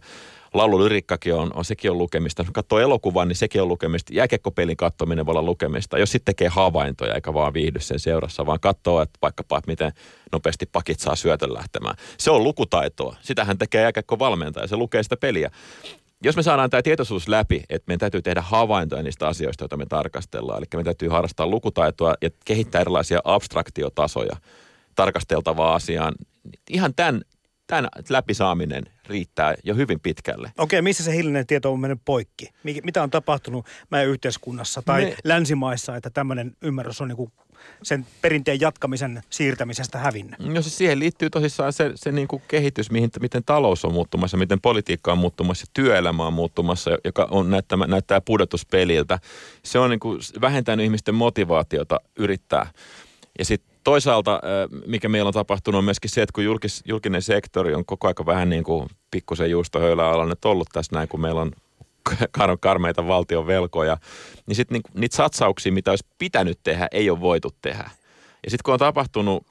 laululyrikkakin 0.54 1.36
on, 1.36 1.52
on, 1.54 1.66
sekin 1.66 1.92
on 1.92 1.98
lukemista. 1.98 2.42
Jos 2.42 2.52
katsoo 2.54 2.80
elokuvan, 2.80 3.28
niin 3.28 3.36
sekin 3.36 3.62
on 3.62 3.68
lukemista. 3.68 4.14
Jääkekkopelin 4.14 4.78
katsominen 4.78 5.26
voi 5.26 5.32
olla 5.32 5.42
lukemista. 5.42 5.98
Jos 5.98 6.12
sitten 6.12 6.36
tekee 6.36 6.48
havaintoja 6.48 7.16
eikä 7.16 7.34
vaan 7.34 7.54
viihdy 7.54 7.80
sen 7.80 8.00
seurassa, 8.00 8.46
vaan 8.46 8.60
katsoo, 8.60 9.02
että 9.02 9.20
vaikkapa, 9.22 9.58
että 9.58 9.72
miten 9.72 9.92
nopeasti 10.32 10.66
pakit 10.66 11.00
saa 11.00 11.16
syötön 11.16 11.54
lähtemään. 11.54 11.96
Se 12.18 12.32
on 12.32 12.44
lukutaitoa. 12.44 13.16
Sitähän 13.22 13.58
tekee 13.58 13.82
jääkekko 13.82 14.20
valmentaja, 14.20 14.68
se 14.68 14.76
lukee 14.76 15.04
sitä 15.04 15.18
peliä. 15.18 15.52
Jos 16.24 16.36
me 16.36 16.44
saadaan 16.44 16.70
tämä 16.70 16.82
tietoisuus 16.82 17.28
läpi, 17.28 17.64
että 17.70 17.84
meidän 17.88 18.00
täytyy 18.00 18.22
tehdä 18.22 18.42
havaintoja 18.42 19.04
niistä 19.04 19.28
asioista, 19.28 19.64
joita 19.64 19.78
me 19.78 19.86
tarkastellaan, 19.86 20.58
eli 20.58 20.66
meidän 20.74 20.86
täytyy 20.86 21.10
harrastaa 21.10 21.48
lukutaitoa 21.48 22.14
ja 22.22 22.30
kehittää 22.46 22.82
erilaisia 22.82 23.20
abstraktiotasoja 23.24 24.36
tarkasteltavaa 24.96 25.76
asiaan, 25.76 26.16
ihan 26.70 26.94
tämän 26.96 27.22
tämän 27.70 27.88
läpisaaminen 28.10 28.84
riittää 29.10 29.56
jo 29.64 29.76
hyvin 29.76 30.00
pitkälle. 30.00 30.52
Okei, 30.58 30.82
missä 30.82 31.04
se 31.04 31.16
hiljainen 31.16 31.48
tieto 31.48 31.74
on 31.74 31.80
mennyt 31.80 32.02
poikki? 32.06 32.50
Mitä 32.84 33.04
on 33.04 33.10
tapahtunut 33.10 33.66
meidän 33.90 34.10
yhteiskunnassa 34.10 34.82
tai 34.82 35.06
Me... 35.06 35.16
länsimaissa, 35.24 35.96
että 35.96 36.10
tämmöinen 36.10 36.56
ymmärrys 36.62 37.02
on 37.02 37.08
niin 37.08 37.32
sen 37.84 38.06
perinteen 38.22 38.62
jatkamisen 38.62 39.22
siirtämisestä 39.30 39.98
hävinnyt? 39.98 40.40
No 40.40 40.62
se 40.62 40.70
siihen 40.70 41.00
liittyy 41.00 41.30
tosissaan 41.30 41.74
se, 41.74 41.92
se 41.96 42.12
niin 42.12 42.28
kuin 42.28 42.42
kehitys, 42.48 42.92
mihin, 42.92 43.10
miten 43.22 43.44
talous 43.44 43.86
on 43.86 43.94
muuttumassa, 43.94 44.38
miten 44.38 44.62
politiikka 44.62 45.12
on 45.12 45.18
muuttumassa, 45.18 45.66
työelämä 45.74 46.28
on 46.28 46.34
muuttumassa, 46.34 46.92
joka 47.06 47.28
on 47.32 47.50
näyttää, 47.50 47.78
näyttää 47.88 48.22
pudotuspeliltä. 48.22 49.20
Se 49.64 49.80
on 49.80 49.90
niin 49.90 50.00
kuin 50.00 50.20
vähentänyt 50.42 50.84
ihmisten 50.84 51.16
motivaatiota 51.16 52.02
yrittää. 52.16 52.72
Ja 53.40 53.46
sitten 53.46 53.69
toisaalta, 53.84 54.42
mikä 54.86 55.10
meillä 55.10 55.28
on 55.28 55.34
tapahtunut, 55.34 55.80
on 55.80 55.86
myöskin 55.86 56.10
se, 56.10 56.22
että 56.22 56.34
kun 56.34 56.44
julkis, 56.44 56.84
julkinen 56.86 57.22
sektori 57.22 57.74
on 57.76 57.86
koko 57.86 58.08
ajan 58.08 58.26
vähän 58.26 58.50
niin 58.50 58.64
kuin 58.64 58.90
pikkusen 59.12 59.52
juustohöylä 59.52 60.26
nyt 60.26 60.46
ollut 60.46 60.68
tässä 60.74 60.96
näin, 60.96 61.08
kun 61.08 61.22
meillä 61.22 61.42
on 61.42 61.52
kar- 62.38 62.58
karmeita 62.60 63.08
valtion 63.08 63.48
velkoja, 63.48 63.98
niin 64.46 64.56
sitten 64.56 64.74
niin, 64.76 65.02
niitä 65.02 65.16
satsauksia, 65.16 65.72
mitä 65.72 65.92
olisi 65.92 66.06
pitänyt 66.18 66.60
tehdä, 66.64 66.88
ei 66.92 67.10
ole 67.10 67.22
voitu 67.22 67.52
tehdä. 67.62 67.90
Ja 68.44 68.50
sitten 68.50 68.64
kun 68.64 68.74
on 68.74 68.80
tapahtunut, 68.80 69.46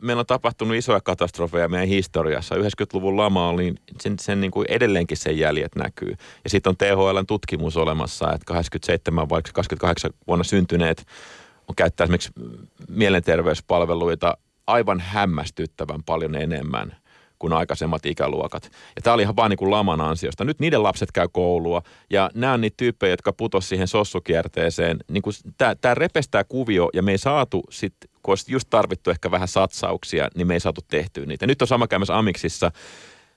meillä 0.00 0.20
on 0.20 0.26
tapahtunut 0.26 0.76
isoja 0.76 1.00
katastrofeja 1.00 1.68
meidän 1.68 1.88
historiassa. 1.88 2.54
90-luvun 2.54 3.16
lama 3.16 3.48
oli, 3.48 3.74
sen, 4.00 4.18
sen 4.20 4.40
niin 4.40 4.50
kuin 4.50 4.66
edelleenkin 4.68 5.16
sen 5.16 5.38
jäljet 5.38 5.76
näkyy. 5.76 6.14
Ja 6.44 6.50
sitten 6.50 6.70
on 6.70 6.76
THLn 6.76 7.26
tutkimus 7.26 7.76
olemassa, 7.76 8.32
että 8.32 8.44
87 8.44 9.28
vai 9.28 9.42
28 9.54 10.10
vuonna 10.26 10.44
syntyneet 10.44 11.06
käyttää 11.76 12.04
esimerkiksi 12.04 12.32
mielenterveyspalveluita 12.88 14.36
aivan 14.66 15.00
hämmästyttävän 15.00 16.02
paljon 16.02 16.34
enemmän 16.34 16.96
kuin 17.38 17.52
aikaisemmat 17.52 18.06
ikäluokat. 18.06 18.70
Ja 18.96 19.02
tämä 19.02 19.14
oli 19.14 19.22
ihan 19.22 19.36
vaan 19.36 19.50
niin 19.50 19.58
kuin 19.58 19.70
laman 19.70 20.00
ansiosta. 20.00 20.44
Nyt 20.44 20.60
niiden 20.60 20.82
lapset 20.82 21.12
käy 21.12 21.28
koulua 21.32 21.82
ja 22.10 22.30
nämä 22.34 22.52
on 22.52 22.60
niitä 22.60 22.76
tyyppejä, 22.76 23.12
jotka 23.12 23.32
putos 23.32 23.68
siihen 23.68 23.88
sossukierteeseen. 23.88 24.96
Niin 25.08 25.22
kuin 25.22 25.34
tämä, 25.58 25.74
tämä 25.74 25.94
repestää 25.94 26.44
kuvio 26.44 26.90
ja 26.94 27.02
me 27.02 27.10
ei 27.10 27.18
saatu 27.18 27.62
sitten, 27.70 28.10
kun 28.22 28.32
olisi 28.32 28.52
just 28.52 28.70
tarvittu 28.70 29.10
ehkä 29.10 29.30
vähän 29.30 29.48
satsauksia, 29.48 30.28
niin 30.34 30.46
me 30.46 30.54
ei 30.54 30.60
saatu 30.60 30.80
tehtyä 30.88 31.26
niitä. 31.26 31.46
Nyt 31.46 31.62
on 31.62 31.68
sama 31.68 31.88
käymässä 31.88 32.18
Amiksissa 32.18 32.72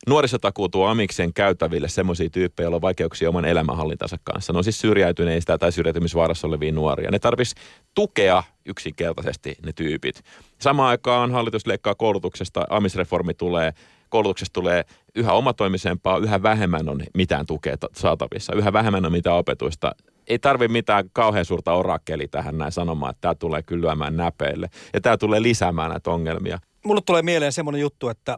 nuorisotakuu 0.08 0.70
tuo 0.70 0.88
amiksen 0.88 1.34
käytäville 1.34 1.90
semmoisia 1.90 2.30
tyyppejä, 2.30 2.66
joilla 2.66 2.76
on 2.76 2.82
vaikeuksia 2.82 3.30
oman 3.30 3.46
elämänhallintansa 3.46 4.18
kanssa. 4.24 4.54
Ne 4.54 4.58
on 4.58 4.64
siis 4.64 4.80
syrjäytyneistä 4.80 5.58
tai 5.58 5.72
syrjäytymisvaarassa 5.72 6.48
olevia 6.48 6.72
nuoria. 6.72 7.12
Ne 7.12 7.20
tarvitsisi 7.20 7.56
tukea 7.96 8.44
yksinkertaisesti 8.66 9.56
ne 9.66 9.74
tyypit. 9.74 10.24
Samaan 10.60 10.90
aikaan 10.90 11.32
hallitus 11.32 11.68
leikkaa 11.68 11.96
koulutuksesta, 11.96 12.66
amisreformi 12.70 13.34
tulee, 13.34 13.74
koulutuksesta 14.10 14.54
tulee 14.54 14.86
yhä 15.16 15.34
omatoimisempaa, 15.34 16.18
yhä 16.18 16.44
vähemmän 16.44 16.90
on 16.90 17.04
mitään 17.14 17.46
tukea 17.46 17.76
saatavissa, 17.96 18.56
yhä 18.56 18.74
vähemmän 18.74 19.06
on 19.06 19.12
mitään 19.12 19.38
opetusta. 19.38 19.92
Ei 20.28 20.40
tarvi 20.40 20.68
mitään 20.68 21.10
kauhean 21.14 21.46
suurta 21.46 21.74
orakeli 21.74 22.28
tähän 22.28 22.58
näin 22.58 22.72
sanomaan, 22.72 23.12
että 23.12 23.22
tämä 23.22 23.36
tulee 23.36 23.64
kyllyämään 23.64 24.18
näpeille 24.18 24.70
ja 24.94 25.02
tämä 25.02 25.18
tulee 25.18 25.42
lisäämään 25.42 25.92
näitä 25.92 26.12
ongelmia. 26.12 26.60
Mulle 26.86 27.02
tulee 27.06 27.22
mieleen 27.22 27.52
semmoinen 27.52 27.82
juttu, 27.82 28.10
että 28.10 28.38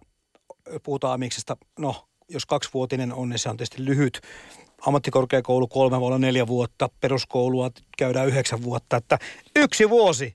puhutaan 0.84 1.13
amiksesta, 1.13 1.58
no 1.80 2.08
jos 2.30 2.45
kaksivuotinen 2.45 3.13
on, 3.13 3.30
niin 3.30 3.39
se 3.39 3.49
on 3.49 3.58
tietysti 3.58 3.86
lyhyt. 3.86 4.21
Ammattikorkeakoulu 4.86 5.67
kolme 5.67 5.99
voi 5.99 6.19
neljä 6.19 6.47
vuotta, 6.47 6.89
peruskoulua 7.01 7.71
käydään 7.97 8.28
yhdeksän 8.28 8.63
vuotta, 8.63 8.97
että 8.97 9.19
yksi 9.56 9.89
vuosi 9.89 10.34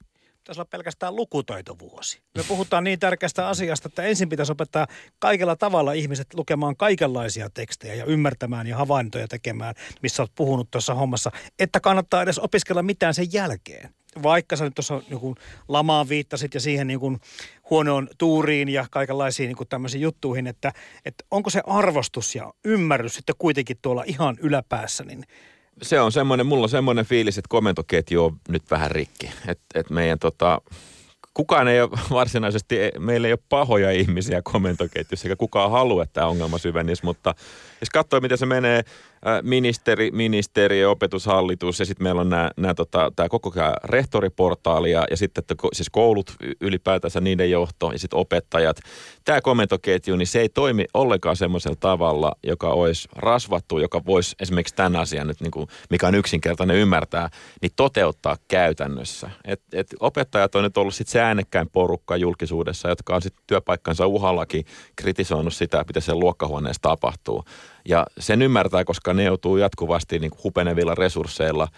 pitäisi 0.50 0.60
olla 0.60 0.68
pelkästään 0.70 1.16
lukutaitovuosi. 1.16 2.20
Me 2.36 2.42
puhutaan 2.48 2.84
niin 2.84 2.98
tärkeästä 2.98 3.48
asiasta, 3.48 3.88
että 3.88 4.02
ensin 4.02 4.28
pitäisi 4.28 4.52
opettaa 4.52 4.86
kaikella 5.18 5.56
tavalla 5.56 5.92
ihmiset 5.92 6.34
lukemaan 6.34 6.76
kaikenlaisia 6.76 7.50
tekstejä 7.50 7.94
ja 7.94 8.04
ymmärtämään 8.04 8.66
ja 8.66 8.76
havaintoja 8.76 9.28
tekemään, 9.28 9.74
missä 10.02 10.22
olet 10.22 10.32
puhunut 10.34 10.70
tuossa 10.70 10.94
hommassa, 10.94 11.30
että 11.58 11.80
kannattaa 11.80 12.22
edes 12.22 12.38
opiskella 12.38 12.82
mitään 12.82 13.14
sen 13.14 13.32
jälkeen. 13.32 13.94
Vaikka 14.22 14.56
sä 14.56 14.64
nyt 14.64 14.74
tuossa 14.74 15.02
niin 15.10 15.34
lamaan 15.68 16.08
viittasit 16.08 16.54
ja 16.54 16.60
siihen 16.60 16.86
niin 16.86 17.00
kuin 17.00 17.20
huonoon 17.70 18.08
tuuriin 18.18 18.68
ja 18.68 18.86
kaikenlaisiin 18.90 19.48
niin 19.48 19.56
kuin 19.56 19.68
tämmöisiin 19.68 20.02
juttuihin, 20.02 20.46
että, 20.46 20.72
että 21.04 21.24
onko 21.30 21.50
se 21.50 21.62
arvostus 21.66 22.34
ja 22.34 22.52
ymmärrys 22.64 23.14
sitten 23.14 23.34
kuitenkin 23.38 23.78
tuolla 23.82 24.04
ihan 24.06 24.36
yläpäässä, 24.40 25.04
niin 25.04 25.24
se 25.82 26.00
on 26.00 26.12
semmoinen, 26.12 26.46
mulla 26.46 26.62
on 26.62 26.68
semmoinen 26.68 27.04
fiilis, 27.04 27.38
että 27.38 27.48
komentoketju 27.48 28.24
on 28.24 28.36
nyt 28.48 28.70
vähän 28.70 28.90
rikki. 28.90 29.30
Että 29.48 29.80
et 29.80 29.90
meidän 29.90 30.18
tota, 30.18 30.60
kukaan 31.34 31.68
ei 31.68 31.80
ole 31.80 31.90
varsinaisesti, 32.10 32.76
meillä 32.98 33.26
ei 33.26 33.32
ole 33.32 33.40
pahoja 33.48 33.90
ihmisiä 33.90 34.42
komentoketjussa, 34.44 35.28
eikä 35.28 35.36
kukaan 35.36 35.70
halua, 35.70 36.02
että 36.02 36.12
tämä 36.12 36.26
ongelma 36.26 36.58
syvenisi, 36.58 37.04
mutta 37.04 37.34
jos 37.80 37.90
katsoo, 37.90 38.20
miten 38.20 38.38
se 38.38 38.46
menee 38.46 38.84
ministeri, 39.42 40.10
ministeri, 40.10 40.84
opetushallitus 40.84 41.78
ja 41.78 41.86
sitten 41.86 42.04
meillä 42.04 42.20
on 42.20 42.30
nämä, 42.56 42.74
tota, 42.74 43.12
tämä 43.16 43.28
koko 43.28 43.52
rehtoriportaali 43.84 44.90
ja, 44.90 45.04
ja 45.10 45.16
sitten 45.16 45.42
että, 45.42 45.54
siis 45.72 45.90
koulut 45.90 46.36
ylipäätänsä, 46.60 47.20
niiden 47.20 47.50
johto 47.50 47.92
ja 47.92 47.98
sitten 47.98 48.18
opettajat. 48.18 48.80
Tämä 49.24 49.40
komentoketju, 49.40 50.16
niin 50.16 50.26
se 50.26 50.40
ei 50.40 50.48
toimi 50.48 50.84
ollenkaan 50.94 51.36
semmoisella 51.36 51.76
tavalla, 51.80 52.32
joka 52.42 52.68
olisi 52.68 53.08
rasvattu, 53.16 53.78
joka 53.78 54.04
voisi 54.06 54.36
esimerkiksi 54.40 54.74
tämän 54.74 54.96
asian 54.96 55.26
nyt, 55.26 55.40
niin 55.40 55.50
kuin, 55.50 55.68
mikä 55.90 56.06
on 56.06 56.14
yksinkertainen 56.14 56.76
ymmärtää, 56.76 57.30
niin 57.62 57.72
toteuttaa 57.76 58.36
käytännössä. 58.48 59.30
Et, 59.44 59.62
et 59.72 59.86
opettajat 60.00 60.54
on 60.54 60.62
nyt 60.62 60.76
ollut 60.76 60.94
sitten 60.94 61.12
se 61.12 61.20
äänekkäin 61.20 61.70
porukka 61.72 62.16
julkisuudessa, 62.16 62.88
jotka 62.88 63.14
on 63.14 63.22
sitten 63.22 63.44
työpaikkansa 63.46 64.06
uhallakin 64.06 64.64
kritisoinut 64.96 65.54
sitä, 65.54 65.84
mitä 65.86 66.00
sen 66.00 66.20
luokkahuoneessa 66.20 66.82
tapahtuu. 66.82 67.44
Ja 67.88 68.06
sen 68.18 68.42
ymmärtää, 68.42 68.84
koska 68.84 69.14
ne 69.14 69.24
joutuu 69.24 69.56
jatkuvasti 69.56 70.18
niin 70.18 70.30
kuin 70.30 70.40
hupenevilla 70.44 70.94
resursseilla 70.94 71.68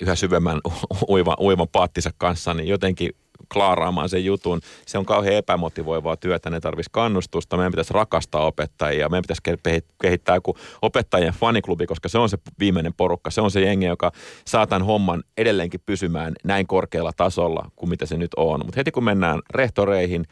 yhä 0.00 0.14
syvemmän 0.14 0.60
uivan, 1.08 1.36
uivan 1.40 1.68
paattinsa 1.68 2.10
kanssa, 2.18 2.54
niin 2.54 2.68
jotenkin 2.68 3.10
klaaraamaan 3.52 4.08
sen 4.08 4.24
jutun. 4.24 4.60
Se 4.86 4.98
on 4.98 5.06
kauhean 5.06 5.34
epämotivoivaa 5.34 6.16
työtä, 6.16 6.50
ne 6.50 6.60
tarvitsisi 6.60 6.90
kannustusta. 6.92 7.56
Meidän 7.56 7.72
pitäisi 7.72 7.92
rakastaa 7.92 8.46
opettajia, 8.46 9.08
meidän 9.08 9.22
pitäisi 9.22 9.82
kehittää 10.02 10.34
joku 10.34 10.56
opettajien 10.82 11.32
faniklubi, 11.32 11.86
koska 11.86 12.08
se 12.08 12.18
on 12.18 12.28
se 12.28 12.38
viimeinen 12.58 12.94
porukka. 12.94 13.30
Se 13.30 13.40
on 13.40 13.50
se 13.50 13.60
jengi, 13.60 13.86
joka 13.86 14.12
saa 14.44 14.66
tämän 14.66 14.86
homman 14.86 15.22
edelleenkin 15.36 15.80
pysymään 15.86 16.32
näin 16.44 16.66
korkealla 16.66 17.12
tasolla 17.16 17.70
kuin 17.76 17.90
mitä 17.90 18.06
se 18.06 18.16
nyt 18.16 18.30
on. 18.36 18.60
Mutta 18.64 18.80
heti 18.80 18.90
kun 18.90 19.04
mennään 19.04 19.40
rehtoreihin, 19.50 20.26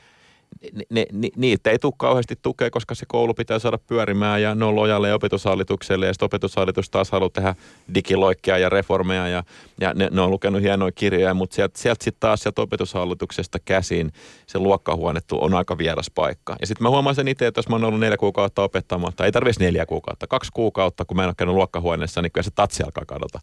ne, 0.90 1.06
ne, 1.12 1.28
niitä 1.36 1.70
ei 1.70 1.78
tule 1.78 1.92
kauheasti 1.96 2.34
tukea, 2.42 2.70
koska 2.70 2.94
se 2.94 3.06
koulu 3.08 3.34
pitää 3.34 3.58
saada 3.58 3.78
pyörimään 3.86 4.42
ja 4.42 4.54
ne 4.54 4.64
on 4.64 4.76
lojalle 4.76 5.14
opetushallitukselle 5.14 6.06
ja 6.06 6.12
sitten 6.12 6.26
opetushallitus 6.26 6.90
taas 6.90 7.10
haluaa 7.10 7.30
tehdä 7.30 7.54
digiloikkia 7.94 8.58
ja 8.58 8.68
reformeja 8.68 9.28
ja, 9.28 9.42
ja 9.80 9.94
ne, 9.94 10.08
ne, 10.12 10.20
on 10.20 10.30
lukenut 10.30 10.62
hienoja 10.62 10.92
kirjoja, 10.92 11.34
mutta 11.34 11.56
sieltä 11.56 11.78
sielt 11.78 12.00
sitten 12.00 12.20
taas 12.20 12.40
sieltä 12.40 12.62
opetushallituksesta 12.62 13.58
käsin 13.64 14.12
se 14.46 14.58
luokkahuone 14.58 15.20
on 15.32 15.54
aika 15.54 15.78
vieras 15.78 16.10
paikka. 16.14 16.56
Ja 16.60 16.66
sitten 16.66 16.82
mä 16.82 16.90
huomaan 16.90 17.14
sen 17.14 17.28
itse, 17.28 17.46
että 17.46 17.58
jos 17.58 17.68
mä 17.68 17.74
oon 17.74 17.84
ollut 17.84 18.00
neljä 18.00 18.16
kuukautta 18.16 18.62
opettamatta, 18.62 19.24
ei 19.24 19.32
tarvitsisi 19.32 19.64
neljä 19.64 19.86
kuukautta, 19.86 20.26
kaksi 20.26 20.50
kuukautta, 20.54 21.04
kun 21.04 21.16
mä 21.16 21.22
en 21.22 21.28
ole 21.28 21.34
käynyt 21.36 21.54
luokkahuoneessa, 21.54 22.22
niin 22.22 22.32
kyllä 22.32 22.44
se 22.44 22.50
tatsi 22.54 22.82
alkaa 22.82 23.04
kadota 23.06 23.40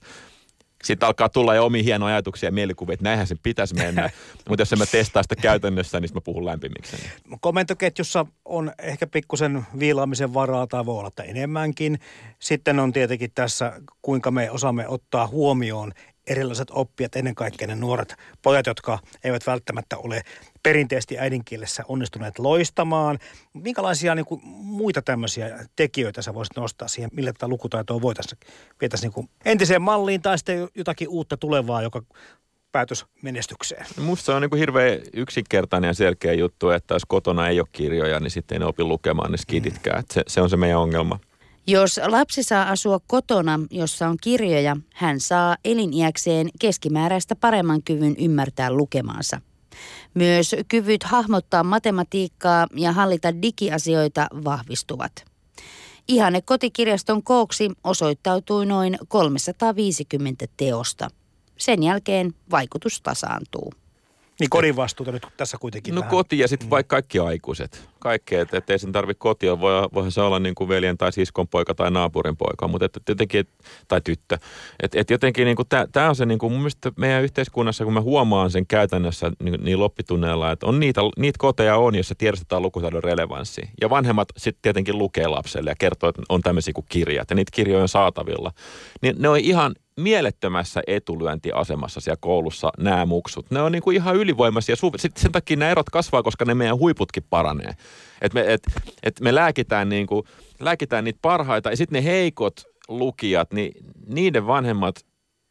sitten 0.86 1.08
alkaa 1.08 1.30
tulla 1.30 1.56
jo 1.56 1.66
omia 1.66 1.84
hienoja 1.84 2.16
ajatuksia 2.16 2.48
ja 2.48 2.52
mielikuvia, 2.52 2.94
että 2.94 3.04
näinhän 3.04 3.28
sen 3.28 3.40
pitäisi 3.44 3.76
mennä. 3.76 4.10
Mutta 4.50 4.62
jos 4.62 4.74
en 4.74 4.80
mä 4.80 4.86
testaa 4.86 5.24
sitä 5.24 5.36
käytännössä, 5.36 6.00
niin 6.00 6.10
mä 6.14 6.22
puhun 6.22 6.46
lämpimiksi. 6.46 6.98
Komentoketjussa 7.42 8.26
on 8.46 8.72
ehkä 8.80 9.08
pikkusen 9.08 9.66
viilaamisen 9.80 10.34
varaa 10.34 10.68
tai 10.68 10.86
voi 10.86 10.98
olla 10.98 11.08
että 11.08 11.24
enemmänkin. 11.24 12.00
Sitten 12.40 12.80
on 12.80 12.94
tietenkin 12.94 13.32
tässä, 13.36 13.82
kuinka 14.02 14.32
me 14.32 14.52
osaamme 14.52 14.88
ottaa 14.88 15.28
huomioon 15.28 15.92
erilaiset 16.28 16.68
oppijat, 16.72 17.16
ennen 17.16 17.36
kaikkea 17.36 17.68
ne 17.68 17.76
nuoret 17.76 18.16
pojat, 18.42 18.66
jotka 18.66 19.00
eivät 19.24 19.48
välttämättä 19.48 19.98
ole 19.98 20.22
perinteisesti 20.66 21.20
äidinkielessä 21.20 21.84
onnistuneet 21.88 22.40
loistamaan. 22.40 23.20
Minkälaisia 23.54 24.16
niin 24.16 24.26
kuin, 24.26 24.42
muita 24.46 25.02
tämmöisiä 25.02 25.66
tekijöitä 25.76 26.22
sä 26.22 26.34
voisit 26.34 26.56
nostaa 26.56 26.88
siihen, 26.88 27.10
millä 27.14 27.34
tätä 27.34 27.48
lukutaitoa 27.48 28.02
voitaisiin 28.02 28.40
vietäisiin 28.82 29.12
niin 29.16 29.30
entiseen 29.46 29.82
malliin 29.82 30.22
tai 30.22 30.38
sitten 30.38 30.68
jotakin 30.76 31.10
uutta 31.10 31.38
tulevaa, 31.38 31.82
joka 31.82 32.02
päätös 32.72 33.06
menestykseen? 33.22 33.86
No 33.98 34.04
musta 34.04 34.26
se 34.26 34.32
on 34.32 34.42
niin 34.42 34.50
kuin 34.50 34.60
hirveän 34.60 35.00
yksinkertainen 35.14 35.88
ja 35.88 35.94
selkeä 35.94 36.34
juttu, 36.34 36.70
että 36.70 36.96
jos 36.96 37.06
kotona 37.08 37.48
ei 37.48 37.60
ole 37.60 37.68
kirjoja, 37.72 38.20
niin 38.20 38.32
sitten 38.32 38.56
ei 38.56 38.60
ne 38.60 38.66
opi 38.66 38.84
lukemaan 38.84 39.32
ne 39.32 39.38
skiditkään. 39.38 40.00
Mm. 40.00 40.06
Se, 40.12 40.24
se 40.28 40.42
on 40.42 40.50
se 40.50 40.58
meidän 40.58 40.80
ongelma. 40.80 41.20
Jos 41.68 42.00
lapsi 42.08 42.44
saa 42.44 42.70
asua 42.70 43.00
kotona, 43.08 43.60
jossa 43.70 44.08
on 44.08 44.18
kirjoja, 44.22 44.78
hän 44.94 45.20
saa 45.20 45.56
eliniäkseen 45.66 46.50
keskimääräistä 46.60 47.36
paremman 47.36 47.84
kyvyn 47.84 48.16
ymmärtää 48.20 48.72
lukemaansa. 48.72 49.42
Myös 50.14 50.56
kyvyt 50.68 51.04
hahmottaa 51.04 51.64
matematiikkaa 51.64 52.68
ja 52.76 52.92
hallita 52.92 53.42
digiasioita 53.42 54.28
vahvistuvat. 54.44 55.12
Ihanne 56.08 56.42
kotikirjaston 56.42 57.24
kooksi 57.24 57.72
osoittautui 57.84 58.66
noin 58.66 58.98
350 59.08 60.46
teosta. 60.58 61.10
Sen 61.58 61.84
jälkeen 61.84 62.34
vaikutus 62.52 63.02
tasaantuu. 63.02 63.74
Niin 64.40 64.50
kodin 64.50 64.76
vastuuta 64.76 65.12
nyt 65.12 65.28
tässä 65.38 65.58
kuitenkin 65.62 65.96
No 65.96 66.02
vähän. 66.02 66.12
koti 66.12 66.40
ja 66.40 66.48
sitten 66.48 66.68
mm. 66.68 66.70
vaikka 66.70 66.96
kaikki 66.96 67.20
aikuiset. 67.20 67.90
Kaikkea, 68.00 68.42
että 68.42 68.58
et 68.58 68.70
ei 68.70 68.80
sen 68.80 68.92
tarvitse 68.92 69.20
kotia. 69.20 69.60
Voi, 69.60 69.90
voihan 69.94 70.12
se 70.12 70.22
olla 70.22 70.40
niin 70.40 70.56
kuin 70.56 70.68
veljen 70.68 70.98
tai 70.98 71.12
siskon 71.12 71.48
poika 71.48 71.76
tai 71.76 71.92
naapurin 71.92 72.38
poika, 72.38 72.68
mutta 72.68 72.86
et, 72.86 72.98
et 72.98 73.10
jotenkin, 73.10 73.40
et, 73.40 73.50
tai 73.88 74.02
tyttö. 74.02 74.38
Että 74.84 75.00
et 75.00 75.10
jotenkin 75.10 75.46
niin 75.46 75.58
tämä 75.92 76.10
on 76.10 76.16
se 76.16 76.26
niin 76.26 76.40
kuin 76.40 76.52
mun 76.52 76.62
mielestä 76.62 76.92
meidän 76.98 77.24
yhteiskunnassa, 77.24 77.84
kun 77.84 77.94
mä 77.94 78.02
huomaan 78.02 78.52
sen 78.52 78.68
käytännössä 78.68 79.32
niin, 79.44 79.64
niin 79.64 79.80
loppitunneilla, 79.80 80.52
että 80.52 80.66
on 80.66 80.80
niitä, 80.80 81.02
niitä 81.18 81.38
koteja 81.38 81.78
on, 81.78 81.96
joissa 81.96 82.16
tiedostetaan 82.16 82.62
lukutaidon 82.62 83.04
relevanssi. 83.04 83.62
Ja 83.82 83.90
vanhemmat 83.90 84.28
sitten 84.38 84.62
tietenkin 84.62 84.98
lukee 84.98 85.28
lapselle 85.28 85.72
ja 85.72 85.76
kertoo, 85.80 86.10
että 86.10 86.22
on 86.30 86.42
tämmöisiä 86.42 86.74
kuin 86.74 86.86
kirjat 86.90 87.30
ja 87.30 87.36
niitä 87.36 87.52
kirjoja 87.54 87.82
on 87.82 87.90
saatavilla. 87.90 88.52
Niin 89.02 89.16
ne 89.20 89.30
on 89.30 89.40
ihan 89.40 89.76
mielettömässä 90.00 90.82
etulyöntiasemassa 90.88 92.00
siellä 92.00 92.18
koulussa 92.22 92.72
nämä 92.78 93.06
muksut. 93.06 93.52
Ne 93.52 93.62
on 93.62 93.72
niin 93.72 93.82
kuin 93.82 93.96
ihan 93.96 94.16
ylivoimaisia. 94.16 94.76
Sitten 94.76 95.22
sen 95.22 95.32
takia 95.32 95.58
nämä 95.58 95.72
erot 95.72 95.90
kasvaa, 95.90 96.24
koska 96.24 96.46
ne 96.46 96.54
meidän 96.54 96.80
huiputkin 96.80 97.24
paranee. 97.30 97.72
Et 98.22 98.34
me, 98.34 98.54
et, 98.54 98.64
et 99.04 99.20
me 99.22 99.36
lääkitään, 99.36 99.90
niin 99.90 100.08
kuin, 100.08 100.24
lääkitään 100.60 101.04
niitä 101.04 101.20
parhaita 101.22 101.70
ja 101.70 101.78
sitten 101.78 102.04
ne 102.04 102.10
heikot 102.10 102.64
lukijat, 102.88 103.54
niin 103.54 103.72
niiden 104.08 104.48
vanhemmat 104.48 104.96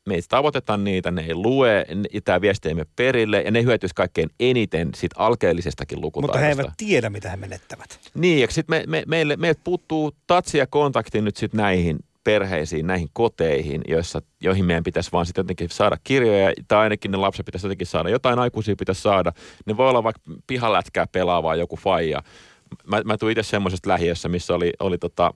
me 0.09 0.15
ei 0.15 0.23
tavoiteta 0.29 0.77
niitä, 0.77 1.11
ne 1.11 1.23
ei 1.23 1.35
lue, 1.35 1.87
tämä 2.25 2.41
viesti 2.41 2.69
ei 2.69 2.75
mene 2.75 2.87
perille 2.97 3.43
ja 3.43 3.51
ne 3.51 3.63
hyötyisi 3.63 3.95
kaikkein 3.95 4.31
eniten 4.41 4.91
siitä 4.95 5.17
alkeellisestakin 5.19 6.01
lukutaidosta. 6.01 6.39
Mutta 6.39 6.47
he 6.47 6.63
eivät 6.63 6.75
tiedä, 6.77 7.11
mitä 7.11 7.31
he 7.31 7.37
menettävät. 7.37 8.01
Niin, 8.15 8.41
ja 8.41 8.47
sitten 8.51 8.77
me, 8.77 8.85
me, 8.87 9.03
meille, 9.07 9.37
meille 9.37 9.61
puuttuu 9.65 10.13
tatsi 10.27 10.59
ja 10.59 10.67
kontakti 10.67 11.21
nyt 11.21 11.37
sitten 11.37 11.59
näihin 11.59 11.99
perheisiin, 12.25 12.87
näihin 12.87 13.09
koteihin, 13.13 13.83
joissa, 13.89 14.23
joihin 14.41 14.65
meidän 14.65 14.85
pitäisi 14.85 15.13
vaan 15.13 15.27
sitten 15.27 15.43
jotenkin 15.43 15.71
saada 15.71 15.97
kirjoja, 16.05 16.53
tai 16.69 16.79
ainakin 16.79 17.11
ne 17.11 17.17
lapset 17.17 17.47
pitäisi 17.47 17.67
jotenkin 17.67 17.87
saada, 17.87 18.11
jotain 18.11 18.39
aikuisia 18.39 18.77
pitäisi 18.77 19.03
saada. 19.03 19.33
Ne 19.67 19.77
voi 19.77 19.89
olla 19.89 20.03
vaikka 20.03 20.23
pihalätkää 20.47 21.07
pelaavaa 21.07 21.55
joku 21.55 21.77
faija. 21.77 22.23
Mä, 22.87 23.03
mä 23.05 23.19
tuin 23.19 23.33
itse 23.33 23.43
semmoisesta 23.43 23.91
lähiössä, 23.91 24.29
missä 24.29 24.55
oli, 24.55 24.73
oli 24.81 24.99
tota, 24.99 25.35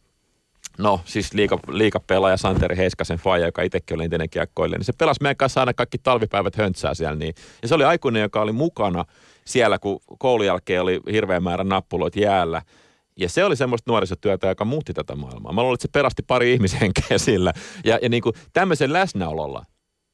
no 0.78 1.00
siis 1.04 1.34
liika, 1.34 1.58
liikapelaaja 1.68 2.36
Santeri 2.36 2.76
Heiskasen 2.76 3.18
faija, 3.18 3.46
joka 3.46 3.62
itsekin 3.62 3.94
oli 3.94 4.04
entinen 4.04 4.30
kiekkoille, 4.30 4.76
niin 4.76 4.84
se 4.84 4.92
pelasi 4.92 5.22
meidän 5.22 5.36
kanssa 5.36 5.60
aina 5.60 5.74
kaikki 5.74 5.98
talvipäivät 5.98 6.56
höntsää 6.56 6.94
siellä. 6.94 7.16
Niin. 7.16 7.34
Ja 7.62 7.68
se 7.68 7.74
oli 7.74 7.84
aikuinen, 7.84 8.22
joka 8.22 8.40
oli 8.40 8.52
mukana 8.52 9.04
siellä, 9.44 9.78
kun 9.78 10.00
koulun 10.18 10.46
jälkeen 10.46 10.82
oli 10.82 11.00
hirveän 11.12 11.42
määrä 11.42 11.64
nappuloita 11.64 12.20
jäällä– 12.20 12.62
ja 13.18 13.28
se 13.28 13.44
oli 13.44 13.56
semmoista 13.56 13.90
nuorisotyötä, 13.90 14.46
joka 14.46 14.64
muutti 14.64 14.94
tätä 14.94 15.16
maailmaa. 15.16 15.52
Mä 15.52 15.62
luulen, 15.62 15.74
että 15.74 15.82
se 15.82 15.92
perasti 15.92 16.22
pari 16.22 16.52
ihmishenkeä 16.54 17.18
sillä. 17.18 17.52
Ja, 17.84 17.98
ja 18.02 18.08
niin 18.08 18.22
kuin 18.22 18.34
tämmöisen 18.52 18.92
läsnäololla, 18.92 19.64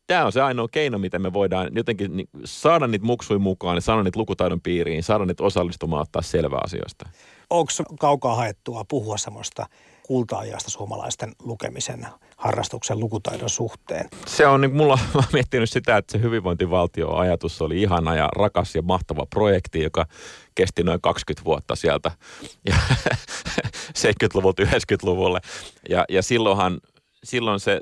tämä 0.06 0.24
on 0.24 0.32
se 0.32 0.42
ainoa 0.42 0.68
keino, 0.68 0.98
miten 0.98 1.22
me 1.22 1.32
voidaan 1.32 1.70
jotenkin 1.74 2.10
saada 2.44 2.86
niitä 2.86 3.06
muksuja 3.06 3.38
mukaan, 3.38 3.82
saada 3.82 4.02
niitä 4.02 4.18
lukutaidon 4.18 4.60
piiriin, 4.60 5.02
saada 5.02 5.24
niitä 5.24 5.44
osallistumaan, 5.44 6.02
ottaa 6.02 6.22
selvää 6.22 6.60
asioista. 6.64 7.08
Onko 7.50 7.72
kaukaa 8.00 8.34
haettua 8.34 8.84
puhua 8.88 9.16
semmoista 9.16 9.66
kulta-ajasta 10.06 10.70
suomalaisten 10.70 11.32
lukemisen 11.42 12.06
harrastuksen 12.36 13.00
lukutaidon 13.00 13.50
suhteen? 13.50 14.08
Se 14.26 14.46
on, 14.46 14.60
niin 14.60 14.76
mulla 14.76 14.98
mä 15.14 15.22
miettinyt 15.32 15.70
sitä, 15.70 15.96
että 15.96 16.12
se 16.12 16.22
hyvinvointivaltio-ajatus 16.22 17.62
oli 17.62 17.82
ihana 17.82 18.14
ja 18.14 18.28
rakas 18.36 18.74
ja 18.74 18.82
mahtava 18.82 19.26
projekti, 19.30 19.82
joka 19.82 20.06
kesti 20.54 20.82
noin 20.82 21.00
20 21.00 21.44
vuotta 21.44 21.76
sieltä 21.76 22.10
ja 22.68 22.74
70-luvulta 23.98 24.62
90-luvulle. 24.62 25.40
Ja, 25.88 26.04
ja 26.08 26.22
silloinhan, 26.22 26.80
silloin 27.24 27.60
se 27.60 27.80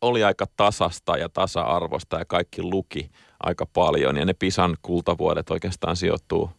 oli 0.00 0.24
aika 0.24 0.46
tasasta 0.56 1.16
ja 1.16 1.28
tasa-arvosta 1.28 2.18
ja 2.18 2.24
kaikki 2.24 2.62
luki 2.62 3.10
aika 3.40 3.66
paljon. 3.66 4.16
Ja 4.16 4.24
ne 4.24 4.32
Pisan 4.32 4.76
kultavuodet 4.82 5.50
oikeastaan 5.50 5.96
sijoittuu, 5.96 6.50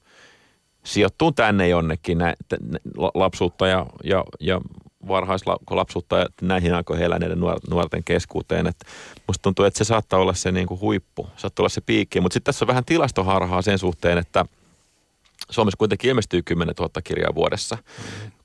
sijoittuu 0.83 1.31
tänne 1.31 1.67
jonnekin 1.67 2.17
nä, 2.17 2.35
lapsuutta 3.13 3.67
ja, 3.67 3.85
ja, 4.03 4.23
ja 4.39 4.61
varhaislapsuutta 5.07 6.17
ja 6.17 6.25
näihin 6.41 6.73
aikoihin 6.73 7.05
eläneiden 7.05 7.39
nuorten 7.69 8.03
keskuuteen. 8.03 8.67
Et 8.67 8.85
musta 9.27 9.41
tuntuu, 9.41 9.65
että 9.65 9.77
se 9.77 9.83
saattaa 9.83 10.19
olla 10.19 10.33
se 10.33 10.51
niin 10.51 10.67
kuin 10.67 10.81
huippu, 10.81 11.29
saattaa 11.35 11.63
olla 11.63 11.69
se 11.69 11.81
piikki. 11.81 12.21
Mutta 12.21 12.33
sitten 12.33 12.45
tässä 12.45 12.65
on 12.65 12.67
vähän 12.67 12.85
tilastoharhaa 12.85 13.61
sen 13.61 13.79
suhteen, 13.79 14.17
että– 14.17 14.45
Suomessa 15.49 15.77
kuitenkin 15.77 16.09
ilmestyy 16.09 16.41
10 16.41 16.75
000 16.79 16.89
kirjaa 17.03 17.35
vuodessa. 17.35 17.77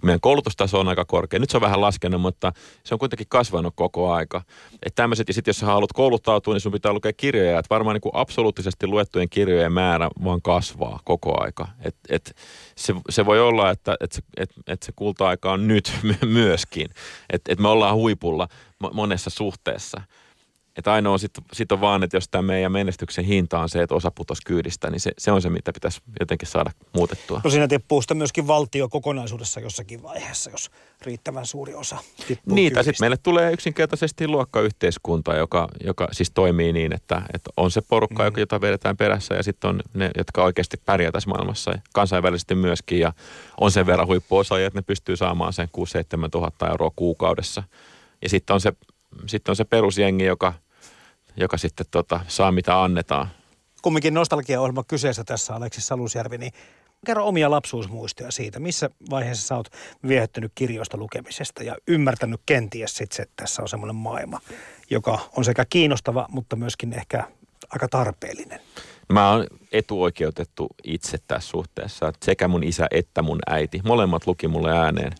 Meidän 0.03 0.21
koulutustaso 0.21 0.81
on 0.81 0.89
aika 0.89 1.05
korkea. 1.05 1.41
Nyt 1.41 1.51
se 1.51 1.57
on 1.57 1.61
vähän 1.61 1.81
laskenut, 1.81 2.21
mutta 2.21 2.53
se 2.85 2.95
on 2.95 2.99
kuitenkin 2.99 3.27
kasvanut 3.29 3.75
koko 3.77 4.13
aika. 4.13 4.43
Että 4.73 5.03
tämmöiset, 5.03 5.29
ja 5.29 5.35
sitten 5.35 5.51
jos 5.51 5.59
sä 5.59 5.67
haluat 5.67 5.93
kouluttautua, 5.93 6.55
niin 6.55 6.61
sun 6.61 6.73
pitää 6.73 6.93
lukea 6.93 7.13
kirjoja. 7.13 7.59
Että 7.59 7.75
varmaan 7.75 7.95
niin 7.95 8.01
kuin 8.01 8.15
absoluuttisesti 8.15 8.87
luettujen 8.87 9.29
kirjojen 9.29 9.73
määrä 9.73 10.09
vaan 10.25 10.43
kasvaa 10.43 11.01
koko 11.05 11.43
aika. 11.43 11.69
Et, 11.81 11.97
et 12.09 12.37
se, 12.77 12.95
se 13.11 13.27
voi 13.27 13.41
olla, 13.41 13.71
että 13.71 13.97
et 14.01 14.13
se, 14.13 14.23
et, 14.37 14.51
et 14.67 14.83
se 14.83 14.93
kulta-aika 14.97 15.53
on 15.53 15.69
nyt 15.69 15.93
myöskin. 16.25 16.89
Että 17.31 17.53
et 17.53 17.59
me 17.59 17.69
ollaan 17.69 17.97
huipulla 17.97 18.49
monessa 18.93 19.31
suhteessa. 19.31 20.01
Että 20.77 20.93
ainoa 20.93 21.19
sitten 21.19 21.45
sit 21.53 21.73
on 21.73 21.81
vaan, 21.81 22.03
että 22.03 22.17
jos 22.17 22.29
tämä 22.29 22.43
meidän 22.43 22.73
menestyksen 22.73 23.25
hinta 23.25 23.59
on 23.59 23.69
se, 23.69 23.83
että 23.83 23.95
osa 23.95 24.11
putos 24.11 24.41
kyydistä, 24.47 24.91
niin 24.91 25.01
se, 25.01 25.13
se 25.19 25.33
on 25.33 25.43
se, 25.43 25.51
mitä 25.51 25.73
pitäisi 25.73 26.01
jotenkin 26.21 26.49
saada 26.49 26.71
muutettua. 26.97 27.41
No 27.45 27.51
siinä 27.51 27.69
tippuu 27.69 28.03
sitä 28.03 28.15
myöskin 28.15 28.47
valtio 28.47 28.89
kokonaisuudessa 28.89 29.61
jossakin 29.61 30.03
vaiheessa, 30.03 30.51
jos 30.51 30.71
riittävän 31.03 31.47
suuri 31.47 31.75
osa 31.75 31.97
tippuu 32.29 32.57
tai 32.75 32.85
sitten 32.85 33.03
meille 33.05 33.17
tulee 33.17 33.53
yksinkertaisesti 33.53 34.29
luokkayhteiskunta, 34.29 35.37
joka, 35.37 35.69
joka 35.85 36.09
siis 36.13 36.31
toimii 36.31 36.73
niin, 36.73 36.95
että, 36.95 37.23
että 37.35 37.51
on 37.57 37.71
se 37.71 37.81
porukka, 37.81 38.31
mm. 38.31 38.39
jota 38.39 38.61
vedetään 38.61 38.97
perässä 38.97 39.35
ja 39.35 39.43
sitten 39.43 39.69
on 39.69 39.81
ne, 39.95 40.11
jotka 40.17 40.45
oikeasti 40.45 40.77
pärjää 40.85 41.13
tässä 41.13 41.31
maailmassa 41.31 41.71
ja 41.71 41.79
kansainvälisesti 41.93 42.55
myöskin 42.55 43.01
ja 43.01 43.13
on 43.61 43.71
sen 43.71 43.87
verran 43.87 44.07
huippuosaajia, 44.07 44.67
että 44.67 44.79
ne 44.79 44.85
pystyy 44.87 45.17
saamaan 45.17 45.53
sen 45.53 45.69
6-7 46.27 46.29
tuhatta 46.31 46.69
euroa 46.69 46.91
kuukaudessa. 46.97 47.63
Ja 48.23 48.29
sitten 48.29 48.55
on 48.55 48.61
se 48.61 48.73
sitten 49.27 49.53
on 49.53 49.57
se 49.57 49.65
perusjengi, 49.65 50.25
joka 50.25 50.55
joka 51.37 51.57
sitten 51.59 51.87
tota, 51.91 52.21
saa 52.29 52.53
mitä 52.53 52.83
annetaan. 52.83 53.29
Kumminkin 53.83 54.15
nostalgiaohjelma 54.15 54.85
kyseessä 54.85 55.25
tässä 55.25 55.55
Aleksi 55.55 55.81
Salusjärvi, 55.81 56.39
niin 56.39 56.53
kerro 57.07 57.27
omia 57.27 57.51
lapsuusmuistoja 57.51 58.31
siitä, 58.31 58.61
missä 58.61 58.91
vaiheessa 59.11 59.47
sä 59.47 59.57
oot 59.57 59.69
viehättynyt 60.09 60.53
kirjoista 60.55 60.97
lukemisesta 60.97 61.63
ja 61.63 61.77
ymmärtänyt 61.89 62.41
kenties 62.47 62.97
sitten, 62.97 63.23
että 63.23 63.33
tässä 63.37 63.63
on 63.63 63.69
semmoinen 63.69 63.97
maailma, 63.97 64.41
joka 64.91 65.19
on 65.37 65.45
sekä 65.45 65.65
kiinnostava, 65.65 66.27
mutta 66.29 66.57
myöskin 66.57 66.93
ehkä 66.93 67.25
aika 67.71 67.89
tarpeellinen. 67.89 68.61
Mä 69.09 69.31
oon 69.31 69.47
etuoikeutettu 69.73 70.67
itse 70.85 71.19
tässä 71.29 71.51
suhteessa, 71.51 72.09
että 72.09 72.25
sekä 72.25 72.49
mun 72.49 72.65
isä 72.65 72.87
että 72.91 73.23
mun 73.23 73.39
äiti, 73.47 73.81
molemmat 73.85 74.27
luki 74.27 74.49
mulle 74.49 74.79
ääneen. 74.79 75.13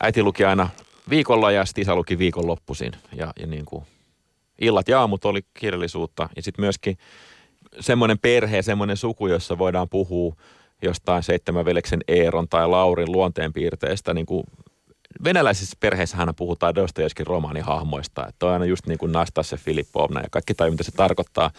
Äiti 0.00 0.22
luki 0.22 0.44
aina 0.44 0.68
viikolla 1.10 1.50
ja 1.50 1.64
sitten 1.64 1.82
isä 1.82 1.94
luki 1.94 2.18
viikonloppuisin 2.18 2.92
ja, 3.12 3.32
ja 3.40 3.46
niin 3.46 3.64
kuin 3.64 3.84
illat 4.60 4.88
ja 4.88 5.00
aamut 5.00 5.24
oli 5.24 5.40
kirjallisuutta. 5.54 6.28
Ja 6.36 6.42
sitten 6.42 6.62
myöskin 6.62 6.96
semmoinen 7.80 8.18
perhe, 8.18 8.62
semmoinen 8.62 8.96
suku, 8.96 9.26
jossa 9.26 9.58
voidaan 9.58 9.88
puhua 9.88 10.34
jostain 10.82 11.22
seitsemän 11.22 11.64
veleksen 11.64 12.00
Eeron 12.08 12.48
tai 12.48 12.68
Laurin 12.68 13.12
luonteenpiirteestä. 13.12 14.14
Niin 14.14 14.26
kuin 14.26 14.44
venäläisissä 15.24 15.76
perheissä 15.80 16.16
hän 16.16 16.34
puhutaan 16.36 16.74
Dostojevskin 16.74 17.26
romaanihahmoista. 17.26 18.26
Että 18.28 18.46
on 18.46 18.52
aina 18.52 18.64
just 18.64 18.86
niin 18.86 18.98
kuin 18.98 19.12
Nastasja 19.12 19.58
Filippovna 19.58 20.20
ja 20.20 20.28
kaikki 20.30 20.54
tajuu, 20.54 20.72
mitä 20.72 20.84
se 20.84 20.92
tarkoittaa. 20.92 21.50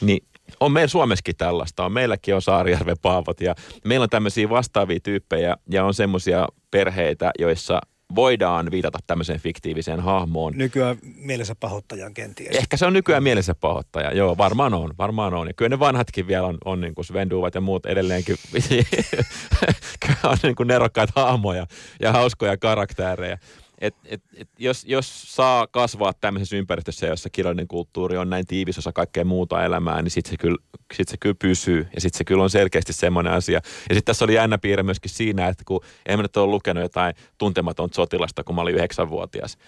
Niin 0.00 0.24
on 0.60 0.72
meillä 0.72 0.88
Suomessakin 0.88 1.36
tällaista. 1.36 1.84
On, 1.84 1.92
meilläkin 1.92 2.34
on 2.34 2.42
Saarijärven 2.42 2.96
Paavot 3.02 3.40
ja 3.40 3.54
meillä 3.84 4.04
on 4.04 4.10
tämmöisiä 4.10 4.48
vastaavia 4.48 5.00
tyyppejä 5.02 5.56
ja 5.70 5.84
on 5.84 5.94
semmoisia 5.94 6.48
perheitä, 6.70 7.30
joissa 7.38 7.80
voidaan 8.14 8.70
viitata 8.70 8.98
tämmöiseen 9.06 9.40
fiktiiviseen 9.40 10.00
hahmoon. 10.00 10.52
Nykyään 10.56 10.96
mielensä 11.02 11.54
pahoittajan 11.60 12.14
kenties. 12.14 12.56
Ehkä 12.56 12.76
se 12.76 12.86
on 12.86 12.92
nykyään 12.92 13.22
mielensä 13.22 13.54
pahoittaja, 13.54 14.12
joo, 14.12 14.38
varmaan 14.38 14.74
on, 14.74 14.94
varmaan 14.98 15.34
on. 15.34 15.46
Ja 15.46 15.54
kyllä 15.54 15.68
ne 15.68 15.78
vanhatkin 15.78 16.26
vielä 16.26 16.46
on, 16.46 16.58
on 16.64 16.80
niin 16.80 16.94
kuin 16.94 17.04
Sven 17.04 17.30
Duvat 17.30 17.54
ja 17.54 17.60
muut 17.60 17.86
edelleenkin 17.86 18.36
on 20.24 20.36
niin 20.42 20.56
kuin 20.56 20.66
nerokkaita 20.66 21.12
hahmoja 21.22 21.66
ja 22.00 22.12
hauskoja 22.12 22.56
karaktäärejä 22.56 23.38
et, 23.80 23.94
et, 24.04 24.22
et 24.36 24.48
jos, 24.58 24.84
jos 24.84 25.36
saa 25.36 25.66
kasvaa 25.66 26.12
tämmöisessä 26.12 26.56
ympäristössä, 26.56 27.06
jossa 27.06 27.30
kirjallinen 27.30 27.68
kulttuuri 27.68 28.16
on 28.16 28.30
näin 28.30 28.46
tiivis 28.46 28.78
osa 28.78 28.92
kaikkea 28.92 29.24
muuta 29.24 29.64
elämää, 29.64 30.02
niin 30.02 30.10
sitten 30.10 30.30
se, 30.30 30.36
kyllä, 30.36 30.58
sit 30.94 31.08
se 31.08 31.16
kyllä 31.16 31.36
pysyy. 31.38 31.88
Ja 31.94 32.00
sitten 32.00 32.18
se 32.18 32.24
kyllä 32.24 32.42
on 32.42 32.50
selkeästi 32.50 32.92
semmoinen 32.92 33.32
asia. 33.32 33.56
Ja 33.56 33.94
sitten 33.94 34.04
tässä 34.04 34.24
oli 34.24 34.34
jännä 34.34 34.58
piirre 34.58 34.82
myöskin 34.82 35.10
siinä, 35.10 35.48
että 35.48 35.64
kun 35.66 35.80
en 36.06 36.18
mä 36.18 36.22
nyt 36.22 36.36
ole 36.36 36.46
lukenut 36.46 36.82
jotain 36.82 37.14
tuntematon 37.38 37.88
sotilasta, 37.94 38.44
kun 38.44 38.54
mä 38.54 38.60
olin 38.60 38.74
yhdeksänvuotias, 38.74 39.58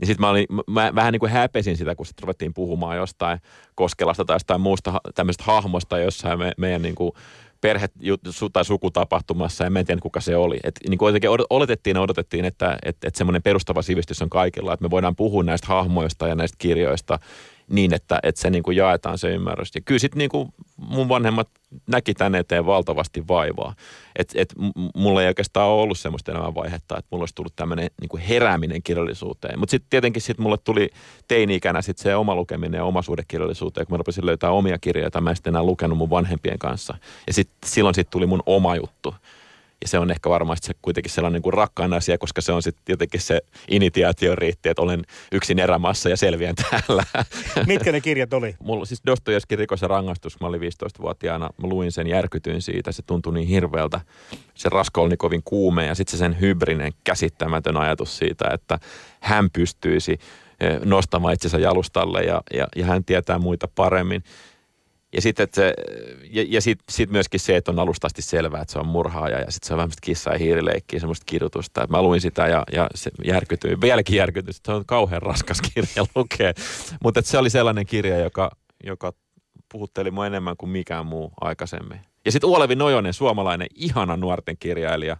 niin 0.00 0.06
sitten 0.06 0.20
mä, 0.20 0.30
olin, 0.30 0.46
mä 0.66 0.92
vähän 0.94 1.12
niin 1.12 1.20
kuin 1.20 1.32
häpesin 1.32 1.76
sitä, 1.76 1.94
kun 1.94 2.06
sitten 2.06 2.22
ruvettiin 2.22 2.54
puhumaan 2.54 2.96
jostain 2.96 3.40
Koskelasta 3.74 4.24
tai 4.24 4.34
jostain 4.34 4.60
muusta 4.60 5.00
tämmöisestä 5.14 5.44
hahmosta 5.44 5.98
jossain 5.98 6.38
me, 6.38 6.52
meidän 6.56 6.82
niin 6.82 6.94
kuin 6.94 7.12
perhe- 7.60 7.88
tai 8.52 8.64
sukutapahtumassa 8.64 9.64
ja 9.64 9.70
mä 9.70 9.84
tiedä 9.84 10.00
kuka 10.00 10.20
se 10.20 10.36
oli. 10.36 10.58
Et, 10.64 10.80
niin 10.88 10.98
kuin 10.98 11.14
oletettiin 11.50 11.94
ja 11.96 12.00
odotettiin, 12.00 12.44
että 12.44 12.78
et, 12.84 12.96
et 13.04 13.14
semmoinen 13.14 13.42
perustava 13.42 13.82
sivistys 13.82 14.22
on 14.22 14.30
kaikilla, 14.30 14.72
että 14.72 14.84
me 14.84 14.90
voidaan 14.90 15.16
puhua 15.16 15.42
näistä 15.42 15.66
hahmoista 15.66 16.28
ja 16.28 16.34
näistä 16.34 16.56
kirjoista 16.58 17.18
niin, 17.70 17.94
että, 17.94 18.18
että 18.22 18.40
se 18.40 18.50
niin 18.50 18.62
kuin 18.62 18.76
jaetaan 18.76 19.18
se 19.18 19.30
ymmärrys. 19.30 19.74
Ja 19.74 19.80
kyllä 19.80 19.98
sitten 19.98 20.18
niin 20.18 20.30
kuin 20.30 20.54
mun 20.76 21.08
vanhemmat 21.08 21.48
näki 21.86 22.14
tänne 22.14 22.38
eteen 22.38 22.66
valtavasti 22.66 23.28
vaivaa. 23.28 23.74
Että 24.16 24.34
et 24.36 24.54
mulla 24.94 25.22
ei 25.22 25.28
oikeastaan 25.28 25.68
ole 25.68 25.82
ollut 25.82 25.98
semmoista 25.98 26.32
elämänvaihetta, 26.32 26.98
että 26.98 27.08
mulla 27.10 27.22
olisi 27.22 27.34
tullut 27.34 27.56
tämmöinen 27.56 27.90
niin 28.00 28.22
herääminen 28.22 28.82
kirjallisuuteen. 28.82 29.58
Mutta 29.58 29.70
sitten 29.70 29.90
tietenkin 29.90 30.22
sit 30.22 30.38
mulle 30.38 30.56
tuli 30.64 30.90
teini-ikänä 31.28 31.82
sit 31.82 31.98
se 31.98 32.16
oma 32.16 32.34
lukeminen 32.34 32.78
ja 32.78 32.84
oma 32.84 33.00
kirjallisuuteen, 33.28 33.86
kun 33.86 33.94
mä 33.94 33.98
rupesin 33.98 34.26
löytää 34.26 34.50
omia 34.50 34.78
kirjoja, 34.78 35.04
joita 35.04 35.20
mä 35.20 35.30
en 35.30 35.36
sitten 35.36 35.50
enää 35.50 35.62
lukenut 35.62 35.98
mun 35.98 36.10
vanhempien 36.10 36.58
kanssa. 36.58 36.94
Ja 37.26 37.32
sit, 37.32 37.48
silloin 37.64 37.94
sitten 37.94 38.12
tuli 38.12 38.26
mun 38.26 38.42
oma 38.46 38.76
juttu. 38.76 39.14
Ja 39.82 39.88
se 39.88 39.98
on 39.98 40.10
ehkä 40.10 40.30
varmasti 40.30 40.66
se 40.66 40.74
kuitenkin 40.82 41.12
sellainen 41.12 41.42
kuin 41.42 41.54
rakkaan 41.54 41.92
asia, 41.92 42.18
koska 42.18 42.40
se 42.40 42.52
on 42.52 42.62
sitten 42.62 42.82
jotenkin 42.92 43.20
se 43.20 43.40
initiaatio 43.68 44.36
riitti, 44.36 44.68
että 44.68 44.82
olen 44.82 45.04
yksin 45.32 45.58
erämaassa 45.58 46.08
ja 46.08 46.16
selviän 46.16 46.54
täällä. 46.70 47.04
Mitkä 47.66 47.92
ne 47.92 48.00
kirjat 48.00 48.32
oli? 48.32 48.54
Mulla 48.60 48.84
siis 48.84 49.02
Dostojevskin 49.06 49.58
rikos 49.58 49.82
ja 49.82 49.88
rangaistus, 49.88 50.40
mä 50.40 50.46
olin 50.46 50.60
15-vuotiaana, 50.60 51.50
mä 51.62 51.68
luin 51.68 51.92
sen, 51.92 52.06
järkytyin 52.06 52.62
siitä, 52.62 52.92
se 52.92 53.02
tuntui 53.06 53.34
niin 53.34 53.48
hirveältä. 53.48 54.00
Se 54.54 54.68
rasko 54.68 55.02
oli 55.02 55.08
niin 55.08 55.18
kovin 55.18 55.42
kuume 55.44 55.86
ja 55.86 55.94
sitten 55.94 56.10
se 56.10 56.18
sen 56.18 56.40
hybrinen, 56.40 56.92
käsittämätön 57.04 57.76
ajatus 57.76 58.18
siitä, 58.18 58.50
että 58.52 58.78
hän 59.20 59.50
pystyisi 59.52 60.18
eh, 60.60 60.80
nostamaan 60.84 61.34
itsensä 61.34 61.58
jalustalle 61.58 62.22
ja, 62.22 62.42
ja, 62.54 62.66
ja 62.76 62.86
hän 62.86 63.04
tietää 63.04 63.38
muita 63.38 63.68
paremmin. 63.74 64.22
Ja 65.16 65.22
sitten 65.22 65.48
ja, 66.30 66.44
ja 66.48 66.60
sit, 66.60 66.78
sit 66.90 67.10
myöskin 67.10 67.40
se, 67.40 67.56
että 67.56 67.70
on 67.70 67.78
alustasti 67.78 68.22
selvää, 68.22 68.62
että 68.62 68.72
se 68.72 68.78
on 68.78 68.86
murhaaja 68.86 69.40
ja 69.40 69.50
sitten 69.50 69.68
se 69.68 69.74
on 69.74 69.76
vähän 69.76 69.90
kissa- 70.02 70.32
ja 70.32 70.38
hiirileikkiä, 70.38 71.00
semmoista 71.00 71.24
kirjoitusta. 71.26 71.86
Mä 71.86 72.02
luin 72.02 72.20
sitä 72.20 72.48
ja, 72.48 72.64
ja 72.72 72.90
se 72.94 73.10
järkytyi, 73.24 73.80
vieläkin 73.80 74.16
järkytyi, 74.16 74.52
se 74.52 74.72
on 74.72 74.86
kauhean 74.86 75.22
raskas 75.22 75.60
kirja 75.60 76.06
lukea. 76.14 76.52
Mutta 77.02 77.22
se 77.22 77.38
oli 77.38 77.50
sellainen 77.50 77.86
kirja, 77.86 78.18
joka, 78.18 78.50
joka 78.84 79.12
puhutteli 79.72 80.10
mua 80.10 80.26
enemmän 80.26 80.56
kuin 80.56 80.70
mikään 80.70 81.06
muu 81.06 81.32
aikaisemmin. 81.40 82.00
Ja 82.24 82.32
sitten 82.32 82.50
Uolevi 82.50 82.74
Nojonen, 82.74 83.14
suomalainen 83.14 83.68
ihana 83.74 84.16
nuorten 84.16 84.56
kirjailija, 84.60 85.16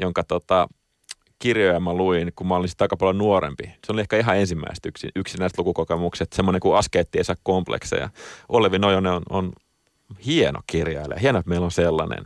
jonka 0.00 0.24
tota, 0.24 0.68
kirjoja 1.38 1.80
mä 1.80 1.94
luin, 1.94 2.32
kun 2.36 2.46
mä 2.46 2.56
olin 2.56 2.68
sitten 2.68 2.84
aika 2.84 2.96
paljon 2.96 3.18
nuorempi. 3.18 3.64
Se 3.64 3.92
oli 3.92 4.00
ehkä 4.00 4.18
ihan 4.18 4.36
ensimmäistä 4.36 4.88
yksi, 4.88 5.08
yksi 5.16 5.38
näistä 5.38 5.62
lukukokemuksista, 5.62 6.36
semmoinen 6.36 6.60
kuin 6.60 6.76
askeetti 6.76 7.18
ei 7.18 7.24
komplekseja. 7.42 8.10
Olevi 8.48 8.78
Nojonen 8.78 9.12
on, 9.12 9.22
on 9.30 9.52
hieno 10.26 10.60
kirjailija, 10.66 11.20
hieno, 11.20 11.38
että 11.38 11.48
meillä 11.48 11.64
on 11.64 11.70
sellainen. 11.70 12.24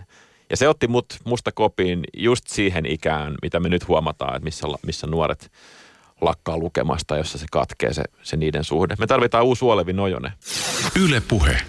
Ja 0.51 0.57
se 0.57 0.69
otti 0.69 0.89
mut 0.89 1.07
musta 1.25 1.53
kopiin 1.53 2.05
just 2.17 2.47
siihen 2.49 2.87
ikään, 2.87 3.35
mitä 3.43 3.61
me 3.61 3.69
nyt 3.69 3.89
huomataan, 3.89 4.37
että 4.37 4.45
missä, 4.45 4.67
missä 4.87 5.07
nuoret 5.07 5.53
lakkaa 6.21 6.59
lukemasta, 6.59 7.17
jossa 7.17 7.39
se 7.39 7.47
katkee 7.53 7.93
se, 7.93 8.03
se 8.23 8.37
niiden 8.37 8.65
suhde. 8.65 8.95
Me 8.99 9.07
tarvitaan 9.07 9.45
uusi 9.45 9.65
Olevi 9.65 9.93
Nojonen. 9.93 10.33
Yle 11.05 11.23
Puhe. 11.29 11.61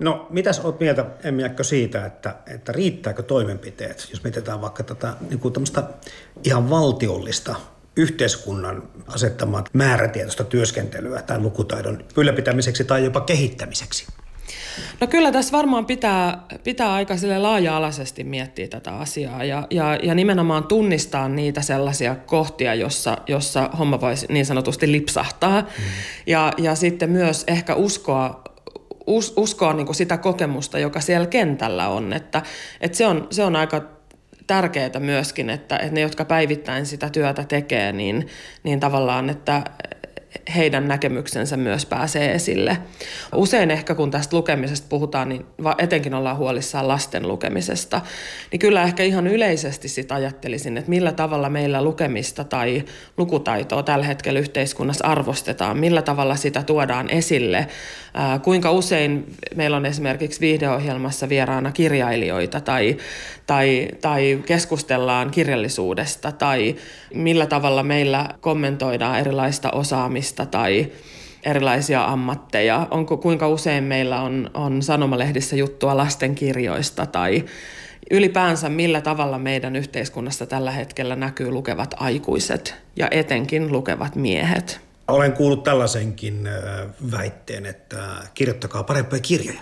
No, 0.00 0.26
mitäs 0.30 0.60
olet 0.60 0.80
mieltä, 0.80 1.04
Emmiäkkö, 1.24 1.64
siitä, 1.64 2.06
että, 2.06 2.34
että 2.46 2.72
riittääkö 2.72 3.22
toimenpiteet, 3.22 4.08
jos 4.10 4.24
mietitään 4.24 4.60
vaikka 4.60 4.82
tätä 4.82 5.14
niin 5.30 5.40
kuin 5.40 5.54
ihan 6.44 6.70
valtiollista 6.70 7.54
yhteiskunnan 7.96 8.82
asettamaa 9.06 9.64
määrätietoista 9.72 10.44
työskentelyä 10.44 11.22
tai 11.22 11.40
lukutaidon 11.40 12.04
ylläpitämiseksi 12.16 12.84
tai 12.84 13.04
jopa 13.04 13.20
kehittämiseksi? 13.20 14.06
No 15.00 15.06
kyllä 15.06 15.32
tässä 15.32 15.52
varmaan 15.52 15.86
pitää, 15.86 16.42
pitää 16.64 16.92
aika 16.92 17.16
sille 17.16 17.38
laaja-alaisesti 17.38 18.24
miettiä 18.24 18.68
tätä 18.68 18.96
asiaa 18.96 19.44
ja, 19.44 19.66
ja, 19.70 19.98
ja 20.02 20.14
nimenomaan 20.14 20.64
tunnistaa 20.64 21.28
niitä 21.28 21.60
sellaisia 21.60 22.14
kohtia, 22.14 22.74
jossa, 22.74 23.18
jossa 23.26 23.70
homma 23.78 24.00
voisi 24.00 24.26
niin 24.28 24.46
sanotusti 24.46 24.92
lipsahtaa. 24.92 25.60
Mm. 25.60 25.84
Ja, 26.26 26.52
ja 26.58 26.74
sitten 26.74 27.10
myös 27.10 27.44
ehkä 27.46 27.74
uskoa 27.74 28.42
us, 29.08 29.32
uskoa 29.36 29.72
niin 29.72 29.86
kuin 29.86 29.96
sitä 29.96 30.16
kokemusta, 30.16 30.78
joka 30.78 31.00
siellä 31.00 31.26
kentällä 31.26 31.88
on. 31.88 32.12
Että, 32.12 32.42
että 32.80 32.98
se, 32.98 33.06
on 33.06 33.26
se 33.30 33.44
on 33.44 33.56
aika 33.56 33.82
tärkeää 34.46 35.00
myöskin, 35.00 35.50
että, 35.50 35.76
että 35.76 35.94
ne, 35.94 36.00
jotka 36.00 36.24
päivittäin 36.24 36.86
sitä 36.86 37.10
työtä 37.10 37.44
tekee, 37.44 37.92
niin, 37.92 38.26
niin 38.62 38.80
tavallaan, 38.80 39.30
että 39.30 39.62
heidän 40.56 40.88
näkemyksensä 40.88 41.56
myös 41.56 41.86
pääsee 41.86 42.32
esille. 42.32 42.78
Usein 43.34 43.70
ehkä 43.70 43.94
kun 43.94 44.10
tästä 44.10 44.36
lukemisesta 44.36 44.86
puhutaan, 44.88 45.28
niin 45.28 45.46
etenkin 45.78 46.14
ollaan 46.14 46.36
huolissaan 46.36 46.88
lasten 46.88 47.28
lukemisesta, 47.28 48.00
niin 48.52 48.60
kyllä 48.60 48.82
ehkä 48.82 49.02
ihan 49.02 49.26
yleisesti 49.26 49.88
sitä 49.88 50.14
ajattelisin, 50.14 50.76
että 50.76 50.90
millä 50.90 51.12
tavalla 51.12 51.50
meillä 51.50 51.82
lukemista 51.82 52.44
tai 52.44 52.84
lukutaitoa 53.16 53.82
tällä 53.82 54.06
hetkellä 54.06 54.38
yhteiskunnassa 54.38 55.06
arvostetaan, 55.06 55.78
millä 55.78 56.02
tavalla 56.02 56.36
sitä 56.36 56.62
tuodaan 56.62 57.10
esille, 57.10 57.66
kuinka 58.42 58.70
usein 58.70 59.34
meillä 59.54 59.76
on 59.76 59.86
esimerkiksi 59.86 60.40
viihdeohjelmassa 60.40 61.28
vieraana 61.28 61.72
kirjailijoita 61.72 62.60
tai, 62.60 62.96
tai, 63.46 63.88
tai 64.00 64.42
keskustellaan 64.46 65.30
kirjallisuudesta 65.30 66.32
tai 66.32 66.76
millä 67.14 67.46
tavalla 67.46 67.82
meillä 67.82 68.28
kommentoidaan 68.40 69.18
erilaista 69.18 69.70
osaamista 69.70 70.17
tai 70.46 70.92
erilaisia 71.42 72.04
ammatteja. 72.04 72.88
Onko 72.90 73.16
kuinka 73.16 73.48
usein 73.48 73.84
meillä 73.84 74.20
on, 74.20 74.50
on 74.54 74.82
sanomalehdissä 74.82 75.56
juttua 75.56 75.96
lastenkirjoista 75.96 77.06
tai 77.06 77.44
ylipäänsä 78.10 78.68
millä 78.68 79.00
tavalla 79.00 79.38
meidän 79.38 79.76
yhteiskunnassa 79.76 80.46
tällä 80.46 80.70
hetkellä 80.70 81.16
näkyy 81.16 81.50
lukevat 81.50 81.94
aikuiset 81.98 82.74
ja 82.96 83.08
etenkin 83.10 83.72
lukevat 83.72 84.16
miehet. 84.16 84.80
Olen 85.08 85.32
kuullut 85.32 85.62
tällaisenkin 85.62 86.48
väitteen, 87.10 87.66
että 87.66 87.98
kirjoittakaa 88.34 88.82
parempia 88.82 89.20
kirjoja. 89.20 89.60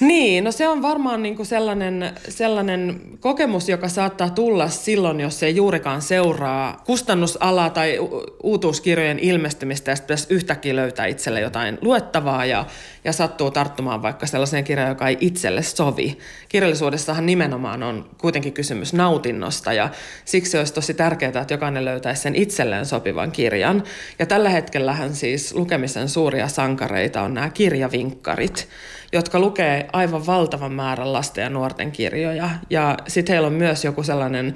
Niin, 0.00 0.44
no 0.44 0.52
se 0.52 0.68
on 0.68 0.82
varmaan 0.82 1.22
niin 1.22 1.36
kuin 1.36 1.46
sellainen, 1.46 2.12
sellainen 2.28 3.00
kokemus, 3.20 3.68
joka 3.68 3.88
saattaa 3.88 4.30
tulla 4.30 4.68
silloin, 4.68 5.20
jos 5.20 5.42
ei 5.42 5.56
juurikaan 5.56 6.02
seuraa 6.02 6.82
kustannusala 6.86 7.70
tai 7.70 7.98
uutuuskirjojen 8.42 9.18
ilmestymistä 9.18 9.90
ja 9.90 9.96
sitten 9.96 10.16
yhtäkkiä 10.30 10.76
löytää 10.76 11.06
itselle 11.06 11.40
jotain 11.40 11.78
luettavaa 11.80 12.44
ja, 12.44 12.66
ja 13.04 13.12
sattuu 13.12 13.50
tarttumaan 13.50 14.02
vaikka 14.02 14.26
sellaiseen 14.26 14.64
kirjaan, 14.64 14.88
joka 14.88 15.08
ei 15.08 15.16
itselle 15.20 15.62
sovi. 15.62 16.18
Kirjallisuudessahan 16.48 17.26
nimenomaan 17.26 17.82
on 17.82 18.10
kuitenkin 18.18 18.52
kysymys 18.52 18.92
nautinnosta 18.92 19.72
ja 19.72 19.88
siksi 20.24 20.58
olisi 20.58 20.74
tosi 20.74 20.94
tärkeää, 20.94 21.40
että 21.40 21.54
jokainen 21.54 21.84
löytäisi 21.84 22.22
sen 22.22 22.34
itselleen 22.34 22.86
sopivan 22.86 23.32
kirjan. 23.32 23.82
Ja 24.18 24.26
tällä 24.26 24.48
hetkellähän 24.50 25.14
siis 25.14 25.54
lukemisen 25.54 26.08
suuria 26.08 26.48
sankareita 26.48 27.22
on 27.22 27.34
nämä 27.34 27.50
kirjavinkkarit 27.50 28.68
jotka 29.12 29.40
lukee 29.40 29.88
aivan 29.92 30.26
valtavan 30.26 30.72
määrän 30.72 31.12
lasten 31.12 31.42
ja 31.42 31.50
nuorten 31.50 31.92
kirjoja. 31.92 32.50
Ja 32.70 32.96
sitten 33.08 33.32
heillä 33.32 33.46
on 33.46 33.52
myös 33.52 33.84
joku 33.84 34.02
sellainen 34.02 34.54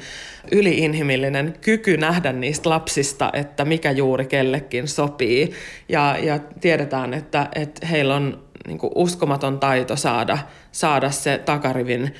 yliinhimillinen 0.53 1.55
kyky 1.61 1.97
nähdä 1.97 2.33
niistä 2.33 2.71
lapsista, 2.71 3.31
että 3.33 3.65
mikä 3.65 3.91
juuri 3.91 4.27
kellekin 4.27 4.89
sopii. 4.89 5.53
Ja, 5.89 6.17
ja 6.23 6.39
tiedetään, 6.61 7.15
että, 7.15 7.49
että 7.55 7.87
heillä 7.87 8.15
on 8.15 8.45
niin 8.67 8.79
uskomaton 8.95 9.59
taito 9.59 9.97
saada, 9.97 10.39
saada 10.73 11.11
se 11.11 11.39
takarivin 11.39 12.15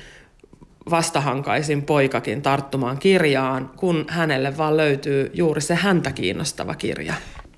vastahankaisin 0.89 1.81
poikakin 1.83 2.41
tarttumaan 2.41 2.97
kirjaan, 2.97 3.71
kun 3.75 4.05
hänelle 4.09 4.57
vaan 4.57 4.77
löytyy 4.77 5.31
juuri 5.33 5.61
se 5.61 5.75
häntä 5.75 6.11
kiinnostava 6.11 6.75
kirja. 6.75 7.13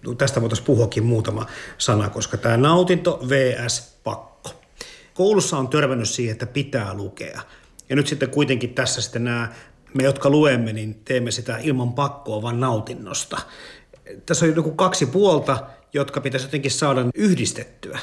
No, 0.05 0.13
tästä 0.13 0.41
voitaisiin 0.41 0.65
puhuakin 0.65 1.05
muutama 1.05 1.45
sana, 1.78 2.09
koska 2.09 2.38
tämä 2.38 2.57
nautinto 2.57 3.19
vs. 3.30 3.99
pakko 4.03 4.66
koulussa 5.18 5.57
on 5.57 5.68
törmännyt 5.68 6.09
siihen, 6.09 6.32
että 6.32 6.45
pitää 6.45 6.93
lukea. 6.93 7.41
Ja 7.89 7.95
nyt 7.95 8.07
sitten 8.07 8.30
kuitenkin 8.30 8.74
tässä 8.74 9.01
sitten 9.01 9.24
nämä, 9.24 9.49
me 9.93 10.03
jotka 10.03 10.30
luemme, 10.30 10.74
niin 10.74 11.01
teemme 11.05 11.32
sitä 11.32 11.57
ilman 11.57 11.93
pakkoa, 11.93 12.41
vaan 12.41 12.59
nautinnosta. 12.59 13.38
Tässä 14.26 14.45
on 14.45 14.55
joku 14.55 14.72
kaksi 14.72 15.05
puolta, 15.05 15.57
jotka 15.93 16.22
pitäisi 16.22 16.45
jotenkin 16.45 16.72
saada 16.72 17.05
yhdistettyä. 17.15 17.99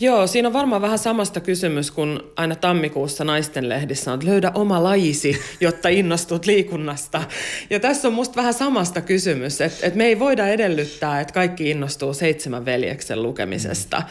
Joo, 0.00 0.26
siinä 0.26 0.48
on 0.48 0.52
varmaan 0.52 0.82
vähän 0.82 0.98
samasta 0.98 1.40
kysymys 1.40 1.90
kuin 1.90 2.20
aina 2.36 2.56
tammikuussa 2.56 3.24
naisten 3.24 3.68
lehdissä 3.68 4.12
on, 4.12 4.14
että 4.14 4.26
löydä 4.26 4.52
oma 4.54 4.82
lajisi, 4.82 5.40
jotta 5.60 5.88
innostut 5.88 6.46
liikunnasta. 6.46 7.22
Ja 7.70 7.80
tässä 7.80 8.08
on 8.08 8.14
musta 8.14 8.36
vähän 8.36 8.54
samasta 8.54 9.00
kysymys, 9.00 9.60
että, 9.60 9.86
että 9.86 9.96
me 9.96 10.04
ei 10.04 10.18
voida 10.18 10.48
edellyttää, 10.48 11.20
että 11.20 11.34
kaikki 11.34 11.70
innostuu 11.70 12.14
seitsemän 12.14 12.64
veljeksen 12.64 13.22
lukemisesta 13.22 14.02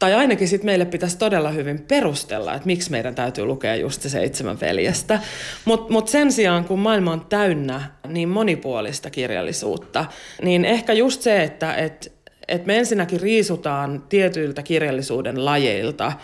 tai 0.00 0.14
ainakin 0.14 0.48
sitten 0.48 0.66
meille 0.66 0.84
pitäisi 0.84 1.18
todella 1.18 1.50
hyvin 1.50 1.78
perustella, 1.78 2.54
että 2.54 2.66
miksi 2.66 2.90
meidän 2.90 3.14
täytyy 3.14 3.44
lukea 3.44 3.76
just 3.76 4.02
se 4.02 4.08
seitsemän 4.08 4.60
veljestä. 4.60 5.20
Mutta 5.64 5.92
mut 5.92 6.08
sen 6.08 6.32
sijaan, 6.32 6.64
kun 6.64 6.78
maailma 6.78 7.12
on 7.12 7.26
täynnä 7.28 7.90
niin 8.08 8.28
monipuolista 8.28 9.10
kirjallisuutta, 9.10 10.04
niin 10.42 10.64
ehkä 10.64 10.92
just 10.92 11.22
se, 11.22 11.42
että 11.42 11.74
et, 11.74 12.12
et 12.48 12.66
me 12.66 12.78
ensinnäkin 12.78 13.20
riisutaan 13.20 14.04
tietyiltä 14.08 14.62
kirjallisuuden 14.62 15.44
lajeilta– 15.44 16.12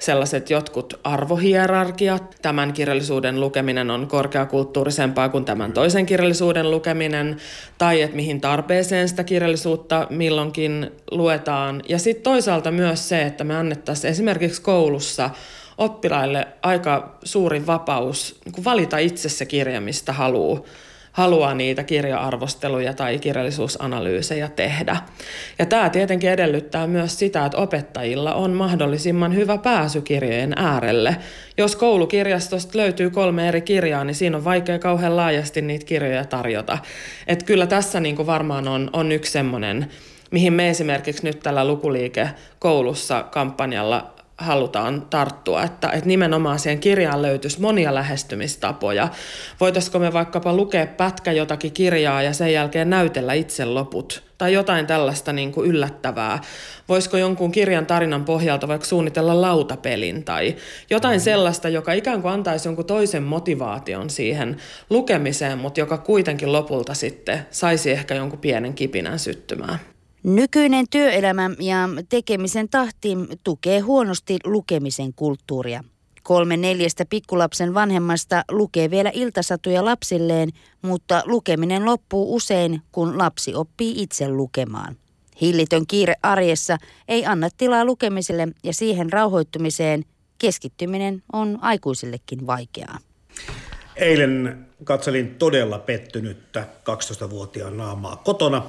sellaiset 0.00 0.50
jotkut 0.50 1.00
arvohierarkiat. 1.04 2.36
Tämän 2.42 2.72
kirjallisuuden 2.72 3.40
lukeminen 3.40 3.90
on 3.90 4.06
korkeakulttuurisempaa 4.06 5.28
kuin 5.28 5.44
tämän 5.44 5.72
toisen 5.72 6.06
kirjallisuuden 6.06 6.70
lukeminen, 6.70 7.36
tai 7.78 8.02
että 8.02 8.16
mihin 8.16 8.40
tarpeeseen 8.40 9.08
sitä 9.08 9.24
kirjallisuutta 9.24 10.06
milloinkin 10.10 10.90
luetaan. 11.10 11.82
Ja 11.88 11.98
sitten 11.98 12.24
toisaalta 12.24 12.70
myös 12.70 13.08
se, 13.08 13.22
että 13.22 13.44
me 13.44 13.56
annettaisiin 13.56 14.10
esimerkiksi 14.10 14.62
koulussa 14.62 15.30
oppilaille 15.78 16.46
aika 16.62 17.18
suuri 17.24 17.66
vapaus 17.66 18.40
niin 18.44 18.64
valita 18.64 18.98
itse 18.98 19.28
se 19.28 19.46
kirja, 19.46 19.80
mistä 19.80 20.12
haluaa 20.12 20.60
haluaa 21.12 21.54
niitä 21.54 21.82
kirja-arvosteluja 21.82 22.94
tai 22.94 23.18
kirjallisuusanalyysejä 23.18 24.48
tehdä. 24.48 24.96
Ja 25.58 25.66
tämä 25.66 25.90
tietenkin 25.90 26.30
edellyttää 26.30 26.86
myös 26.86 27.18
sitä, 27.18 27.46
että 27.46 27.58
opettajilla 27.58 28.34
on 28.34 28.50
mahdollisimman 28.50 29.34
hyvä 29.34 29.58
pääsy 29.58 30.00
kirjojen 30.00 30.52
äärelle. 30.56 31.16
Jos 31.58 31.76
koulukirjastosta 31.76 32.78
löytyy 32.78 33.10
kolme 33.10 33.48
eri 33.48 33.60
kirjaa, 33.60 34.04
niin 34.04 34.14
siinä 34.14 34.36
on 34.36 34.44
vaikea 34.44 34.78
kauhean 34.78 35.16
laajasti 35.16 35.62
niitä 35.62 35.86
kirjoja 35.86 36.24
tarjota. 36.24 36.78
Et 37.26 37.42
kyllä 37.42 37.66
tässä 37.66 38.00
niin 38.00 38.16
kuin 38.16 38.26
varmaan 38.26 38.68
on, 38.68 38.90
on 38.92 39.12
yksi 39.12 39.32
semmoinen 39.32 39.90
mihin 40.30 40.52
me 40.52 40.68
esimerkiksi 40.68 41.24
nyt 41.24 41.40
tällä 41.40 41.64
lukuliike 41.64 42.28
koulussa 42.58 43.22
kampanjalla 43.22 44.14
halutaan 44.40 45.06
tarttua, 45.10 45.62
että, 45.62 45.88
että 45.88 46.08
nimenomaan 46.08 46.58
siihen 46.58 46.80
kirjaan 46.80 47.22
löytyisi 47.22 47.60
monia 47.60 47.94
lähestymistapoja. 47.94 49.08
Voitaisiko 49.60 49.98
me 49.98 50.12
vaikkapa 50.12 50.52
lukea 50.52 50.86
pätkä 50.86 51.32
jotakin 51.32 51.72
kirjaa 51.72 52.22
ja 52.22 52.32
sen 52.32 52.52
jälkeen 52.52 52.90
näytellä 52.90 53.32
itse 53.32 53.64
loput 53.64 54.22
tai 54.38 54.52
jotain 54.52 54.86
tällaista 54.86 55.32
niin 55.32 55.52
kuin 55.52 55.70
yllättävää. 55.70 56.40
Voisiko 56.88 57.16
jonkun 57.16 57.52
kirjan 57.52 57.86
tarinan 57.86 58.24
pohjalta 58.24 58.68
vaikka 58.68 58.86
suunnitella 58.86 59.40
lautapelin 59.40 60.24
tai 60.24 60.56
jotain 60.90 61.20
mm. 61.20 61.22
sellaista, 61.22 61.68
joka 61.68 61.92
ikään 61.92 62.22
kuin 62.22 62.32
antaisi 62.32 62.68
jonkun 62.68 62.84
toisen 62.84 63.22
motivaation 63.22 64.10
siihen 64.10 64.56
lukemiseen, 64.90 65.58
mutta 65.58 65.80
joka 65.80 65.98
kuitenkin 65.98 66.52
lopulta 66.52 66.94
sitten 66.94 67.46
saisi 67.50 67.90
ehkä 67.90 68.14
jonkun 68.14 68.38
pienen 68.38 68.74
kipinän 68.74 69.18
syttymään. 69.18 69.78
Nykyinen 70.22 70.86
työelämä 70.90 71.50
ja 71.58 71.88
tekemisen 72.08 72.68
tahti 72.68 73.16
tukee 73.44 73.80
huonosti 73.80 74.38
lukemisen 74.44 75.14
kulttuuria. 75.14 75.84
Kolme 76.22 76.56
neljästä 76.56 77.04
pikkulapsen 77.04 77.74
vanhemmasta 77.74 78.44
lukee 78.50 78.90
vielä 78.90 79.10
iltasatuja 79.14 79.84
lapsilleen, 79.84 80.48
mutta 80.82 81.22
lukeminen 81.26 81.84
loppuu 81.84 82.34
usein, 82.34 82.82
kun 82.92 83.18
lapsi 83.18 83.54
oppii 83.54 84.02
itse 84.02 84.28
lukemaan. 84.28 84.96
Hillitön 85.40 85.86
kiire 85.86 86.14
arjessa 86.22 86.78
ei 87.08 87.26
anna 87.26 87.48
tilaa 87.56 87.84
lukemiselle 87.84 88.48
ja 88.64 88.74
siihen 88.74 89.12
rauhoittumiseen 89.12 90.04
keskittyminen 90.38 91.22
on 91.32 91.58
aikuisillekin 91.60 92.46
vaikeaa. 92.46 92.98
Eilen 93.96 94.66
katselin 94.84 95.34
todella 95.34 95.78
pettynyttä 95.78 96.66
12-vuotiaan 96.90 97.76
naamaa 97.76 98.16
kotona 98.16 98.62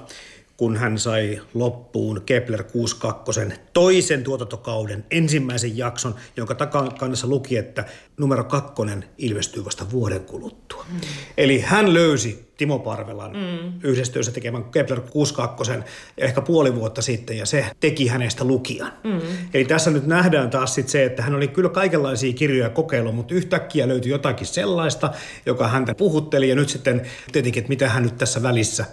kun 0.62 0.78
hän 0.78 1.00
sai 1.00 1.42
loppuun 1.54 2.22
Kepler 2.26 2.64
62 2.64 3.42
toisen 3.74 4.24
tuotantokauden 4.24 5.06
ensimmäisen 5.12 5.78
jakson, 5.78 6.16
jonka 6.38 6.56
takakannassa 6.56 7.28
luki, 7.28 7.58
että 7.58 7.86
numero 8.18 8.44
kakkonen 8.44 9.06
ilmestyy 9.18 9.66
vasta 9.66 9.92
vuoden 9.92 10.20
kuluttua. 10.26 10.86
Mm. 10.92 11.00
Eli 11.38 11.60
hän 11.60 11.94
löysi 11.94 12.52
Timo 12.58 12.80
Parvelan 12.80 13.32
mm. 13.32 13.74
yhdessä 13.84 14.14
työssä 14.14 14.32
tekemän 14.32 14.64
Kepler 14.64 15.02
62 15.02 15.72
ehkä 16.18 16.42
puoli 16.42 16.76
vuotta 16.76 17.02
sitten, 17.02 17.38
ja 17.38 17.46
se 17.46 17.66
teki 17.80 18.08
hänestä 18.08 18.44
lukijan. 18.44 18.94
Mm. 19.04 19.22
Eli 19.54 19.66
tässä 19.66 19.92
nyt 19.92 20.08
nähdään 20.08 20.50
taas 20.50 20.76
sit 20.76 20.90
se, 20.90 21.06
että 21.06 21.24
hän 21.24 21.36
oli 21.36 21.48
kyllä 21.48 21.70
kaikenlaisia 21.70 22.34
kirjoja 22.34 22.70
kokeillut, 22.70 23.16
mutta 23.16 23.34
yhtäkkiä 23.34 23.88
löytyi 23.88 24.12
jotakin 24.12 24.48
sellaista, 24.48 25.12
joka 25.46 25.68
häntä 25.68 25.96
puhutteli, 25.96 26.50
ja 26.50 26.56
nyt 26.56 26.70
sitten 26.70 27.02
tietenkin, 27.32 27.62
että 27.62 27.70
mitä 27.70 27.90
hän 27.90 28.04
nyt 28.04 28.18
tässä 28.18 28.44
välissä 28.44 28.86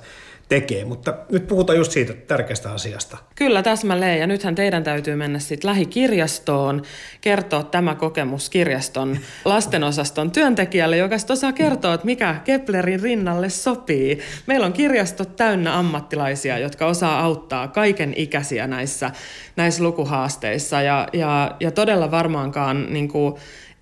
tekee. 0.49 0.85
Mutta 0.85 1.15
nyt 1.33 1.47
puhutaan 1.47 1.79
just 1.79 1.93
siitä 1.93 2.13
tärkeästä 2.13 2.73
asiasta. 2.73 3.17
Kyllä 3.35 3.63
täsmälleen 3.63 4.19
ja 4.21 4.27
nythän 4.27 4.55
teidän 4.55 4.85
täytyy 4.85 5.17
mennä 5.17 5.39
sitten 5.39 5.69
lähikirjastoon, 5.69 6.83
kertoa 7.21 7.63
tämä 7.63 7.95
kokemus 7.95 8.51
kirjaston 8.51 9.19
lastenosaston 9.45 10.31
työntekijälle, 10.31 10.97
joka 10.97 11.17
osaa 11.31 11.53
kertoa, 11.53 11.95
että 11.95 12.07
mikä 12.07 12.37
Keplerin 12.45 13.01
rinnalle 13.01 13.49
sopii. 13.49 14.19
Meillä 14.47 14.67
on 14.67 14.73
kirjastot 14.73 15.37
täynnä 15.37 15.79
ammattilaisia, 15.79 16.59
jotka 16.59 16.87
osaa 16.87 17.21
auttaa 17.21 17.69
kaiken 17.69 18.15
ikäisiä 18.17 18.67
näissä, 18.67 19.11
näissä 19.57 19.83
lukuhaasteissa 19.83 20.83
ja, 20.83 21.09
ja, 21.13 21.57
ja 21.61 21.71
todella 21.71 22.11
varmaankaan 22.11 22.87
niin 22.93 23.09
kuin, 23.09 23.35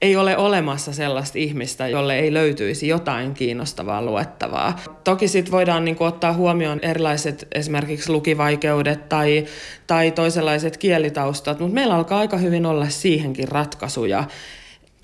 ei 0.03 0.17
ole 0.17 0.37
olemassa 0.37 0.93
sellaista 0.93 1.39
ihmistä, 1.39 1.89
jolle 1.89 2.19
ei 2.19 2.35
löytyisi 2.35 2.89
jotain 2.89 3.35
kiinnostavaa 3.35 4.03
luettavaa. 4.03 4.81
Toki 5.05 5.29
sitten 5.29 5.53
voidaan 5.53 5.85
niin 5.85 5.97
kuin, 5.97 6.09
ottaa 6.09 6.33
huomioon 6.33 6.81
erilaiset 6.83 7.49
esimerkiksi 7.53 8.13
lukivaikeudet 8.13 9.09
tai, 9.09 9.45
tai 9.87 10.11
toisenlaiset 10.11 10.77
kielitaustat, 10.77 11.61
mutta 11.61 11.75
meillä 11.75 11.95
alkaa 11.95 12.19
aika 12.19 12.37
hyvin 12.37 12.67
olla 12.67 12.89
siihenkin 12.89 13.49
ratkaisuja 13.49 14.25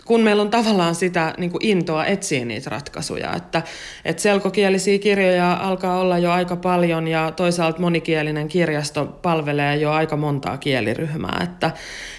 kun 0.05 0.21
meillä 0.21 0.43
on 0.43 0.51
tavallaan 0.51 0.95
sitä 0.95 1.35
niin 1.39 1.51
kuin 1.51 1.65
intoa 1.65 2.07
etsiä 2.07 2.45
niitä 2.45 2.71
ratkaisuja. 2.71 3.35
Että, 3.37 3.63
että 4.05 4.23
selkokielisiä 4.23 4.99
kirjoja 4.99 5.53
alkaa 5.53 6.01
olla 6.01 6.19
jo 6.19 6.31
aika 6.31 6.57
paljon 6.57 7.09
ja 7.09 7.33
toisaalta 7.37 7.81
monikielinen 7.81 8.49
kirjasto 8.49 9.07
palvelee 9.07 9.77
jo 9.77 9.91
aika 9.91 10.17
montaa 10.17 10.59
kieliryhmää. 10.59 11.41
Että, 11.43 11.71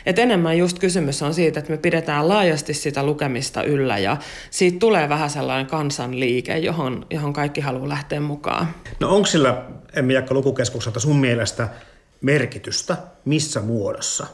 että 0.06 0.22
enemmän 0.22 0.58
just 0.58 0.80
kysymys 0.80 1.22
on 1.22 1.34
siitä, 1.34 1.60
että 1.60 1.72
me 1.72 1.78
pidetään 1.78 2.30
laajasti 2.30 2.74
sitä 2.74 3.04
lukemista 3.04 3.64
yllä 3.64 3.98
ja 3.98 4.18
siitä 4.50 4.80
tulee 4.80 5.10
vähän 5.10 5.30
sellainen 5.30 5.68
kansanliike, 5.68 6.58
johon, 6.58 7.06
johon 7.10 7.34
kaikki 7.34 7.62
haluaa 7.62 7.90
lähteä 7.90 8.20
mukaan. 8.20 8.68
No 9.00 9.16
onko 9.16 9.26
sillä, 9.26 9.64
Emmi 9.94 10.14
Jakka 10.14 10.34
Lukukeskukselta, 10.34 11.00
sun 11.00 11.20
mielestä 11.20 11.70
merkitystä 12.22 12.98
missä 13.26 13.62
muodossa 13.62 14.28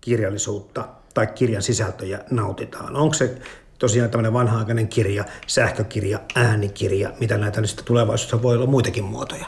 kirjallisuutta 0.00 0.88
tai 1.14 1.26
kirjan 1.26 1.62
sisältöjä 1.62 2.18
nautitaan? 2.30 2.96
Onko 2.96 3.14
se 3.14 3.34
tosiaan 3.78 4.10
tämmöinen 4.10 4.32
vanha-aikainen 4.32 4.88
kirja, 4.88 5.24
sähkökirja, 5.46 6.20
äänikirja, 6.34 7.12
mitä 7.20 7.38
näitä 7.38 7.60
nyt 7.60 7.70
sitten 7.70 7.86
tulevaisuudessa 7.86 8.42
voi 8.42 8.56
olla 8.56 8.66
muitakin 8.66 9.04
muotoja? 9.04 9.46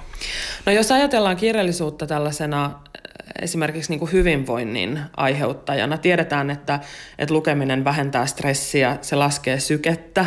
No 0.66 0.72
jos 0.72 0.92
ajatellaan 0.92 1.36
kirjallisuutta 1.36 2.06
tällaisena 2.06 2.66
eh, 2.66 3.42
esimerkiksi 3.42 3.90
niin 3.90 3.98
kuin 3.98 4.12
hyvinvoinnin 4.12 5.00
aiheuttajana, 5.16 5.98
tiedetään, 5.98 6.50
että, 6.50 6.80
että 7.18 7.34
lukeminen 7.34 7.84
vähentää 7.84 8.26
stressiä, 8.26 8.98
se 9.00 9.16
laskee 9.16 9.60
sykettä 9.60 10.26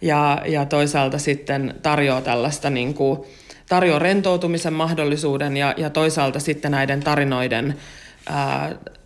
ja, 0.00 0.42
ja 0.46 0.66
toisaalta 0.66 1.18
sitten 1.18 1.74
tarjoaa 1.82 2.20
tällaista 2.20 2.70
niin 2.70 2.94
kuin, 2.94 3.20
tarjoaa 3.68 3.98
rentoutumisen 3.98 4.72
mahdollisuuden 4.72 5.56
ja, 5.56 5.74
ja 5.76 5.90
toisaalta 5.90 6.40
sitten 6.40 6.70
näiden 6.70 7.00
tarinoiden 7.00 7.74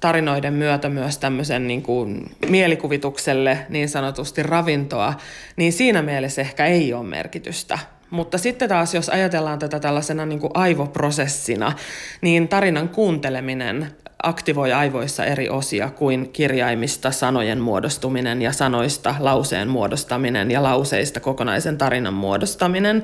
tarinoiden 0.00 0.54
myötä 0.54 0.88
myös 0.88 1.18
tämmöisen 1.18 1.66
niin 1.66 1.82
kuin 1.82 2.30
mielikuvitukselle 2.48 3.58
niin 3.68 3.88
sanotusti 3.88 4.42
ravintoa, 4.42 5.14
niin 5.56 5.72
siinä 5.72 6.02
mielessä 6.02 6.40
ehkä 6.40 6.66
ei 6.66 6.92
ole 6.92 7.06
merkitystä. 7.06 7.78
Mutta 8.10 8.38
sitten 8.38 8.68
taas, 8.68 8.94
jos 8.94 9.08
ajatellaan 9.08 9.58
tätä 9.58 9.80
tällaisena 9.80 10.26
niin 10.26 10.40
kuin 10.40 10.50
aivoprosessina, 10.54 11.72
niin 12.20 12.48
tarinan 12.48 12.88
kuunteleminen 12.88 13.86
aktivoi 14.22 14.72
aivoissa 14.72 15.24
eri 15.24 15.48
osia 15.48 15.90
kuin 15.90 16.30
kirjaimista 16.32 17.10
sanojen 17.10 17.60
muodostuminen 17.60 18.42
ja 18.42 18.52
sanoista 18.52 19.14
lauseen 19.18 19.68
muodostaminen 19.68 20.50
ja 20.50 20.62
lauseista 20.62 21.20
kokonaisen 21.20 21.78
tarinan 21.78 22.14
muodostaminen. 22.14 23.02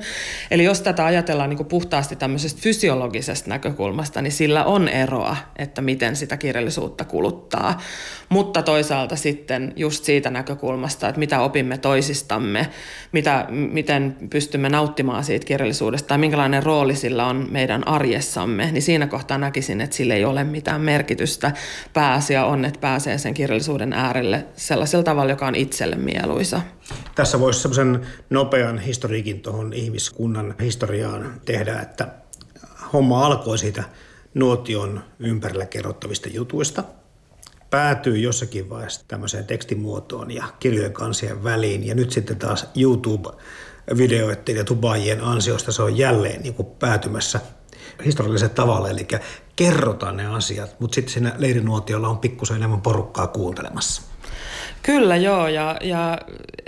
Eli 0.51 0.63
jos 0.63 0.81
tätä 0.81 1.05
ajatellaan 1.05 1.49
niin 1.49 1.57
kuin 1.57 1.67
puhtaasti 1.67 2.15
tämmöisestä 2.15 2.61
fysiologisesta 2.61 3.49
näkökulmasta, 3.49 4.21
niin 4.21 4.31
sillä 4.31 4.63
on 4.63 4.87
eroa, 4.87 5.37
että 5.55 5.81
miten 5.81 6.15
sitä 6.15 6.37
kirjallisuutta 6.37 7.05
kuluttaa. 7.05 7.81
Mutta 8.29 8.61
toisaalta 8.61 9.15
sitten 9.15 9.73
just 9.75 10.03
siitä 10.03 10.29
näkökulmasta, 10.29 11.07
että 11.07 11.19
mitä 11.19 11.41
opimme 11.41 11.77
toisistamme, 11.77 12.67
mitä, 13.11 13.45
miten 13.49 14.17
pystymme 14.29 14.69
nauttimaan 14.69 15.23
siitä 15.23 15.45
kirjallisuudesta 15.45 16.07
tai 16.07 16.17
minkälainen 16.17 16.63
rooli 16.63 16.95
sillä 16.95 17.25
on 17.25 17.47
meidän 17.51 17.87
arjessamme, 17.87 18.71
niin 18.71 18.81
siinä 18.81 19.07
kohtaa 19.07 19.37
näkisin, 19.37 19.81
että 19.81 19.95
sillä 19.95 20.15
ei 20.15 20.25
ole 20.25 20.43
mitään 20.43 20.81
merkitystä. 20.81 21.04
Pääasia 21.93 22.45
on, 22.45 22.65
että 22.65 22.79
pääsee 22.79 23.17
sen 23.17 23.33
kirjallisuuden 23.33 23.93
äärelle 23.93 24.45
sellaisella 24.55 25.03
tavalla, 25.03 25.31
joka 25.31 25.47
on 25.47 25.55
itselle 25.55 25.95
mieluisa. 25.95 26.61
Tässä 27.15 27.39
voisi 27.39 27.59
semmoisen 27.59 28.07
nopean 28.29 28.79
historiikin 28.79 29.41
tuohon 29.41 29.73
ihmiskunnan 29.73 30.55
historiaan 30.61 31.41
tehdä, 31.45 31.79
että 31.79 32.07
homma 32.93 33.25
alkoi 33.25 33.57
siitä 33.57 33.83
nuotion 34.33 35.03
ympärillä 35.19 35.65
kerrottavista 35.65 36.29
jutuista– 36.29 36.83
päätyy 37.75 38.17
jossakin 38.17 38.69
vaiheessa 38.69 39.05
tämmöiseen 39.07 39.45
tekstimuotoon 39.45 40.31
ja 40.31 40.43
kirjojen 40.59 40.93
kansien 40.93 41.43
väliin. 41.43 41.87
Ja 41.87 41.95
nyt 41.95 42.11
sitten 42.11 42.37
taas 42.37 42.69
YouTube-videoiden 42.75 44.55
ja 44.55 44.63
tubaajien 44.63 45.21
ansiosta 45.21 45.71
se 45.71 45.81
on 45.81 45.97
jälleen 45.97 46.41
niin 46.41 46.53
kuin 46.53 46.67
päätymässä 46.79 47.39
historialliselle 48.05 48.53
tavalle, 48.53 48.89
eli 48.89 49.07
kerrotaan 49.55 50.17
ne 50.17 50.25
asiat, 50.27 50.79
mutta 50.79 50.95
sitten 50.95 51.13
siinä 51.13 51.33
leirinuotiolla 51.37 52.07
on 52.07 52.17
pikkusen 52.17 52.57
enemmän 52.57 52.81
porukkaa 52.81 53.27
kuuntelemassa. 53.27 54.01
Kyllä 54.83 55.15
joo, 55.15 55.47
ja, 55.47 55.77
ja 55.81 56.17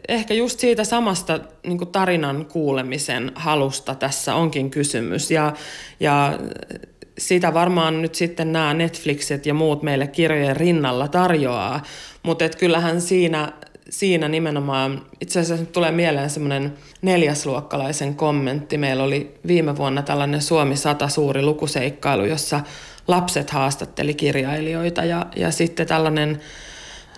ehkä 0.08 0.34
just 0.34 0.60
siitä 0.60 0.84
samasta 0.84 1.40
niin 1.68 1.88
tarinan 1.92 2.46
kuulemisen 2.46 3.32
halusta 3.36 3.96
tässä 3.96 4.36
onkin 4.36 4.70
kysymys. 4.72 5.32
Ja, 5.32 5.54
ja 6.00 6.40
sitä 7.18 7.54
varmaan 7.54 8.02
nyt 8.02 8.16
sitten 8.16 8.54
nämä 8.54 8.74
Netflixet 8.74 9.46
ja 9.46 9.54
muut 9.54 9.84
meille 9.84 10.08
kirjojen 10.08 10.58
rinnalla 10.58 11.08
tarjoaa, 11.08 11.82
mutta 12.24 12.50
kyllähän 12.50 13.02
siinä, 13.02 13.54
siinä 13.90 14.28
nimenomaan, 14.28 15.06
itse 15.22 15.40
asiassa 15.40 15.64
nyt 15.64 15.72
tulee 15.72 15.92
mieleen 15.92 16.30
semmoinen 16.30 16.74
neljäsluokkalaisen 17.02 18.16
kommentti. 18.16 18.78
Meillä 18.78 19.04
oli 19.04 19.34
viime 19.48 19.78
vuonna 19.78 20.02
tällainen 20.02 20.42
Suomi 20.42 20.76
100 20.76 21.10
suuri 21.10 21.42
lukuseikkailu, 21.42 22.26
jossa 22.26 22.62
lapset 23.08 23.50
haastatteli 23.50 24.14
kirjailijoita 24.14 25.04
ja, 25.04 25.26
ja 25.36 25.52
sitten 25.52 25.88
tällainen 25.88 26.40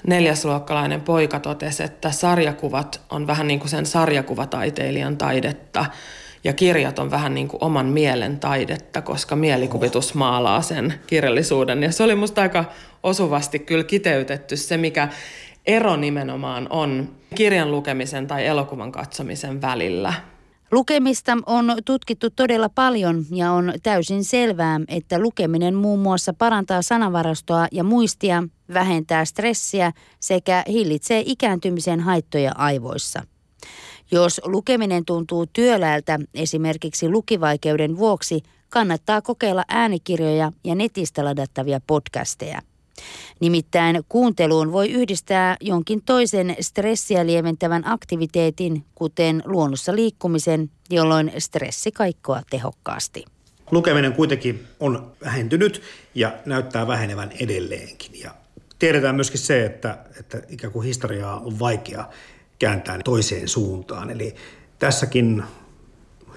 neljäsluokkalainen 0.07 1.01
poika 1.01 1.39
totesi, 1.39 1.83
että 1.83 2.11
sarjakuvat 2.11 3.01
on 3.09 3.27
vähän 3.27 3.47
niin 3.47 3.59
kuin 3.59 3.69
sen 3.69 3.85
sarjakuvataiteilijan 3.85 5.17
taidetta– 5.17 5.85
ja 6.43 6.53
kirjat 6.53 6.99
on 6.99 7.11
vähän 7.11 7.33
niin 7.33 7.47
kuin 7.47 7.63
oman 7.63 7.85
mielen 7.85 8.39
taidetta, 8.39 9.01
koska 9.01 9.35
mielikuvitus 9.35 10.13
maalaa 10.13 10.61
sen 10.61 10.93
kirjallisuuden. 11.07 11.83
Ja 11.83 11.91
se 11.91 12.03
oli 12.03 12.15
musta 12.15 12.41
aika 12.41 12.65
osuvasti 13.03 13.59
kyllä 13.59 13.83
kiteytetty 13.83 14.57
se, 14.57 14.77
mikä 14.77 15.07
ero 15.69 15.95
nimenomaan 15.95 16.67
on 16.69 17.09
kirjan 17.35 17.71
lukemisen 17.71 18.27
tai 18.27 18.45
elokuvan 18.45 18.91
katsomisen 18.91 19.61
välillä. 19.61 20.13
Lukemista 20.71 21.37
on 21.45 21.77
tutkittu 21.85 22.29
todella 22.29 22.69
paljon 22.69 23.25
ja 23.31 23.51
on 23.51 23.73
täysin 23.83 24.23
selvää, 24.23 24.81
että 24.87 25.19
lukeminen 25.19 25.75
muun 25.75 25.99
muassa 25.99 26.33
parantaa 26.33 26.81
sanavarastoa 26.81 27.67
ja 27.71 27.83
muistia, 27.83 28.43
vähentää 28.73 29.25
stressiä 29.25 29.91
sekä 30.19 30.63
hillitsee 30.67 31.23
ikääntymisen 31.25 31.99
haittoja 31.99 32.51
aivoissa. 32.55 33.21
Jos 34.11 34.41
lukeminen 34.45 35.05
tuntuu 35.05 35.45
työläältä 35.45 36.19
esimerkiksi 36.33 37.09
lukivaikeuden 37.09 37.97
vuoksi, 37.97 38.41
kannattaa 38.69 39.21
kokeilla 39.21 39.63
äänikirjoja 39.67 40.51
ja 40.63 40.75
netistä 40.75 41.25
ladattavia 41.25 41.79
podcasteja. 41.87 42.61
Nimittäin 43.39 44.01
kuunteluun 44.09 44.71
voi 44.71 44.91
yhdistää 44.91 45.57
jonkin 45.61 46.01
toisen 46.05 46.55
stressiä 46.59 47.25
lieventävän 47.25 47.87
aktiviteetin, 47.87 48.85
kuten 48.95 49.43
luonnossa 49.45 49.95
liikkumisen, 49.95 50.71
jolloin 50.89 51.31
stressi 51.37 51.91
kaikkoa 51.91 52.41
tehokkaasti. 52.49 53.25
Lukeminen 53.71 54.13
kuitenkin 54.13 54.67
on 54.79 55.11
vähentynyt 55.25 55.81
ja 56.15 56.33
näyttää 56.45 56.87
vähenevän 56.87 57.31
edelleenkin. 57.39 58.19
Ja 58.19 58.31
tiedetään 58.79 59.15
myöskin 59.15 59.39
se, 59.39 59.65
että, 59.65 59.97
että 60.19 60.41
ikään 60.49 60.73
kuin 60.73 60.85
historiaa 60.85 61.39
on 61.39 61.59
vaikea 61.59 62.05
kääntää 62.59 62.99
toiseen 63.03 63.47
suuntaan. 63.47 64.09
Eli 64.09 64.35
tässäkin 64.79 65.43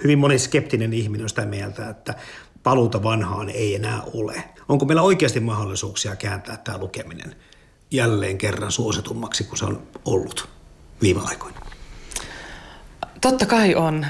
hyvin 0.04 0.18
moni 0.18 0.38
skeptinen 0.38 0.92
ihminen 0.92 1.24
on 1.24 1.28
sitä 1.28 1.46
mieltä, 1.46 1.88
että 1.88 2.14
paluuta 2.62 3.02
vanhaan 3.02 3.48
ei 3.48 3.74
enää 3.74 4.02
ole. 4.14 4.44
Onko 4.72 4.84
meillä 4.84 5.02
oikeasti 5.02 5.40
mahdollisuuksia 5.40 6.16
kääntää 6.16 6.56
tämä 6.56 6.78
lukeminen 6.78 7.36
jälleen 7.90 8.38
kerran 8.38 8.72
suositummaksi 8.72 9.44
kuin 9.44 9.58
se 9.58 9.64
on 9.64 9.82
ollut 10.04 10.48
viime 11.02 11.20
aikoina? 11.24 11.60
Totta 13.20 13.46
kai 13.46 13.74
on. 13.74 14.06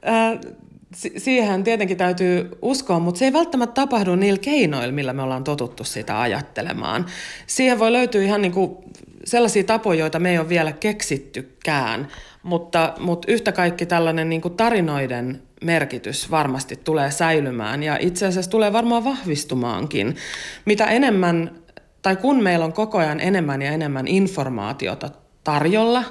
siihen 1.16 1.64
tietenkin 1.64 1.96
täytyy 1.96 2.50
uskoa, 2.62 2.98
mutta 2.98 3.18
se 3.18 3.24
ei 3.24 3.32
välttämättä 3.32 3.74
tapahdu 3.74 4.16
niillä 4.16 4.38
keinoilla, 4.38 4.92
millä 4.92 5.12
me 5.12 5.22
ollaan 5.22 5.44
totuttu 5.44 5.84
sitä 5.84 6.20
ajattelemaan. 6.20 7.06
Siihen 7.46 7.78
voi 7.78 7.92
löytyä 7.92 8.22
ihan 8.22 8.42
niin 8.42 8.52
kuin 8.52 8.76
sellaisia 9.24 9.64
tapoja, 9.64 10.00
joita 10.00 10.18
me 10.18 10.30
ei 10.30 10.38
ole 10.38 10.48
vielä 10.48 10.72
keksittykään, 10.72 12.08
mutta, 12.42 12.94
mutta 12.98 13.32
yhtä 13.32 13.52
kaikki 13.52 13.86
tällainen 13.86 14.28
niin 14.28 14.40
kuin 14.40 14.56
tarinoiden 14.56 15.42
merkitys 15.62 16.30
varmasti 16.30 16.76
tulee 16.76 17.10
säilymään 17.10 17.82
ja 17.82 17.96
itse 18.00 18.26
asiassa 18.26 18.50
tulee 18.50 18.72
varmaan 18.72 19.04
vahvistumaankin. 19.04 20.16
Mitä 20.64 20.84
enemmän, 20.84 21.50
tai 22.02 22.16
kun 22.16 22.42
meillä 22.42 22.64
on 22.64 22.72
koko 22.72 22.98
ajan 22.98 23.20
enemmän 23.20 23.62
ja 23.62 23.72
enemmän 23.72 24.08
informaatiota 24.08 25.10
tarjolla, 25.44 26.04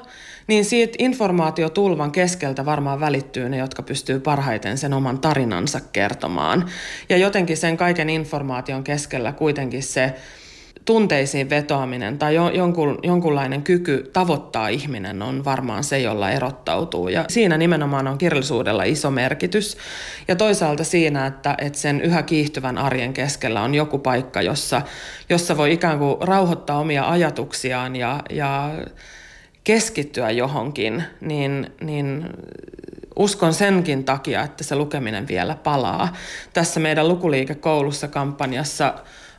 niin 0.47 0.65
siitä 0.65 0.95
informaatiotulvan 0.99 2.11
keskeltä 2.11 2.65
varmaan 2.65 2.99
välittyy 2.99 3.49
ne, 3.49 3.57
jotka 3.57 3.83
pystyy 3.83 4.19
parhaiten 4.19 4.77
sen 4.77 4.93
oman 4.93 5.19
tarinansa 5.19 5.79
kertomaan. 5.91 6.69
Ja 7.09 7.17
jotenkin 7.17 7.57
sen 7.57 7.77
kaiken 7.77 8.09
informaation 8.09 8.83
keskellä 8.83 9.31
kuitenkin 9.31 9.83
se 9.83 10.13
tunteisiin 10.85 11.49
vetoaminen 11.49 12.17
tai 12.17 12.35
jonkun, 12.35 12.99
jonkunlainen 13.03 13.63
kyky 13.63 14.09
tavoittaa 14.13 14.67
ihminen 14.67 15.21
on 15.21 15.45
varmaan 15.45 15.83
se, 15.83 15.99
jolla 15.99 16.31
erottautuu. 16.31 17.07
Ja 17.07 17.25
siinä 17.27 17.57
nimenomaan 17.57 18.07
on 18.07 18.17
kirjallisuudella 18.17 18.83
iso 18.83 19.11
merkitys. 19.11 19.77
Ja 20.27 20.35
toisaalta 20.35 20.83
siinä, 20.83 21.25
että, 21.25 21.55
että 21.57 21.79
sen 21.79 22.01
yhä 22.01 22.23
kiihtyvän 22.23 22.77
arjen 22.77 23.13
keskellä 23.13 23.61
on 23.61 23.75
joku 23.75 23.97
paikka, 23.97 24.41
jossa, 24.41 24.81
jossa 25.29 25.57
voi 25.57 25.73
ikään 25.73 25.99
kuin 25.99 26.17
rauhoittaa 26.21 26.79
omia 26.79 27.09
ajatuksiaan 27.09 27.95
ja, 27.95 28.19
ja 28.29 28.71
keskittyä 29.63 30.31
johonkin, 30.31 31.03
niin, 31.21 31.71
niin 31.81 32.29
uskon 33.15 33.53
senkin 33.53 34.03
takia, 34.03 34.43
että 34.43 34.63
se 34.63 34.75
lukeminen 34.75 35.27
vielä 35.27 35.55
palaa. 35.55 36.15
Tässä 36.53 36.79
meidän 36.79 37.07
lukuliikekoulussa 37.07 38.07
kampanjassa 38.07 38.93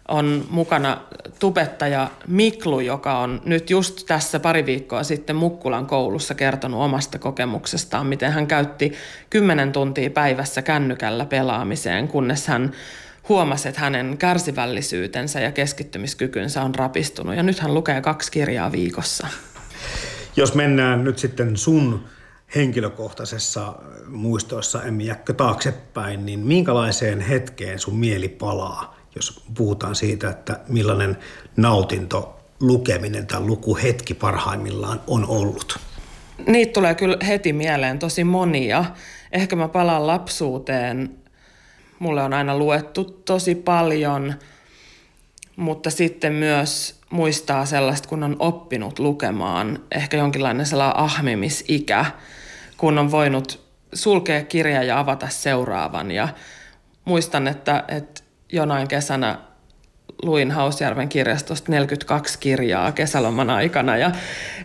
on 0.09 0.45
mukana 0.51 1.01
tubettaja 1.39 2.11
Miklu, 2.27 2.81
joka 2.81 3.19
on 3.19 3.43
nyt 3.45 3.71
just 3.71 4.07
tässä 4.07 4.41
pari 4.41 4.67
viikkoa 4.67 5.03
sitten 5.03 5.37
Mukkulan 5.37 5.87
koulussa 5.87 6.35
kertonut 6.35 6.81
omasta 6.81 7.19
kokemuksestaan, 7.19 8.07
miten 8.07 8.33
hän 8.33 8.47
käytti 8.47 8.93
kymmenen 9.31 9.73
tuntia 9.73 10.11
päivässä 10.11 10.63
kännykällä 10.63 11.27
pelaamiseen, 11.27 12.09
kunnes 12.09 12.47
hän 12.47 12.73
huomasi, 13.29 13.69
että 13.69 13.81
hänen 13.81 14.19
kärsivällisyytensä 14.19 15.41
ja 15.41 15.53
keskittymiskykynsä 15.53 16.63
on 16.63 16.75
rapistunut. 16.75 17.35
Ja 17.35 17.43
nyt 17.43 17.59
hän 17.59 17.75
lukee 17.75 18.01
kaksi 18.01 18.33
kirjaa 18.33 18.73
viikossa. 18.73 19.27
Jos 20.37 20.55
mennään 20.55 21.05
nyt 21.05 21.19
sitten 21.19 21.57
sun 21.57 22.05
henkilökohtaisessa 22.55 23.75
muistoissa 24.07 24.83
Emmi 24.83 25.07
Jäkkö 25.07 25.33
taaksepäin, 25.33 26.27
niin 26.27 26.41
minkälaiseen 26.41 27.21
hetkeen 27.21 27.79
sun 27.79 27.97
mieli 27.97 28.29
palaa, 28.29 28.97
jos 29.15 29.41
puhutaan 29.57 29.95
siitä, 29.95 30.31
että 30.31 30.61
millainen 30.69 31.19
nautinto 31.57 32.41
lukeminen 32.61 33.27
tai 33.27 33.41
lukuhetki 33.41 34.15
parhaimmillaan 34.15 35.01
on 35.07 35.27
ollut? 35.27 35.79
Niitä 36.47 36.73
tulee 36.73 36.95
kyllä 36.95 37.17
heti 37.27 37.53
mieleen 37.53 37.99
tosi 37.99 38.25
monia. 38.25 38.85
Ehkä 39.33 39.57
mä 39.57 39.69
palaan 39.69 40.07
lapsuuteen. 40.07 41.17
Mulle 41.99 42.23
on 42.23 42.33
aina 42.33 42.59
luettu 42.59 43.05
tosi 43.05 43.55
paljon, 43.55 44.35
mutta 45.57 45.91
sitten 45.91 46.33
myös 46.33 47.01
muistaa 47.11 47.67
sellaista, 47.67 48.09
kun 48.09 48.23
on 48.23 48.37
oppinut 48.39 48.99
lukemaan, 48.99 49.79
ehkä 49.91 50.17
jonkinlainen 50.17 50.67
sellainen 50.67 50.99
ahmimisikä, 50.99 52.07
kun 52.77 52.99
on 52.99 53.11
voinut 53.11 53.63
sulkea 53.95 54.45
kirja 54.45 54.83
ja 54.83 54.99
avata 54.99 55.29
seuraavan. 55.29 56.11
Ja 56.11 56.29
muistan, 57.05 57.49
että, 57.49 57.85
että 57.89 58.22
jonain 58.53 58.89
kesänä 58.89 59.39
luin 60.23 60.51
Hausjärven 60.51 61.09
kirjastosta 61.09 61.73
42 61.73 62.39
kirjaa 62.39 62.93
kesäloman 62.93 63.51
aikana. 63.51 63.97
Ja, 63.97 64.11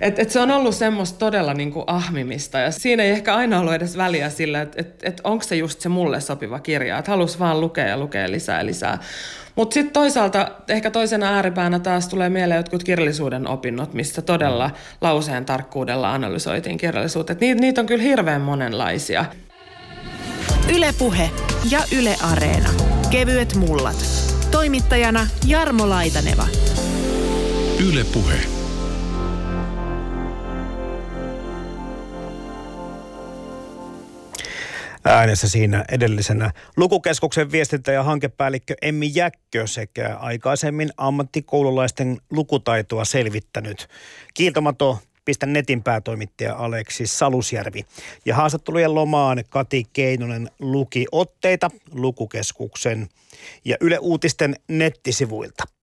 et, 0.02 0.20
et 0.20 0.30
se 0.30 0.40
on 0.40 0.52
ollut 0.52 0.76
semmoista 0.76 1.20
todella 1.20 1.54
niin 1.54 1.72
kuin 1.72 1.84
ahmimista 1.88 2.60
ja 2.60 2.72
siinä 2.72 3.04
ei 3.04 3.10
ehkä 3.10 3.36
aina 3.36 3.60
ollut 3.60 3.74
edes 3.74 3.98
väliä 3.98 4.30
sillä, 4.30 4.62
että 4.62 4.82
et, 4.82 5.04
et 5.04 5.22
onko 5.24 5.44
se 5.44 5.56
just 5.56 5.82
se 5.82 5.90
mulle 5.90 6.22
sopiva 6.22 6.60
kirja. 6.60 6.98
Että 6.98 7.12
halus 7.12 7.40
vaan 7.40 7.62
lukea 7.62 7.88
ja 7.88 7.98
lukea 7.98 8.32
lisää 8.32 8.58
ja 8.58 8.66
lisää. 8.66 8.98
Mutta 9.56 9.74
sitten 9.74 9.94
toisaalta 9.94 10.52
ehkä 10.68 10.92
toisena 10.92 11.28
ääripäänä 11.28 11.80
taas 11.80 12.08
tulee 12.08 12.30
mieleen 12.30 12.58
jotkut 12.58 12.84
kirjallisuuden 12.84 13.48
opinnot, 13.48 13.94
missä 13.94 14.22
todella 14.22 14.72
lauseen 15.02 15.46
tarkkuudella 15.46 16.14
analysoitiin 16.14 16.78
kirjallisuutta. 16.78 17.36
niitä, 17.40 17.62
niitä 17.62 17.82
on 17.82 17.88
kyllä 17.88 18.04
hirveän 18.04 18.42
monenlaisia. 18.42 19.26
Ylepuhe 20.76 21.30
ja 21.72 21.80
Yle 21.98 22.16
Areena. 22.32 22.97
Kevyet 23.12 23.56
mullat. 23.56 24.06
Toimittajana 24.52 25.28
Jarmo 25.46 25.90
Laitaneva. 25.90 26.48
Ylepuhe. 27.90 28.36
Äänessä 35.06 35.50
siinä 35.50 35.86
edellisenä 35.92 36.52
lukukeskuksen 36.78 37.52
viestintä- 37.52 37.92
ja 37.92 38.04
hankepäällikkö 38.04 38.76
Emmi 38.82 39.12
Jäkkö 39.16 39.68
sekä 39.68 40.16
aikaisemmin 40.16 40.90
ammattikoululaisten 40.98 42.18
lukutaitoa 42.32 43.06
selvittänyt 43.06 43.88
kiiltomato 44.34 45.00
netin 45.46 45.84
päätoimittaja 45.84 46.56
Aleksi 46.56 47.08
Salusjärvi. 47.08 47.86
Ja 48.26 48.36
haastattelujen 48.36 48.96
lomaan 48.96 49.44
Kati 49.50 49.86
Keinonen 49.94 50.50
luki 50.60 51.06
otteita 51.12 51.72
lukukeskuksen 51.92 53.10
ja 53.66 53.78
Yle 53.82 53.98
Uutisten 54.00 54.56
nettisivuilta. 54.68 55.77